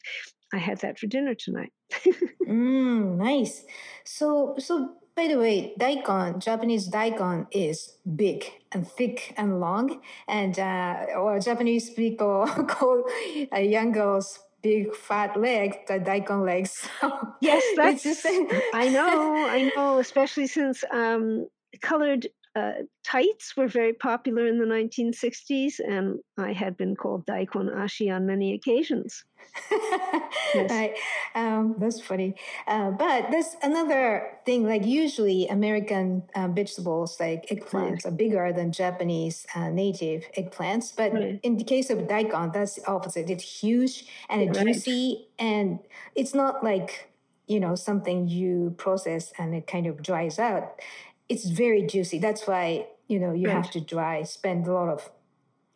I 0.52 0.58
had 0.58 0.78
that 0.82 0.98
for 0.98 1.06
dinner 1.06 1.34
tonight. 1.34 1.72
Mm, 2.48 3.18
nice. 3.18 3.66
So, 4.04 4.54
so 4.58 4.94
by 5.14 5.28
the 5.28 5.36
way, 5.36 5.74
daikon, 5.78 6.40
Japanese 6.40 6.86
daikon 6.88 7.46
is 7.50 7.98
big 8.16 8.46
and 8.72 8.88
thick 8.88 9.34
and 9.36 9.60
long, 9.60 10.00
and 10.26 10.58
uh, 10.58 11.06
or 11.18 11.38
Japanese 11.40 11.90
people 11.90 12.46
call 12.68 13.04
uh, 13.52 13.58
young 13.58 13.92
girls 13.92 14.38
big 14.62 14.94
fat 14.94 15.38
legs 15.38 15.76
the 15.88 15.98
daikon 15.98 16.44
legs. 16.46 16.88
Yes, 17.42 17.62
that's. 17.76 18.24
I 18.72 18.88
know, 18.88 19.46
I 19.46 19.70
know, 19.76 19.98
especially 19.98 20.46
since 20.46 20.82
um, 20.90 21.48
colored 21.82 22.28
uh, 22.58 22.72
tights 23.04 23.56
were 23.56 23.68
very 23.68 23.92
popular 23.92 24.46
in 24.46 24.58
the 24.58 24.66
1960s, 24.66 25.80
and 25.80 26.18
I 26.38 26.52
had 26.52 26.76
been 26.76 26.94
called 26.96 27.26
daikon 27.26 27.68
ashi 27.68 28.14
on 28.14 28.26
many 28.26 28.54
occasions. 28.54 29.24
Yes. 30.54 30.70
Right. 30.70 30.94
Um, 31.34 31.76
that's 31.78 32.00
funny. 32.00 32.34
Uh, 32.66 32.90
but 32.90 33.30
there's 33.30 33.56
another 33.62 34.38
thing. 34.46 34.64
Like 34.66 34.84
usually, 34.86 35.46
American 35.48 36.22
uh, 36.34 36.48
vegetables 36.48 37.20
like 37.20 37.46
eggplants 37.48 38.06
are 38.06 38.10
bigger 38.10 38.52
than 38.52 38.72
Japanese 38.72 39.46
uh, 39.54 39.68
native 39.68 40.24
eggplants. 40.36 40.94
But 40.96 41.12
Right. 41.12 41.40
in 41.42 41.56
the 41.58 41.64
case 41.64 41.90
of 41.90 42.08
daikon, 42.08 42.52
that's 42.52 42.76
the 42.76 42.86
opposite. 42.86 43.28
It's 43.30 43.44
huge 43.62 44.06
and 44.30 44.42
it's 44.42 44.58
Right. 44.58 44.66
juicy, 44.66 45.28
and 45.38 45.80
it's 46.14 46.34
not 46.34 46.64
like 46.64 47.10
you 47.46 47.60
know 47.60 47.74
something 47.74 48.28
you 48.28 48.74
process 48.78 49.32
and 49.38 49.54
it 49.54 49.66
kind 49.66 49.86
of 49.86 50.02
dries 50.02 50.38
out. 50.38 50.80
It's 51.28 51.44
very 51.48 51.82
juicy. 51.86 52.18
That's 52.18 52.46
why 52.46 52.86
you 53.06 53.18
know 53.18 53.32
you 53.32 53.48
have 53.48 53.70
to 53.72 53.80
dry, 53.80 54.22
spend 54.22 54.66
a 54.66 54.72
lot 54.72 54.88
of 54.88 55.10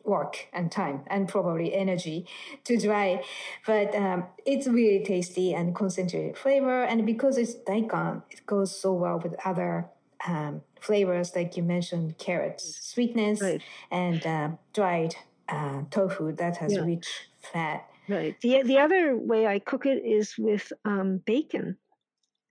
work 0.03 0.47
and 0.51 0.71
time 0.71 1.01
and 1.07 1.29
probably 1.29 1.73
energy 1.73 2.27
to 2.65 2.77
dry 2.77 3.23
but 3.65 3.95
um, 3.95 4.25
it's 4.45 4.67
really 4.67 5.03
tasty 5.03 5.53
and 5.53 5.73
concentrated 5.73 6.37
flavor 6.37 6.83
and 6.83 7.05
because 7.05 7.37
it's 7.37 7.53
daikon 7.53 8.21
it 8.29 8.45
goes 8.45 8.77
so 8.77 8.91
well 8.93 9.17
with 9.19 9.33
other 9.45 9.85
um, 10.27 10.61
flavors 10.81 11.33
like 11.35 11.55
you 11.55 11.63
mentioned 11.63 12.17
carrots 12.17 12.79
sweetness 12.81 13.41
Right. 13.41 13.61
and 13.91 14.25
um 14.27 14.59
dried 14.73 15.15
uh, 15.47 15.83
tofu 15.89 16.33
that 16.33 16.57
has 16.57 16.73
Yeah. 16.73 16.83
rich 16.83 17.07
fat 17.41 17.87
Right. 18.09 18.35
The 18.41 18.63
the 18.63 18.79
other 18.79 19.15
way 19.15 19.47
I 19.47 19.59
cook 19.59 19.85
it 19.85 20.03
is 20.03 20.37
with 20.37 20.73
um, 20.83 21.19
bacon 21.25 21.77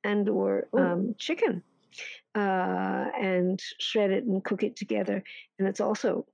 and 0.05 0.29
or 0.29 0.69
um, 0.73 1.15
chicken, 1.19 1.63
uh, 2.35 3.05
and 3.21 3.61
shred 3.81 4.11
it 4.11 4.25
and 4.25 4.45
cook 4.45 4.63
it 4.63 4.77
together, 4.77 5.23
and 5.59 5.69
it's 5.69 5.81
also 5.81 6.27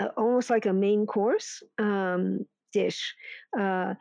uh, 0.00 0.08
almost 0.16 0.50
like 0.50 0.66
a 0.66 0.72
main 0.72 1.06
course 1.06 1.62
um, 1.78 2.46
dish. 2.72 3.14
Uh, 3.58 3.94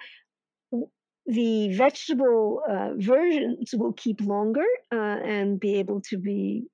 the 1.26 1.74
vegetable 1.76 2.62
uh, 2.70 2.90
versions 2.98 3.74
will 3.74 3.94
keep 3.94 4.20
longer 4.22 4.66
uh, 4.92 4.96
and 5.24 5.60
be 5.60 5.76
able 5.76 6.02
to 6.02 6.18
be 6.18 6.68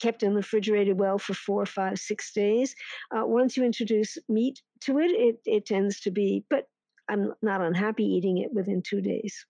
kept 0.00 0.22
in 0.22 0.30
the 0.30 0.36
refrigerator 0.36 0.94
well 0.94 1.18
for 1.18 1.34
four, 1.34 1.66
five, 1.66 1.98
six 1.98 2.32
days. 2.32 2.74
Uh, 3.14 3.26
once 3.26 3.56
you 3.56 3.64
introduce 3.64 4.16
meat 4.28 4.60
to 4.82 4.98
it, 4.98 5.10
it, 5.10 5.40
it 5.44 5.66
tends 5.66 6.00
to 6.00 6.10
be, 6.10 6.44
but 6.50 6.66
I'm 7.08 7.32
not 7.42 7.60
unhappy 7.60 8.04
eating 8.04 8.38
it 8.38 8.52
within 8.52 8.82
two 8.82 9.00
days, 9.00 9.44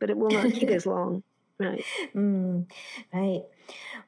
but 0.00 0.10
it 0.10 0.16
will 0.16 0.30
not 0.30 0.52
keep 0.52 0.68
as 0.70 0.86
long. 0.86 1.22
Right. 1.58 1.84
Mm, 2.14 2.66
right. 3.12 3.42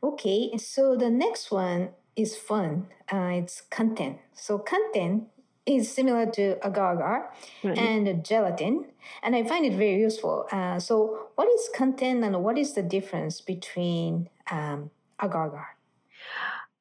Okay. 0.02 0.56
So 0.58 0.96
the 0.96 1.10
next 1.10 1.50
one 1.50 1.90
is 2.16 2.36
fun. 2.36 2.88
Uh, 3.12 3.40
it's 3.42 3.62
kanten. 3.70 4.18
So 4.34 4.58
kanten 4.58 5.26
is 5.66 5.92
similar 5.92 6.26
to 6.26 6.56
agar-agar 6.64 7.32
right. 7.64 7.76
and 7.76 8.24
gelatin, 8.24 8.86
and 9.22 9.34
I 9.34 9.42
find 9.42 9.66
it 9.66 9.74
very 9.74 10.00
useful. 10.00 10.46
Uh, 10.50 10.78
so, 10.78 11.28
what 11.34 11.48
is 11.48 11.68
kanten 11.74 12.24
and 12.24 12.42
what 12.42 12.56
is 12.56 12.74
the 12.74 12.82
difference 12.82 13.40
between 13.40 14.30
um, 14.50 14.90
agar-agar? 15.20 15.76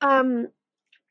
Um, 0.01 0.49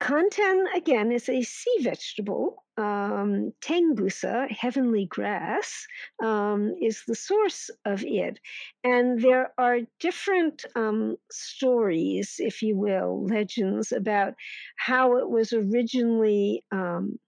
kanten 0.04 0.66
again 0.76 1.10
is 1.10 1.28
a 1.30 1.42
sea 1.42 1.78
vegetable. 1.80 2.62
Um, 2.76 3.52
tengusa, 3.62 4.50
heavenly 4.50 5.06
grass, 5.06 5.86
um, 6.22 6.74
is 6.82 7.02
the 7.06 7.14
source 7.14 7.70
of 7.86 8.04
it. 8.04 8.38
And 8.82 9.22
there 9.22 9.52
are 9.56 9.78
different 10.00 10.64
um, 10.76 11.16
stories, 11.30 12.34
if 12.38 12.60
you 12.62 12.76
will, 12.76 13.24
legends 13.26 13.92
about 13.92 14.34
how 14.76 15.16
it 15.16 15.30
was 15.30 15.52
originally 15.54 16.64
um, 16.70 17.18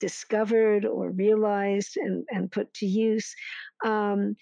discovered 0.00 0.84
or 0.84 1.10
realized 1.10 1.96
and, 1.96 2.24
and 2.28 2.52
put 2.52 2.74
to 2.74 2.86
use. 2.86 3.34
Um, 3.84 4.36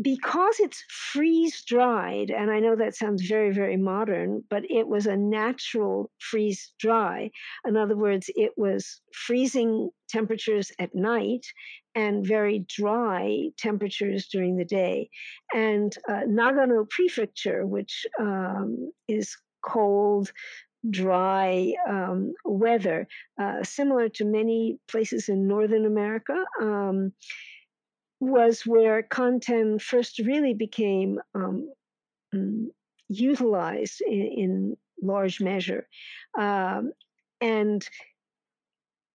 because 0.00 0.58
it's 0.58 0.82
freeze 0.88 1.62
dried, 1.66 2.30
and 2.30 2.50
I 2.50 2.60
know 2.60 2.76
that 2.76 2.96
sounds 2.96 3.26
very, 3.26 3.52
very 3.52 3.76
modern, 3.76 4.42
but 4.48 4.62
it 4.70 4.88
was 4.88 5.06
a 5.06 5.16
natural 5.16 6.10
freeze 6.18 6.72
dry. 6.78 7.30
In 7.66 7.76
other 7.76 7.96
words, 7.96 8.30
it 8.34 8.52
was 8.56 9.00
freezing 9.12 9.90
temperatures 10.08 10.72
at 10.78 10.94
night 10.94 11.46
and 11.94 12.26
very 12.26 12.64
dry 12.68 13.48
temperatures 13.58 14.28
during 14.32 14.56
the 14.56 14.64
day. 14.64 15.10
And 15.54 15.94
uh, 16.08 16.22
Nagano 16.26 16.88
Prefecture, 16.88 17.66
which 17.66 18.06
um, 18.18 18.92
is 19.08 19.36
cold, 19.62 20.32
dry 20.90 21.72
um, 21.88 22.32
weather, 22.44 23.06
uh, 23.40 23.62
similar 23.62 24.08
to 24.08 24.24
many 24.24 24.78
places 24.88 25.28
in 25.28 25.46
Northern 25.46 25.86
America, 25.86 26.44
um, 26.60 27.12
was 28.22 28.64
where 28.64 29.02
kanten 29.02 29.82
first 29.82 30.20
really 30.20 30.54
became 30.54 31.20
um, 31.34 31.68
mm, 32.32 32.66
utilized 33.08 34.00
in, 34.00 34.22
in, 34.22 34.76
large 35.04 35.40
measure. 35.40 35.88
Um, 36.38 36.92
and 37.40 37.84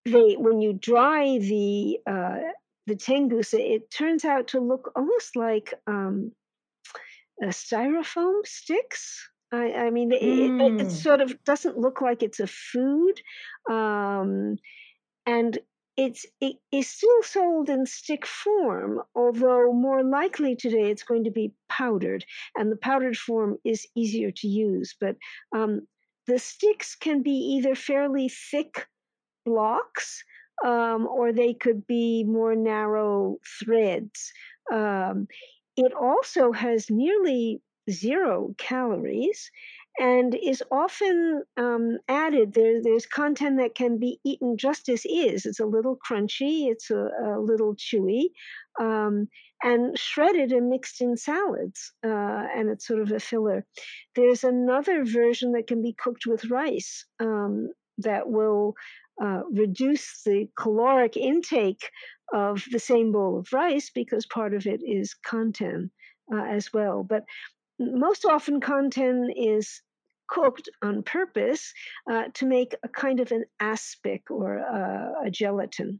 they, 0.03 0.33
when 0.33 0.59
you 0.59 0.73
dry 0.73 1.37
the 1.37 1.99
uh, 2.05 2.39
the 2.87 2.95
tengusa, 2.95 3.57
it 3.57 3.89
turns 3.89 4.25
out 4.25 4.49
to 4.49 4.59
look 4.59 4.91
almost 4.97 5.37
like 5.37 5.73
um, 5.87 6.33
styrofoam 7.41 8.45
sticks. 8.45 9.29
I, 9.53 9.71
I 9.71 9.89
mean, 9.91 10.11
it, 10.11 10.21
mm. 10.21 10.61
it, 10.61 10.81
it, 10.81 10.87
mm. 10.87 10.91
sort 10.91 11.21
of 11.21 11.41
doesn't 11.45 11.77
look 11.77 12.01
like 12.01 12.21
it's 12.21 12.41
a 12.41 12.47
food, 12.47 13.21
um, 13.69 14.57
and 15.25 15.57
it's 15.97 16.25
it 16.39 16.57
is 16.71 16.87
still 16.87 17.23
sold 17.23 17.69
in 17.69 17.85
stick 17.85 18.25
form. 18.25 19.01
Although 19.15 19.73
more 19.73 20.03
likely 20.03 20.55
today 20.55 20.91
it's 20.91 21.03
going 21.03 21.23
to 21.23 21.31
be 21.31 21.53
powdered, 21.69 22.23
and 22.55 22.71
the 22.71 22.77
powdered 22.77 23.17
form 23.17 23.57
is 23.65 23.87
easier 23.95 24.31
to 24.31 24.47
use. 24.47 24.95
But 24.99 25.15
um, 25.55 25.87
the 26.27 26.39
sticks 26.39 26.95
can 26.95 27.23
be 27.23 27.31
either 27.31 27.73
fairly 27.75 28.29
thick 28.29 28.87
blocks, 29.45 30.23
um, 30.63 31.07
or 31.07 31.33
they 31.33 31.53
could 31.53 31.87
be 31.87 32.23
more 32.23 32.55
narrow 32.55 33.37
threads. 33.59 34.31
Um, 34.71 35.27
it 35.75 35.93
also 35.93 36.51
has 36.51 36.89
nearly 36.89 37.61
zero 37.89 38.53
calories 38.57 39.49
and 39.99 40.35
is 40.35 40.63
often 40.71 41.43
um, 41.57 41.97
added. 42.07 42.53
There, 42.53 42.81
there's 42.83 43.05
kanten 43.07 43.57
that 43.57 43.75
can 43.75 43.97
be 43.99 44.19
eaten 44.23 44.57
just 44.57 44.89
as 44.89 45.03
is. 45.05 45.45
It's 45.45 45.59
a 45.59 45.65
little 45.65 45.97
crunchy, 46.07 46.69
it's 46.69 46.89
a, 46.91 47.09
a 47.25 47.39
little 47.39 47.75
chewy, 47.75 48.25
um, 48.79 49.27
and 49.63 49.97
shredded 49.97 50.51
and 50.51 50.69
mixed 50.69 51.01
in 51.01 51.17
salads, 51.17 51.91
uh, 52.05 52.45
and 52.55 52.69
it's 52.69 52.85
sort 52.85 53.01
of 53.01 53.11
a 53.11 53.19
filler. 53.19 53.65
There's 54.15 54.43
another 54.43 55.03
version 55.03 55.53
that 55.53 55.67
can 55.67 55.81
be 55.81 55.95
cooked 55.97 56.25
with 56.27 56.45
rice 56.45 57.05
um, 57.19 57.69
that 57.99 58.29
will 58.29 58.75
uh, 59.21 59.41
reduce 59.51 60.21
the 60.23 60.47
caloric 60.57 61.17
intake 61.17 61.89
of 62.33 62.63
the 62.71 62.79
same 62.79 63.11
bowl 63.11 63.39
of 63.39 63.47
rice 63.51 63.89
because 63.93 64.25
part 64.27 64.53
of 64.53 64.67
it 64.67 64.81
is 64.85 65.15
kanten 65.25 65.89
uh, 66.31 66.43
as 66.43 66.71
well. 66.73 67.03
But 67.03 67.23
most 67.79 68.25
often 68.25 68.59
kanten 68.59 69.29
is 69.35 69.81
cooked 70.27 70.69
on 70.81 71.03
purpose 71.03 71.73
uh, 72.11 72.25
to 72.33 72.45
make 72.45 72.75
a 72.83 72.87
kind 72.87 73.19
of 73.19 73.31
an 73.31 73.45
aspic 73.59 74.29
or 74.29 74.59
uh, 74.59 75.27
a 75.27 75.31
gelatin. 75.31 75.99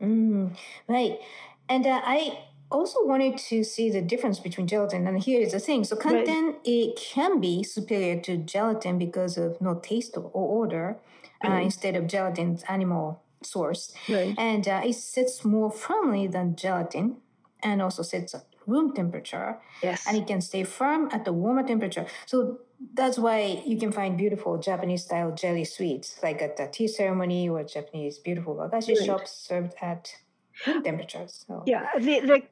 Mm, 0.00 0.56
right. 0.88 1.18
And 1.68 1.86
uh, 1.86 2.00
I 2.04 2.44
also 2.70 2.98
wanted 3.04 3.36
to 3.36 3.62
see 3.62 3.90
the 3.90 4.02
difference 4.02 4.40
between 4.40 4.66
gelatin 4.66 5.06
and 5.06 5.22
here 5.22 5.40
is 5.40 5.52
the 5.52 5.60
thing. 5.60 5.84
So 5.84 5.96
kanten 5.96 6.46
right. 6.46 6.56
it 6.64 6.96
can 6.96 7.40
be 7.40 7.62
superior 7.62 8.20
to 8.22 8.36
gelatin 8.36 8.98
because 8.98 9.36
of 9.36 9.60
no 9.60 9.74
taste 9.74 10.16
or 10.16 10.30
odor 10.34 10.98
uh, 11.44 11.60
instead 11.62 11.96
of 11.96 12.06
gelatin's 12.06 12.64
animal 12.68 13.22
source. 13.42 13.92
Right. 14.08 14.34
And 14.38 14.66
uh, 14.66 14.82
it 14.84 14.94
sits 14.94 15.44
more 15.44 15.70
firmly 15.70 16.26
than 16.26 16.56
gelatin 16.56 17.18
and 17.62 17.82
also 17.82 18.02
sits 18.02 18.34
at 18.34 18.46
room 18.66 18.94
temperature. 18.94 19.58
Yes. 19.82 20.06
And 20.06 20.16
it 20.16 20.26
can 20.26 20.40
stay 20.40 20.64
firm 20.64 21.08
at 21.12 21.24
the 21.24 21.32
warmer 21.32 21.66
temperature. 21.66 22.06
So 22.26 22.60
that's 22.94 23.18
why 23.18 23.62
you 23.66 23.78
can 23.78 23.92
find 23.92 24.16
beautiful 24.16 24.58
Japanese 24.58 25.04
style 25.04 25.32
jelly 25.32 25.64
sweets, 25.64 26.18
like 26.22 26.42
at 26.42 26.56
the 26.56 26.66
tea 26.66 26.88
ceremony 26.88 27.48
or 27.48 27.62
Japanese 27.64 28.18
beautiful 28.18 28.56
wagashi 28.56 28.96
right. 28.96 29.06
shops 29.06 29.32
served 29.32 29.74
at 29.80 30.14
room 30.66 30.82
temperatures. 30.82 31.44
So. 31.46 31.62
Yeah, 31.66 31.86
the, 31.98 32.20
the 32.20 32.42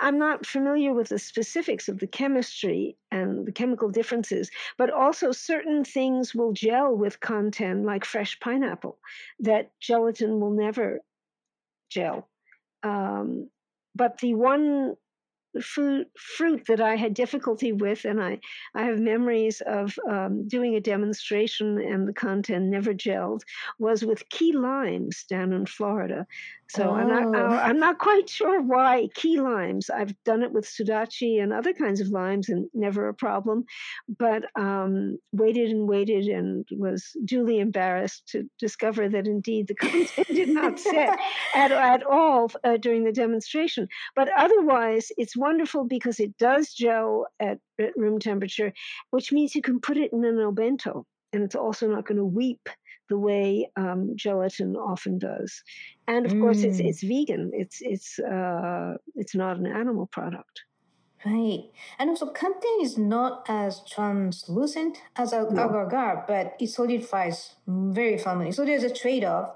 I'm 0.00 0.18
not 0.18 0.46
familiar 0.46 0.92
with 0.92 1.08
the 1.08 1.18
specifics 1.18 1.88
of 1.88 1.98
the 1.98 2.06
chemistry 2.06 2.96
and 3.10 3.46
the 3.46 3.52
chemical 3.52 3.88
differences, 3.88 4.50
but 4.78 4.90
also 4.90 5.32
certain 5.32 5.84
things 5.84 6.34
will 6.34 6.52
gel 6.52 6.94
with 6.94 7.20
kanten, 7.20 7.84
like 7.84 8.04
fresh 8.04 8.38
pineapple, 8.40 8.98
that 9.40 9.72
gelatin 9.80 10.40
will 10.40 10.52
never 10.52 11.00
gel. 11.90 12.28
Um, 12.82 13.48
but 13.94 14.18
the 14.18 14.34
one 14.34 14.96
fruit, 15.60 16.08
fruit 16.16 16.64
that 16.68 16.80
I 16.80 16.96
had 16.96 17.14
difficulty 17.14 17.72
with, 17.72 18.04
and 18.04 18.22
I, 18.22 18.40
I 18.74 18.84
have 18.84 18.98
memories 18.98 19.60
of 19.66 19.98
um, 20.08 20.48
doing 20.48 20.74
a 20.74 20.80
demonstration 20.80 21.78
and 21.78 22.08
the 22.08 22.12
kanten 22.12 22.70
never 22.70 22.94
gelled, 22.94 23.42
was 23.78 24.04
with 24.04 24.28
key 24.28 24.52
limes 24.52 25.24
down 25.28 25.52
in 25.52 25.66
Florida. 25.66 26.26
So 26.74 26.88
oh. 26.88 26.94
I'm, 26.94 27.08
not, 27.08 27.36
oh. 27.36 27.54
I'm 27.54 27.78
not 27.78 27.98
quite 27.98 28.30
sure 28.30 28.62
why 28.62 29.08
key 29.14 29.38
limes. 29.38 29.90
I've 29.90 30.14
done 30.24 30.42
it 30.42 30.52
with 30.52 30.64
sudachi 30.64 31.42
and 31.42 31.52
other 31.52 31.74
kinds 31.74 32.00
of 32.00 32.08
limes 32.08 32.48
and 32.48 32.66
never 32.72 33.08
a 33.08 33.14
problem, 33.14 33.64
but 34.08 34.44
um, 34.58 35.18
waited 35.32 35.70
and 35.70 35.86
waited 35.86 36.26
and 36.28 36.66
was 36.72 37.14
duly 37.26 37.58
embarrassed 37.58 38.26
to 38.28 38.48
discover 38.58 39.06
that 39.10 39.26
indeed 39.26 39.68
the 39.68 39.74
kanten 39.74 40.26
did 40.34 40.48
not 40.48 40.78
set 40.78 41.18
at, 41.54 41.72
at 41.72 42.04
all 42.04 42.50
uh, 42.64 42.78
during 42.78 43.04
the 43.04 43.12
demonstration. 43.12 43.86
But 44.16 44.30
otherwise, 44.34 45.12
it's 45.18 45.36
wonderful 45.36 45.84
because 45.84 46.20
it 46.20 46.38
does 46.38 46.72
gel 46.72 47.26
at, 47.38 47.58
at 47.78 47.96
room 47.96 48.18
temperature, 48.18 48.72
which 49.10 49.30
means 49.30 49.54
you 49.54 49.62
can 49.62 49.78
put 49.78 49.98
it 49.98 50.12
in 50.12 50.24
an 50.24 50.36
obento 50.36 51.04
and 51.32 51.42
it's 51.42 51.54
also 51.54 51.88
not 51.88 52.06
going 52.06 52.18
to 52.18 52.24
weep 52.24 52.68
the 53.12 53.20
way 53.30 53.46
um, 53.76 54.00
gelatin 54.22 54.70
often 54.92 55.14
does. 55.18 55.50
And 56.12 56.22
of 56.26 56.32
mm. 56.32 56.40
course, 56.42 56.60
it's 56.68 56.80
mm. 56.80 56.88
it's 56.88 57.02
vegan. 57.12 57.44
It's 57.62 57.78
it's 57.92 58.10
uh, 58.36 58.90
it's 59.20 59.34
not 59.42 59.54
an 59.62 59.68
animal 59.82 60.06
product. 60.16 60.56
Right. 61.24 61.64
And 61.98 62.10
also, 62.10 62.26
kanten 62.40 62.76
is 62.86 62.94
not 62.98 63.32
as 63.46 63.72
translucent 63.94 64.94
as 65.14 65.30
no. 65.32 65.46
agar-agar, 65.64 66.24
but 66.26 66.44
it 66.58 66.68
solidifies 66.78 67.38
very 67.68 68.18
firmly. 68.18 68.50
So 68.50 68.64
there's 68.64 68.82
a 68.92 68.94
trade-off. 69.02 69.48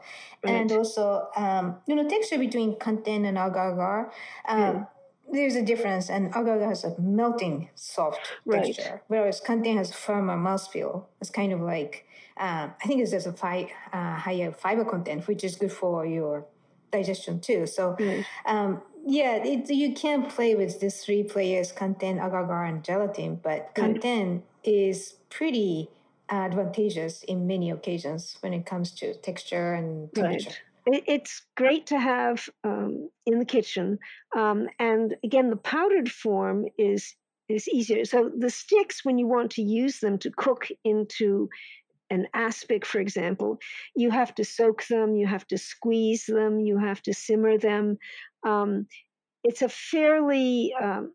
Right. 0.44 0.54
And 0.58 0.70
also, 0.70 1.06
um, 1.44 1.64
you 1.88 1.94
know, 1.96 2.06
texture 2.08 2.38
between 2.38 2.76
kanten 2.84 3.26
and 3.26 3.36
agar-agar, 3.46 4.12
um, 4.46 4.60
yeah. 4.60 4.84
There's 5.32 5.56
a 5.56 5.62
difference. 5.62 6.10
And 6.10 6.28
agar-agar 6.28 6.68
has 6.68 6.84
a 6.84 6.98
melting, 7.00 7.70
soft 7.74 8.20
right. 8.44 8.64
texture, 8.64 9.02
whereas 9.08 9.40
kanten 9.40 9.76
has 9.76 9.90
a 9.90 9.94
firmer 9.94 10.36
mouthfeel. 10.36 11.04
It's 11.20 11.30
kind 11.30 11.52
of 11.52 11.60
like, 11.60 12.06
um, 12.36 12.74
I 12.82 12.86
think 12.86 13.00
it's 13.00 13.10
just 13.10 13.26
a 13.26 13.32
fi- 13.32 13.72
uh, 13.92 14.16
higher 14.16 14.52
fiber 14.52 14.84
content, 14.84 15.26
which 15.26 15.42
is 15.44 15.56
good 15.56 15.72
for 15.72 16.06
your 16.06 16.46
digestion 16.92 17.40
too. 17.40 17.66
So, 17.66 17.96
mm. 17.98 18.24
um, 18.44 18.82
yeah, 19.06 19.36
it, 19.36 19.70
you 19.70 19.94
can 19.94 20.26
play 20.26 20.54
with 20.54 20.80
these 20.80 21.04
three 21.04 21.22
players, 21.22 21.72
kanten, 21.72 22.24
agar-agar, 22.24 22.64
and 22.64 22.82
gelatin, 22.82 23.40
but 23.42 23.74
kanten 23.74 24.42
is 24.64 25.14
pretty 25.30 25.88
advantageous 26.28 27.22
in 27.22 27.46
many 27.46 27.70
occasions 27.70 28.36
when 28.40 28.52
it 28.52 28.66
comes 28.66 28.90
to 28.90 29.14
texture 29.14 29.74
and 29.74 30.12
temperature. 30.12 30.50
Right. 30.50 30.60
It's 30.86 31.44
great 31.56 31.86
to 31.86 31.98
have 31.98 32.48
um, 32.64 33.08
in 33.26 33.38
the 33.38 33.44
kitchen, 33.44 33.98
um, 34.36 34.68
and 34.78 35.16
again, 35.24 35.50
the 35.50 35.56
powdered 35.56 36.10
form 36.10 36.66
is 36.78 37.14
is 37.48 37.68
easier. 37.68 38.04
So 38.04 38.30
the 38.36 38.50
sticks, 38.50 39.04
when 39.04 39.18
you 39.18 39.26
want 39.26 39.52
to 39.52 39.62
use 39.62 40.00
them 40.00 40.18
to 40.18 40.30
cook 40.30 40.68
into 40.84 41.48
an 42.10 42.26
aspic, 42.34 42.84
for 42.86 43.00
example, 43.00 43.58
you 43.94 44.10
have 44.10 44.34
to 44.36 44.44
soak 44.44 44.86
them, 44.86 45.14
you 45.14 45.26
have 45.26 45.46
to 45.48 45.58
squeeze 45.58 46.26
them, 46.26 46.60
you 46.60 46.78
have 46.78 47.02
to 47.02 47.14
simmer 47.14 47.58
them. 47.58 47.98
Um, 48.44 48.86
it's 49.44 49.62
a 49.62 49.68
fairly 49.68 50.72
um, 50.80 51.12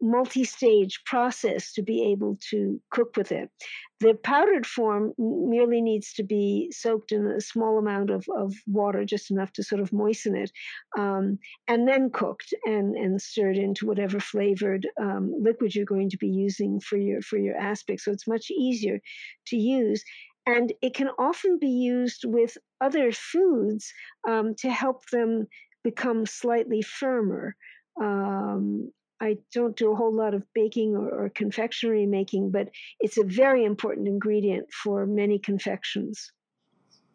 multi-stage 0.00 1.00
process 1.04 1.72
to 1.74 1.82
be 1.82 2.10
able 2.10 2.38
to 2.50 2.80
cook 2.90 3.16
with 3.16 3.30
it. 3.32 3.50
The 4.00 4.14
powdered 4.14 4.66
form 4.66 5.12
merely 5.18 5.82
needs 5.82 6.14
to 6.14 6.24
be 6.24 6.72
soaked 6.72 7.12
in 7.12 7.26
a 7.26 7.40
small 7.40 7.78
amount 7.78 8.08
of, 8.10 8.24
of 8.34 8.54
water, 8.66 9.04
just 9.04 9.30
enough 9.30 9.52
to 9.52 9.62
sort 9.62 9.82
of 9.82 9.92
moisten 9.92 10.34
it, 10.36 10.50
um, 10.98 11.38
and 11.68 11.86
then 11.86 12.10
cooked 12.10 12.54
and, 12.64 12.96
and 12.96 13.20
stirred 13.20 13.58
into 13.58 13.86
whatever 13.86 14.20
flavored 14.20 14.86
um, 15.00 15.34
liquid 15.38 15.74
you're 15.74 15.84
going 15.84 16.08
to 16.10 16.18
be 16.18 16.28
using 16.28 16.80
for 16.80 16.96
your 16.96 17.20
for 17.20 17.38
your 17.38 17.56
aspic. 17.56 18.00
So 18.00 18.10
it's 18.10 18.28
much 18.28 18.50
easier 18.50 19.00
to 19.48 19.56
use. 19.56 20.02
And 20.46 20.72
it 20.80 20.94
can 20.94 21.10
often 21.18 21.58
be 21.60 21.68
used 21.68 22.24
with 22.24 22.56
other 22.80 23.12
foods 23.12 23.92
um, 24.26 24.54
to 24.60 24.70
help 24.70 25.02
them 25.12 25.46
become 25.84 26.24
slightly 26.24 26.80
firmer. 26.80 27.54
Um, 28.00 28.90
I 29.20 29.38
don't 29.52 29.76
do 29.76 29.92
a 29.92 29.96
whole 29.96 30.14
lot 30.14 30.34
of 30.34 30.42
baking 30.54 30.96
or, 30.96 31.08
or, 31.08 31.28
confectionery 31.28 32.06
making, 32.06 32.50
but 32.50 32.70
it's 33.00 33.18
a 33.18 33.24
very 33.24 33.64
important 33.64 34.08
ingredient 34.08 34.72
for 34.72 35.06
many 35.06 35.38
confections. 35.38 36.32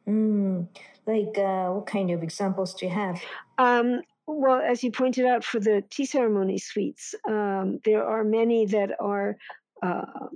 Mm, 0.07 0.67
like 1.07 1.37
uh, 1.37 1.69
what 1.69 1.87
kind 1.87 2.11
of 2.11 2.21
examples 2.21 2.73
do 2.75 2.85
you 2.85 2.91
have? 2.91 3.21
Um, 3.57 4.01
well, 4.27 4.61
as 4.61 4.83
you 4.83 4.91
pointed 4.91 5.25
out, 5.25 5.43
for 5.43 5.59
the 5.59 5.83
tea 5.89 6.05
ceremony 6.05 6.57
sweets, 6.57 7.15
um, 7.27 7.79
there 7.85 8.03
are 8.03 8.23
many 8.23 8.65
that 8.67 8.91
are 8.99 9.37
uh, 9.83 10.27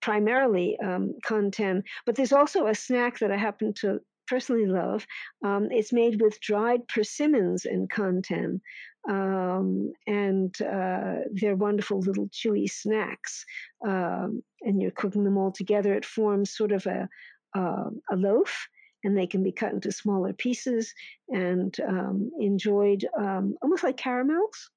primarily 0.00 0.78
um, 0.82 1.14
kanten, 1.24 1.82
but 2.06 2.14
there's 2.14 2.32
also 2.32 2.66
a 2.66 2.74
snack 2.74 3.18
that 3.18 3.30
I 3.30 3.36
happen 3.36 3.72
to 3.80 4.00
personally 4.26 4.66
love. 4.66 5.06
Um, 5.44 5.68
it's 5.70 5.92
made 5.92 6.20
with 6.20 6.40
dried 6.40 6.86
persimmons 6.88 7.64
and 7.64 7.88
kanten, 7.90 8.60
um, 9.08 9.92
and 10.06 10.54
uh, 10.60 11.16
they're 11.32 11.56
wonderful 11.56 12.00
little 12.00 12.28
chewy 12.28 12.70
snacks. 12.70 13.44
Um, 13.86 14.42
and 14.60 14.80
you're 14.80 14.90
cooking 14.90 15.24
them 15.24 15.38
all 15.38 15.52
together. 15.52 15.94
It 15.94 16.04
forms 16.04 16.56
sort 16.56 16.72
of 16.72 16.86
a 16.86 17.08
uh, 17.54 17.90
a 18.10 18.16
loaf, 18.16 18.68
and 19.04 19.16
they 19.16 19.26
can 19.26 19.42
be 19.42 19.52
cut 19.52 19.72
into 19.72 19.90
smaller 19.90 20.32
pieces 20.32 20.92
and 21.28 21.74
um, 21.88 22.30
enjoyed 22.38 23.06
um, 23.18 23.56
almost 23.62 23.82
like 23.82 23.96
caramels. 23.96 24.70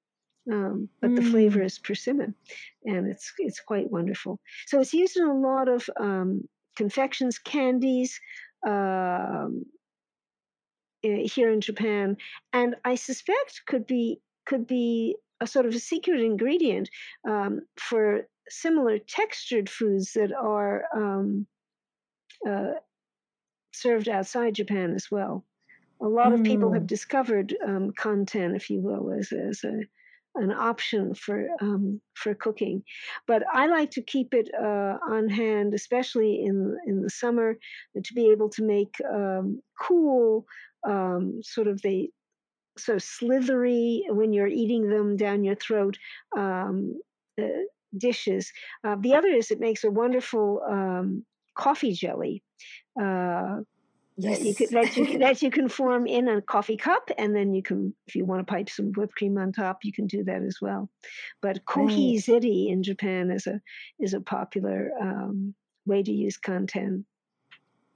Um, 0.51 0.89
but 1.01 1.11
mm. 1.11 1.17
the 1.17 1.29
flavor 1.29 1.59
mm. 1.59 1.65
is 1.65 1.77
persimmon, 1.77 2.33
and 2.85 3.07
it's 3.07 3.31
it's 3.37 3.59
quite 3.59 3.91
wonderful. 3.91 4.39
So 4.65 4.79
it's 4.79 4.93
used 4.93 5.17
in 5.17 5.23
a 5.23 5.39
lot 5.39 5.67
of 5.67 5.87
um, 5.99 6.47
confections, 6.75 7.37
candies, 7.37 8.19
um, 8.65 8.71
eh, 8.73 9.80
here 11.01 11.51
in 11.51 11.61
Japan, 11.61 12.17
and 12.53 12.75
I 12.85 12.95
suspect 12.95 13.61
could 13.67 13.87
be 13.87 14.21
could 14.45 14.67
be 14.67 15.15
a 15.39 15.47
sort 15.47 15.65
of 15.65 15.75
a 15.75 15.79
secret 15.79 16.21
ingredient 16.21 16.89
um, 17.27 17.61
for 17.79 18.27
similar 18.49 18.99
textured 18.99 19.69
foods 19.69 20.13
that 20.13 20.31
are 20.33 20.83
um, 20.95 21.47
uh, 22.47 22.73
served 23.73 24.09
outside 24.09 24.55
Japan 24.55 24.93
as 24.93 25.07
well. 25.11 25.45
A 26.01 26.07
lot 26.07 26.31
mm. 26.31 26.39
of 26.39 26.43
people 26.43 26.73
have 26.73 26.83
mm. 26.83 26.87
discovered 26.87 27.55
um, 27.65 27.91
kanten, 27.97 28.55
if 28.55 28.69
you 28.69 28.81
will, 28.81 29.13
as, 29.17 29.31
as 29.31 29.63
a 29.63 29.81
an 30.35 30.51
option 30.51 31.13
for 31.13 31.47
um, 31.59 31.99
for 32.13 32.33
cooking. 32.33 32.83
But 33.27 33.43
I 33.51 33.67
like 33.67 33.91
to 33.91 34.01
keep 34.01 34.33
it 34.33 34.49
uh, 34.57 34.97
on 35.09 35.27
hand, 35.27 35.73
especially 35.73 36.43
in 36.45 36.77
in 36.87 37.01
the 37.01 37.09
summer, 37.09 37.57
to 38.01 38.13
be 38.13 38.31
able 38.31 38.49
to 38.51 38.63
make 38.63 38.95
um, 39.13 39.61
cool, 39.79 40.45
um, 40.87 41.41
sort 41.43 41.67
of 41.67 41.81
the 41.81 42.09
of 42.87 43.03
slithery 43.03 44.05
when 44.09 44.33
you're 44.33 44.47
eating 44.47 44.89
them 44.89 45.17
down 45.17 45.43
your 45.43 45.55
throat. 45.55 45.97
Um, 46.35 46.99
uh, 47.41 47.47
dishes. 47.97 48.51
Uh, 48.85 48.95
the 48.99 49.15
other 49.15 49.27
is 49.27 49.51
it 49.51 49.59
makes 49.59 49.83
a 49.83 49.91
wonderful 49.91 50.61
um, 50.69 51.25
coffee 51.55 51.93
jelly. 51.93 52.41
Uh, 53.01 53.57
Yes. 54.17 54.39
That 54.39 54.45
you 54.45 54.55
can 54.55 54.67
that 54.71 54.97
you, 54.97 55.17
that 55.19 55.41
you 55.41 55.49
can 55.49 55.69
form 55.69 56.05
in 56.05 56.27
a 56.27 56.41
coffee 56.41 56.77
cup, 56.77 57.09
and 57.17 57.35
then 57.35 57.53
you 57.55 57.63
can, 57.63 57.95
if 58.05 58.13
you 58.13 58.25
want 58.25 58.45
to 58.45 58.51
pipe 58.51 58.69
some 58.69 58.91
whipped 58.91 59.15
cream 59.15 59.37
on 59.37 59.51
top, 59.51 59.79
you 59.83 59.91
can 59.91 60.05
do 60.05 60.23
that 60.25 60.43
as 60.43 60.57
well. 60.61 60.89
But 61.41 61.65
kohi 61.65 62.17
ziri 62.17 62.69
in 62.69 62.83
Japan 62.83 63.31
is 63.31 63.47
a 63.47 63.61
is 63.99 64.13
a 64.13 64.21
popular 64.21 64.91
um, 65.01 65.55
way 65.85 66.03
to 66.03 66.11
use 66.11 66.37
kanten. 66.37 67.05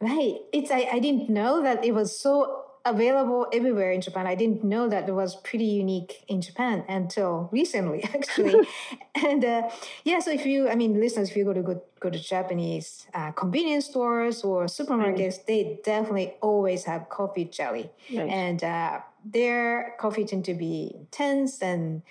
Right. 0.01 0.37
It's 0.53 0.71
I, 0.71 0.87
I 0.93 0.99
didn't 0.99 1.29
know 1.29 1.61
that 1.61 1.85
it 1.85 1.93
was 1.93 2.19
so 2.19 2.64
available 2.85 3.47
everywhere 3.51 3.91
in 3.91 3.99
Japan. 3.99 4.27
I 4.27 4.35
didn't 4.35 4.63
know 4.63 4.87
that 4.87 5.09
it 5.09 5.11
was 5.11 5.35
pretty 5.37 5.65
unique 5.65 6.23
in 6.27 6.39
Japan 6.39 6.85
until 6.87 7.49
recently, 7.51 8.03
actually. 8.13 8.67
and 9.15 9.43
uh, 9.43 9.69
yeah, 10.03 10.19
so 10.19 10.31
if 10.31 10.45
you, 10.45 10.69
I 10.69 10.75
mean, 10.75 10.99
listeners, 10.99 11.31
if 11.31 11.35
you 11.35 11.43
go 11.43 11.53
to 11.53 11.63
go, 11.63 11.81
go 11.99 12.09
to 12.11 12.19
Japanese 12.19 13.07
uh, 13.13 13.31
convenience 13.31 13.87
stores 13.87 14.43
or 14.43 14.65
supermarkets, 14.65 15.37
right. 15.37 15.47
they 15.47 15.79
definitely 15.83 16.35
always 16.41 16.83
have 16.85 17.09
coffee 17.09 17.45
jelly, 17.45 17.89
right. 18.13 18.29
and 18.29 18.63
uh, 18.63 18.99
their 19.25 19.95
coffee 19.99 20.23
tend 20.23 20.45
to 20.45 20.53
be 20.53 20.91
intense 20.93 21.61
and 21.61 22.03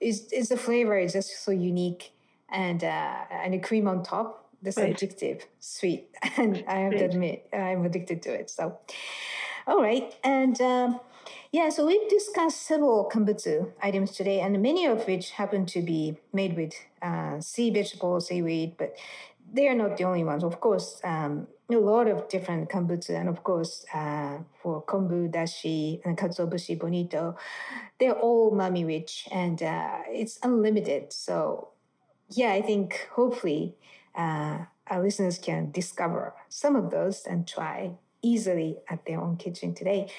is 0.00 0.32
is 0.32 0.48
the 0.48 0.56
flavor 0.56 0.98
is 0.98 1.12
just 1.12 1.44
so 1.44 1.50
unique, 1.50 2.12
and 2.48 2.82
uh, 2.82 3.16
and 3.30 3.52
the 3.52 3.58
cream 3.58 3.86
on 3.86 4.02
top. 4.02 4.40
That's 4.62 4.78
right. 4.78 4.96
addictive, 4.96 5.42
sweet, 5.60 6.08
and 6.38 6.64
I 6.66 6.76
have 6.76 6.92
to 6.92 7.04
admit 7.04 7.46
I'm 7.52 7.84
addicted 7.84 8.22
to 8.22 8.32
it. 8.32 8.48
So. 8.48 8.78
All 9.66 9.80
right. 9.80 10.14
And 10.22 10.60
um, 10.60 11.00
yeah, 11.52 11.70
so 11.70 11.86
we've 11.86 12.08
discussed 12.08 12.62
several 12.62 13.08
kambutsu 13.10 13.72
items 13.82 14.12
today, 14.12 14.40
and 14.40 14.60
many 14.60 14.86
of 14.86 15.06
which 15.06 15.30
happen 15.30 15.64
to 15.66 15.80
be 15.80 16.18
made 16.32 16.56
with 16.56 16.74
uh, 17.00 17.40
sea 17.40 17.70
vegetables, 17.70 18.28
seaweed, 18.28 18.74
but 18.76 18.94
they 19.52 19.68
are 19.68 19.74
not 19.74 19.96
the 19.96 20.04
only 20.04 20.24
ones. 20.24 20.44
Of 20.44 20.60
course, 20.60 21.00
um, 21.04 21.46
a 21.70 21.76
lot 21.76 22.08
of 22.08 22.28
different 22.28 22.68
kambutsu, 22.68 23.18
and 23.18 23.28
of 23.28 23.42
course, 23.42 23.86
uh, 23.94 24.38
for 24.62 24.82
kombu, 24.82 25.30
dashi, 25.32 26.00
and 26.04 26.18
katsuobushi, 26.18 26.78
bonito, 26.78 27.36
they're 27.98 28.12
all 28.18 28.52
umami 28.52 28.86
rich, 28.86 29.28
and 29.32 29.62
uh, 29.62 29.98
it's 30.08 30.38
unlimited. 30.42 31.12
So, 31.12 31.68
yeah, 32.30 32.52
I 32.52 32.60
think 32.60 33.08
hopefully 33.12 33.76
uh, 34.14 34.58
our 34.88 35.02
listeners 35.02 35.38
can 35.38 35.70
discover 35.70 36.34
some 36.50 36.76
of 36.76 36.90
those 36.90 37.24
and 37.24 37.48
try 37.48 37.92
easily 38.24 38.78
at 38.88 39.04
their 39.06 39.20
own 39.20 39.36
kitchen 39.36 39.74
today. 39.74 40.10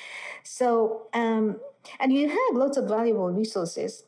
So, 0.44 1.08
um, 1.14 1.60
and 2.00 2.14
you 2.14 2.30
have 2.30 2.54
lots 2.54 2.78
of 2.78 2.88
valuable 2.88 3.30
resources 3.32 4.04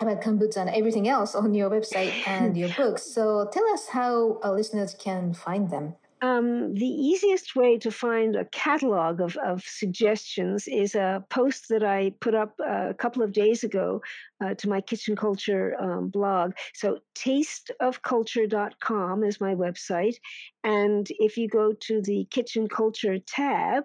about 0.00 0.20
kambutsu 0.20 0.58
and 0.58 0.70
everything 0.70 1.08
else 1.08 1.34
on 1.34 1.54
your 1.54 1.70
website 1.70 2.12
and 2.26 2.56
your 2.56 2.68
books. 2.76 3.02
So 3.02 3.48
tell 3.52 3.66
us 3.72 3.88
how 3.88 4.38
our 4.42 4.52
listeners 4.52 4.94
can 4.94 5.34
find 5.34 5.70
them. 5.70 5.94
Um, 6.20 6.74
the 6.74 6.84
easiest 6.84 7.54
way 7.54 7.78
to 7.78 7.90
find 7.90 8.34
a 8.34 8.44
catalog 8.46 9.20
of, 9.20 9.36
of 9.36 9.62
suggestions 9.64 10.66
is 10.66 10.94
a 10.94 11.24
post 11.30 11.68
that 11.68 11.84
I 11.84 12.12
put 12.20 12.34
up 12.34 12.58
a 12.60 12.94
couple 12.94 13.22
of 13.22 13.32
days 13.32 13.62
ago 13.62 14.02
uh, 14.42 14.54
to 14.54 14.68
my 14.68 14.80
kitchen 14.80 15.14
culture 15.14 15.76
um, 15.80 16.08
blog. 16.08 16.54
So, 16.74 16.98
tasteofculture.com 17.16 19.24
is 19.24 19.40
my 19.40 19.54
website. 19.54 20.16
And 20.64 21.06
if 21.20 21.36
you 21.36 21.48
go 21.48 21.72
to 21.72 22.02
the 22.02 22.26
kitchen 22.30 22.68
culture 22.68 23.18
tab, 23.18 23.84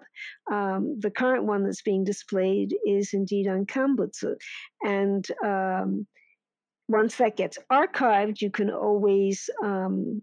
um, 0.50 0.98
the 0.98 1.10
current 1.10 1.44
one 1.44 1.64
that's 1.64 1.82
being 1.82 2.04
displayed 2.04 2.74
is 2.84 3.14
indeed 3.14 3.46
on 3.46 3.66
Kambutsu. 3.66 4.34
And 4.82 5.26
um, 5.44 6.06
once 6.88 7.16
that 7.16 7.36
gets 7.36 7.58
archived, 7.70 8.40
you 8.40 8.50
can 8.50 8.70
always 8.70 9.48
um, 9.62 10.22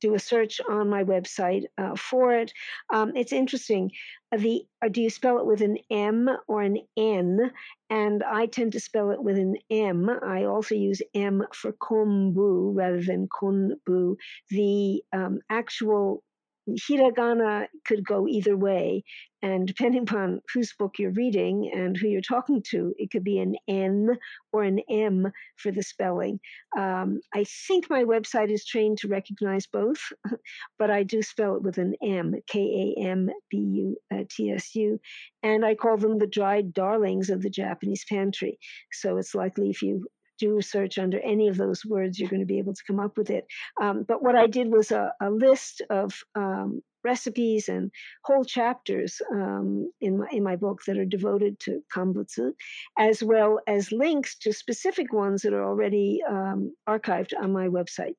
do 0.00 0.14
a 0.14 0.18
search 0.18 0.60
on 0.68 0.88
my 0.88 1.04
website 1.04 1.64
uh, 1.78 1.94
for 1.96 2.34
it. 2.34 2.52
Um, 2.92 3.12
it's 3.16 3.32
interesting. 3.32 3.90
Uh, 4.32 4.38
the 4.38 4.62
uh, 4.84 4.88
do 4.88 5.00
you 5.00 5.10
spell 5.10 5.38
it 5.38 5.46
with 5.46 5.62
an 5.62 5.78
M 5.90 6.28
or 6.48 6.62
an 6.62 6.78
N? 6.96 7.50
And 7.88 8.22
I 8.24 8.46
tend 8.46 8.72
to 8.72 8.80
spell 8.80 9.10
it 9.10 9.22
with 9.22 9.38
an 9.38 9.56
M. 9.70 10.10
I 10.22 10.44
also 10.44 10.74
use 10.74 11.00
M 11.14 11.44
for 11.52 11.72
kombu 11.72 12.72
rather 12.74 13.02
than 13.02 13.28
konbu. 13.28 14.16
The 14.50 15.02
um, 15.12 15.40
actual 15.50 16.22
hiragana 16.68 17.66
could 17.84 18.04
go 18.04 18.26
either 18.26 18.56
way. 18.56 19.04
And 19.42 19.66
depending 19.66 20.02
upon 20.08 20.40
whose 20.52 20.74
book 20.78 20.98
you're 20.98 21.12
reading 21.12 21.70
and 21.72 21.96
who 21.96 22.08
you're 22.08 22.20
talking 22.20 22.62
to, 22.70 22.94
it 22.98 23.10
could 23.10 23.24
be 23.24 23.38
an 23.38 23.56
N 23.68 24.16
or 24.52 24.62
an 24.62 24.80
M 24.90 25.30
for 25.56 25.70
the 25.70 25.82
spelling. 25.82 26.40
Um, 26.76 27.20
I 27.34 27.44
think 27.66 27.88
my 27.90 28.04
website 28.04 28.50
is 28.50 28.64
trained 28.64 28.98
to 28.98 29.08
recognize 29.08 29.66
both, 29.66 30.00
but 30.78 30.90
I 30.90 31.02
do 31.02 31.22
spell 31.22 31.56
it 31.56 31.62
with 31.62 31.78
an 31.78 31.94
M, 32.02 32.34
K 32.46 32.94
A 32.98 33.00
M 33.02 33.30
B 33.50 33.58
U 33.58 33.96
T 34.30 34.50
S 34.50 34.74
U. 34.74 34.98
And 35.42 35.64
I 35.64 35.74
call 35.74 35.96
them 35.96 36.18
the 36.18 36.26
dried 36.26 36.72
darlings 36.72 37.30
of 37.30 37.42
the 37.42 37.50
Japanese 37.50 38.04
pantry. 38.08 38.58
So 38.92 39.16
it's 39.18 39.34
likely 39.34 39.70
if 39.70 39.82
you 39.82 40.06
do 40.38 40.58
a 40.58 40.62
search 40.62 40.98
under 40.98 41.20
any 41.20 41.48
of 41.48 41.56
those 41.56 41.84
words, 41.84 42.18
you're 42.18 42.28
going 42.28 42.40
to 42.40 42.46
be 42.46 42.58
able 42.58 42.74
to 42.74 42.82
come 42.86 43.00
up 43.00 43.16
with 43.16 43.30
it. 43.30 43.46
Um, 43.80 44.04
but 44.06 44.22
what 44.22 44.36
I 44.36 44.46
did 44.46 44.70
was 44.70 44.90
a, 44.90 45.12
a 45.20 45.30
list 45.30 45.82
of 45.90 46.14
um, 46.34 46.82
recipes 47.04 47.68
and 47.68 47.90
whole 48.24 48.44
chapters 48.44 49.20
um, 49.32 49.90
in 50.00 50.18
my 50.18 50.28
in 50.30 50.42
my 50.42 50.56
book 50.56 50.80
that 50.86 50.98
are 50.98 51.04
devoted 51.04 51.58
to 51.60 51.80
kambutsu, 51.94 52.52
as 52.98 53.22
well 53.22 53.60
as 53.66 53.92
links 53.92 54.36
to 54.38 54.52
specific 54.52 55.12
ones 55.12 55.42
that 55.42 55.54
are 55.54 55.64
already 55.64 56.20
um, 56.28 56.74
archived 56.88 57.32
on 57.40 57.52
my 57.52 57.68
website. 57.68 58.16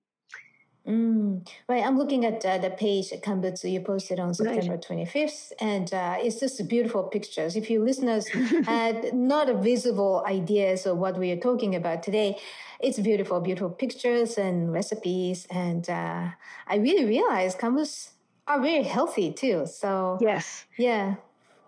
Mm, 0.87 1.45
right, 1.67 1.83
I'm 1.85 1.97
looking 1.97 2.23
at 2.23 2.45
uh, 2.45 2.59
the 2.59 2.69
page 2.69 3.09
Kambutsu 3.09 3.69
you 3.69 3.81
posted 3.81 4.21
on 4.21 4.33
September 4.33 4.73
right. 4.73 4.81
25th, 4.81 5.51
and 5.59 5.93
uh, 5.93 6.15
it's 6.19 6.39
just 6.39 6.65
beautiful 6.69 7.03
pictures. 7.03 7.57
If 7.57 7.69
you 7.69 7.83
listeners 7.83 8.27
had 8.65 9.13
not 9.13 9.49
a 9.49 9.53
visible 9.53 10.23
ideas 10.25 10.85
of 10.85 10.97
what 10.97 11.17
we 11.17 11.31
are 11.31 11.39
talking 11.39 11.75
about 11.75 12.03
today, 12.03 12.39
it's 12.79 12.99
beautiful, 12.99 13.41
beautiful 13.41 13.69
pictures 13.69 14.37
and 14.37 14.71
recipes, 14.71 15.45
and 15.51 15.89
uh, 15.89 16.29
I 16.67 16.75
really 16.77 17.03
realized 17.03 17.59
Kambutsu 17.59 18.11
are 18.47 18.61
very 18.61 18.83
healthy 18.83 19.33
too. 19.33 19.65
So 19.65 20.19
yes, 20.21 20.65
yeah. 20.77 21.15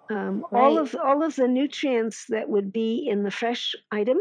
Um, 0.09 0.45
right. 0.49 0.63
All 0.63 0.77
of 0.79 0.95
all 1.03 1.23
of 1.23 1.35
the 1.35 1.47
nutrients 1.47 2.25
that 2.29 2.49
would 2.49 2.71
be 2.71 3.07
in 3.07 3.23
the 3.23 3.31
fresh 3.31 3.75
item 3.91 4.17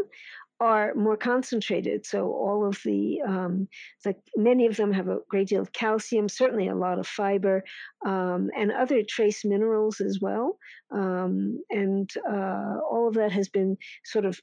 are 0.59 0.93
more 0.95 1.15
concentrated. 1.17 2.05
So 2.05 2.27
all 2.27 2.65
of 2.65 2.79
the, 2.83 3.21
um, 3.25 3.67
the 4.03 4.15
many 4.35 4.65
of 4.65 4.75
them 4.75 4.91
have 4.91 5.07
a 5.07 5.19
great 5.29 5.47
deal 5.47 5.61
of 5.61 5.71
calcium, 5.71 6.27
certainly 6.27 6.67
a 6.67 6.75
lot 6.75 6.99
of 6.99 7.07
fiber, 7.07 7.63
um, 8.05 8.49
and 8.55 8.71
other 8.71 9.01
trace 9.07 9.45
minerals 9.45 10.01
as 10.01 10.19
well. 10.21 10.57
Um, 10.91 11.61
and 11.69 12.09
uh, 12.29 12.79
all 12.89 13.07
of 13.07 13.13
that 13.15 13.31
has 13.31 13.47
been 13.47 13.77
sort 14.03 14.25
of 14.25 14.39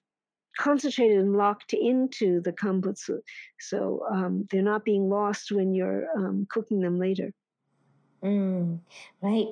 concentrated 0.58 1.18
and 1.18 1.36
locked 1.36 1.74
into 1.74 2.40
the 2.40 2.52
kambutsu. 2.52 3.18
So 3.60 4.00
um, 4.10 4.46
they're 4.50 4.62
not 4.62 4.84
being 4.84 5.08
lost 5.10 5.50
when 5.52 5.74
you're 5.74 6.06
um, 6.16 6.46
cooking 6.50 6.80
them 6.80 6.98
later. 6.98 7.32
Mm, 8.22 8.80
right. 9.20 9.48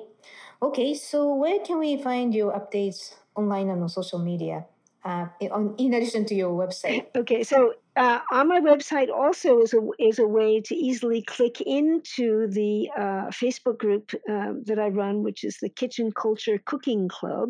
Okay, 0.61 0.95
so 0.95 1.35
where 1.35 1.59
can 1.59 1.77
we 1.79 2.01
find 2.01 2.33
your 2.33 2.51
updates 2.51 3.15
online 3.35 3.69
and 3.69 3.83
on 3.83 3.89
social 3.89 4.19
media? 4.19 4.65
Uh, 5.05 5.27
on, 5.51 5.75
in 5.77 5.93
addition 5.93 6.25
to 6.25 6.35
your 6.35 6.51
website? 6.51 7.05
Okay, 7.15 7.43
so 7.43 7.73
uh, 7.95 8.19
on 8.31 8.47
my 8.47 8.59
website 8.59 9.09
also 9.09 9.61
is 9.61 9.73
a 9.73 9.79
is 9.99 10.19
a 10.19 10.27
way 10.27 10.61
to 10.61 10.75
easily 10.75 11.21
click 11.21 11.61
into 11.61 12.47
the 12.47 12.89
uh, 12.97 13.27
Facebook 13.31 13.77
group 13.77 14.11
uh, 14.29 14.53
that 14.65 14.79
I 14.79 14.87
run, 14.87 15.23
which 15.23 15.43
is 15.43 15.57
the 15.61 15.69
Kitchen 15.69 16.11
Culture 16.11 16.59
Cooking 16.65 17.07
Club, 17.07 17.49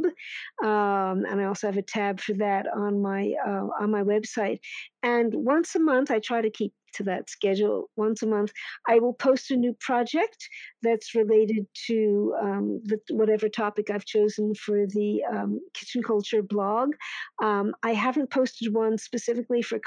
um, 0.63 1.25
and 1.25 1.41
I 1.41 1.45
also 1.45 1.67
have 1.67 1.77
a 1.77 1.81
tab 1.81 2.19
for 2.19 2.33
that 2.33 2.67
on 2.75 3.01
my 3.01 3.33
uh, 3.45 3.67
on 3.81 3.91
my 3.91 4.03
website. 4.03 4.59
And 5.01 5.33
once 5.33 5.75
a 5.75 5.79
month, 5.79 6.11
I 6.11 6.19
try 6.19 6.41
to 6.41 6.49
keep 6.49 6.73
to 6.95 7.03
that 7.03 7.29
schedule 7.29 7.89
once 7.95 8.21
a 8.21 8.27
month. 8.27 8.51
I 8.87 8.99
will 8.99 9.13
post 9.13 9.51
a 9.51 9.55
new 9.55 9.75
project 9.79 10.37
that's 10.81 11.15
related 11.15 11.67
to 11.87 12.35
um, 12.41 12.81
the, 12.83 12.99
whatever 13.11 13.49
topic 13.49 13.89
I've 13.89 14.05
chosen 14.05 14.53
for 14.55 14.85
the 14.87 15.23
um, 15.31 15.59
kitchen 15.73 16.01
culture 16.01 16.41
blog. 16.41 16.91
Um, 17.43 17.73
I 17.83 17.93
haven't 17.93 18.31
posted 18.31 18.73
one 18.73 18.97
specifically 18.97 19.61
for 19.61 19.79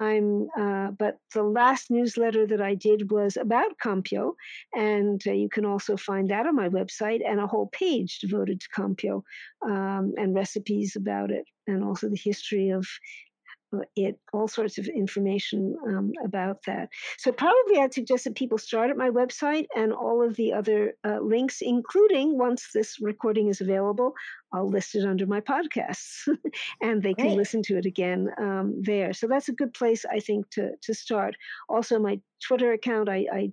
I'm, 0.00 0.48
uh, 0.56 0.90
but 0.92 1.18
the 1.34 1.42
last 1.42 1.90
newsletter 1.90 2.46
that 2.46 2.60
I 2.60 2.74
did 2.74 3.10
was 3.10 3.36
about 3.36 3.78
Kampyo, 3.82 4.34
and 4.74 5.20
uh, 5.26 5.32
you 5.32 5.48
can 5.48 5.64
also 5.64 5.96
find 5.96 6.30
that 6.30 6.46
on 6.46 6.54
my 6.54 6.68
website 6.68 7.20
and 7.26 7.40
a 7.40 7.46
whole 7.46 7.68
page 7.68 8.20
devoted 8.20 8.60
to 8.60 8.68
Kampyo 8.76 9.22
um, 9.64 10.14
and 10.16 10.34
recipes 10.34 10.96
about 10.96 11.30
it, 11.30 11.44
and 11.66 11.84
also 11.84 12.08
the 12.08 12.20
history 12.22 12.70
of 12.70 12.86
it 13.96 14.18
all 14.32 14.48
sorts 14.48 14.78
of 14.78 14.86
information 14.86 15.76
um, 15.86 16.12
about 16.24 16.58
that. 16.66 16.88
So 17.18 17.32
probably 17.32 17.78
I'd 17.78 17.94
suggest 17.94 18.24
that 18.24 18.34
people 18.34 18.58
start 18.58 18.90
at 18.90 18.96
my 18.96 19.10
website 19.10 19.66
and 19.76 19.92
all 19.92 20.22
of 20.26 20.36
the 20.36 20.52
other 20.52 20.94
uh, 21.04 21.20
links, 21.20 21.58
including 21.60 22.38
once 22.38 22.68
this 22.72 22.96
recording 23.00 23.48
is 23.48 23.60
available, 23.60 24.14
I'll 24.52 24.68
list 24.68 24.94
it 24.94 25.04
under 25.04 25.26
my 25.26 25.40
podcasts, 25.40 26.26
and 26.80 27.02
they 27.02 27.14
can 27.14 27.26
Great. 27.26 27.36
listen 27.36 27.62
to 27.64 27.76
it 27.76 27.86
again 27.86 28.30
um, 28.38 28.80
there. 28.80 29.12
So 29.12 29.26
that's 29.26 29.48
a 29.48 29.52
good 29.54 29.74
place 29.74 30.04
I 30.10 30.20
think 30.20 30.48
to 30.50 30.70
to 30.82 30.94
start. 30.94 31.36
Also, 31.68 31.98
my 31.98 32.20
Twitter 32.46 32.72
account, 32.72 33.08
I, 33.08 33.26
I 33.32 33.52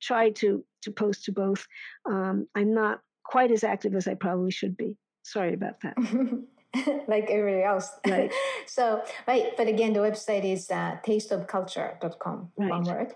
try 0.00 0.30
to 0.30 0.64
to 0.82 0.90
post 0.90 1.24
to 1.24 1.32
both. 1.32 1.66
Um, 2.06 2.48
I'm 2.56 2.74
not 2.74 3.00
quite 3.24 3.52
as 3.52 3.62
active 3.62 3.94
as 3.94 4.08
I 4.08 4.14
probably 4.14 4.50
should 4.50 4.76
be. 4.76 4.96
Sorry 5.22 5.54
about 5.54 5.80
that. 5.82 5.96
like 7.08 7.30
everybody 7.30 7.62
else. 7.62 7.90
Right. 8.06 8.32
so, 8.66 9.02
right. 9.26 9.56
But 9.56 9.68
again, 9.68 9.92
the 9.92 10.00
website 10.00 10.44
is 10.44 10.70
uh, 10.70 10.96
tasteofculture.com, 11.06 12.52
right. 12.56 12.70
one 12.70 12.84
word. 12.84 13.14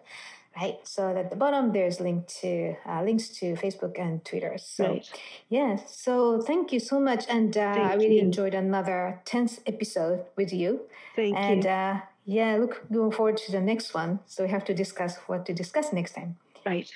Right. 0.56 0.78
So 0.84 1.14
at 1.14 1.28
the 1.28 1.36
bottom, 1.36 1.72
there's 1.72 2.00
link 2.00 2.26
to 2.40 2.76
uh, 2.88 3.02
links 3.02 3.28
to 3.40 3.54
Facebook 3.54 3.98
and 3.98 4.24
Twitter. 4.24 4.56
So, 4.58 4.84
right. 4.84 5.10
yeah. 5.50 5.76
So 5.86 6.40
thank 6.40 6.72
you 6.72 6.80
so 6.80 6.98
much, 6.98 7.26
and 7.28 7.56
uh, 7.56 7.60
I 7.60 7.94
really 7.94 8.16
you. 8.16 8.22
enjoyed 8.22 8.54
another 8.54 9.20
tenth 9.26 9.60
episode 9.66 10.24
with 10.34 10.54
you. 10.54 10.80
Thank 11.14 11.36
and, 11.36 11.62
you. 11.64 11.70
And 11.70 11.98
uh, 11.98 12.00
yeah, 12.24 12.56
look, 12.56 12.86
going 12.90 13.12
forward 13.12 13.36
to 13.36 13.52
the 13.52 13.60
next 13.60 13.92
one. 13.92 14.20
So 14.26 14.44
we 14.44 14.50
have 14.50 14.64
to 14.64 14.74
discuss 14.74 15.16
what 15.26 15.44
to 15.46 15.52
discuss 15.52 15.92
next 15.92 16.14
time. 16.14 16.36
Right. 16.64 16.90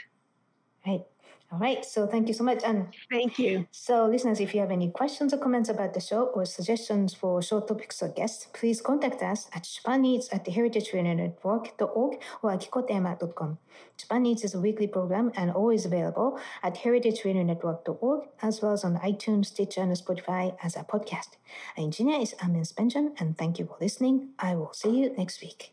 Right. 0.86 1.04
All 1.52 1.58
right. 1.58 1.84
So 1.84 2.06
thank 2.06 2.28
you 2.28 2.34
so 2.34 2.44
much. 2.44 2.62
And 2.62 2.86
thank 3.10 3.38
you. 3.38 3.66
So, 3.72 4.06
listeners, 4.06 4.38
if 4.38 4.54
you 4.54 4.60
have 4.60 4.70
any 4.70 4.90
questions 4.90 5.34
or 5.34 5.38
comments 5.38 5.68
about 5.68 5.94
the 5.94 6.00
show 6.00 6.26
or 6.26 6.44
suggestions 6.44 7.12
for 7.12 7.42
show 7.42 7.60
topics 7.60 8.00
or 8.02 8.08
guests, 8.08 8.46
please 8.52 8.80
contact 8.80 9.20
us 9.22 9.48
at 9.52 9.64
japaneats 9.64 10.32
at 10.32 10.44
heritageradionetwork.org 10.46 12.22
or 12.42 12.50
akikotema.com. 12.52 13.58
Japan 13.96 14.26
Eats 14.26 14.44
is 14.44 14.54
a 14.54 14.60
weekly 14.60 14.86
program 14.86 15.32
and 15.34 15.50
always 15.50 15.84
available 15.84 16.38
at 16.62 16.76
heritageradionetwork.org 16.76 18.28
as 18.42 18.62
well 18.62 18.72
as 18.72 18.84
on 18.84 18.98
iTunes, 18.98 19.46
Stitcher, 19.46 19.82
and 19.82 19.92
Spotify 19.92 20.56
as 20.62 20.76
a 20.76 20.84
podcast. 20.84 21.30
Our 21.76 21.84
engineer 21.84 22.20
is 22.20 22.34
Amin 22.42 22.62
Spenjan, 22.62 23.20
and 23.20 23.36
thank 23.36 23.58
you 23.58 23.66
for 23.66 23.76
listening. 23.80 24.30
I 24.38 24.54
will 24.54 24.72
see 24.72 25.00
you 25.00 25.14
next 25.16 25.42
week. 25.42 25.72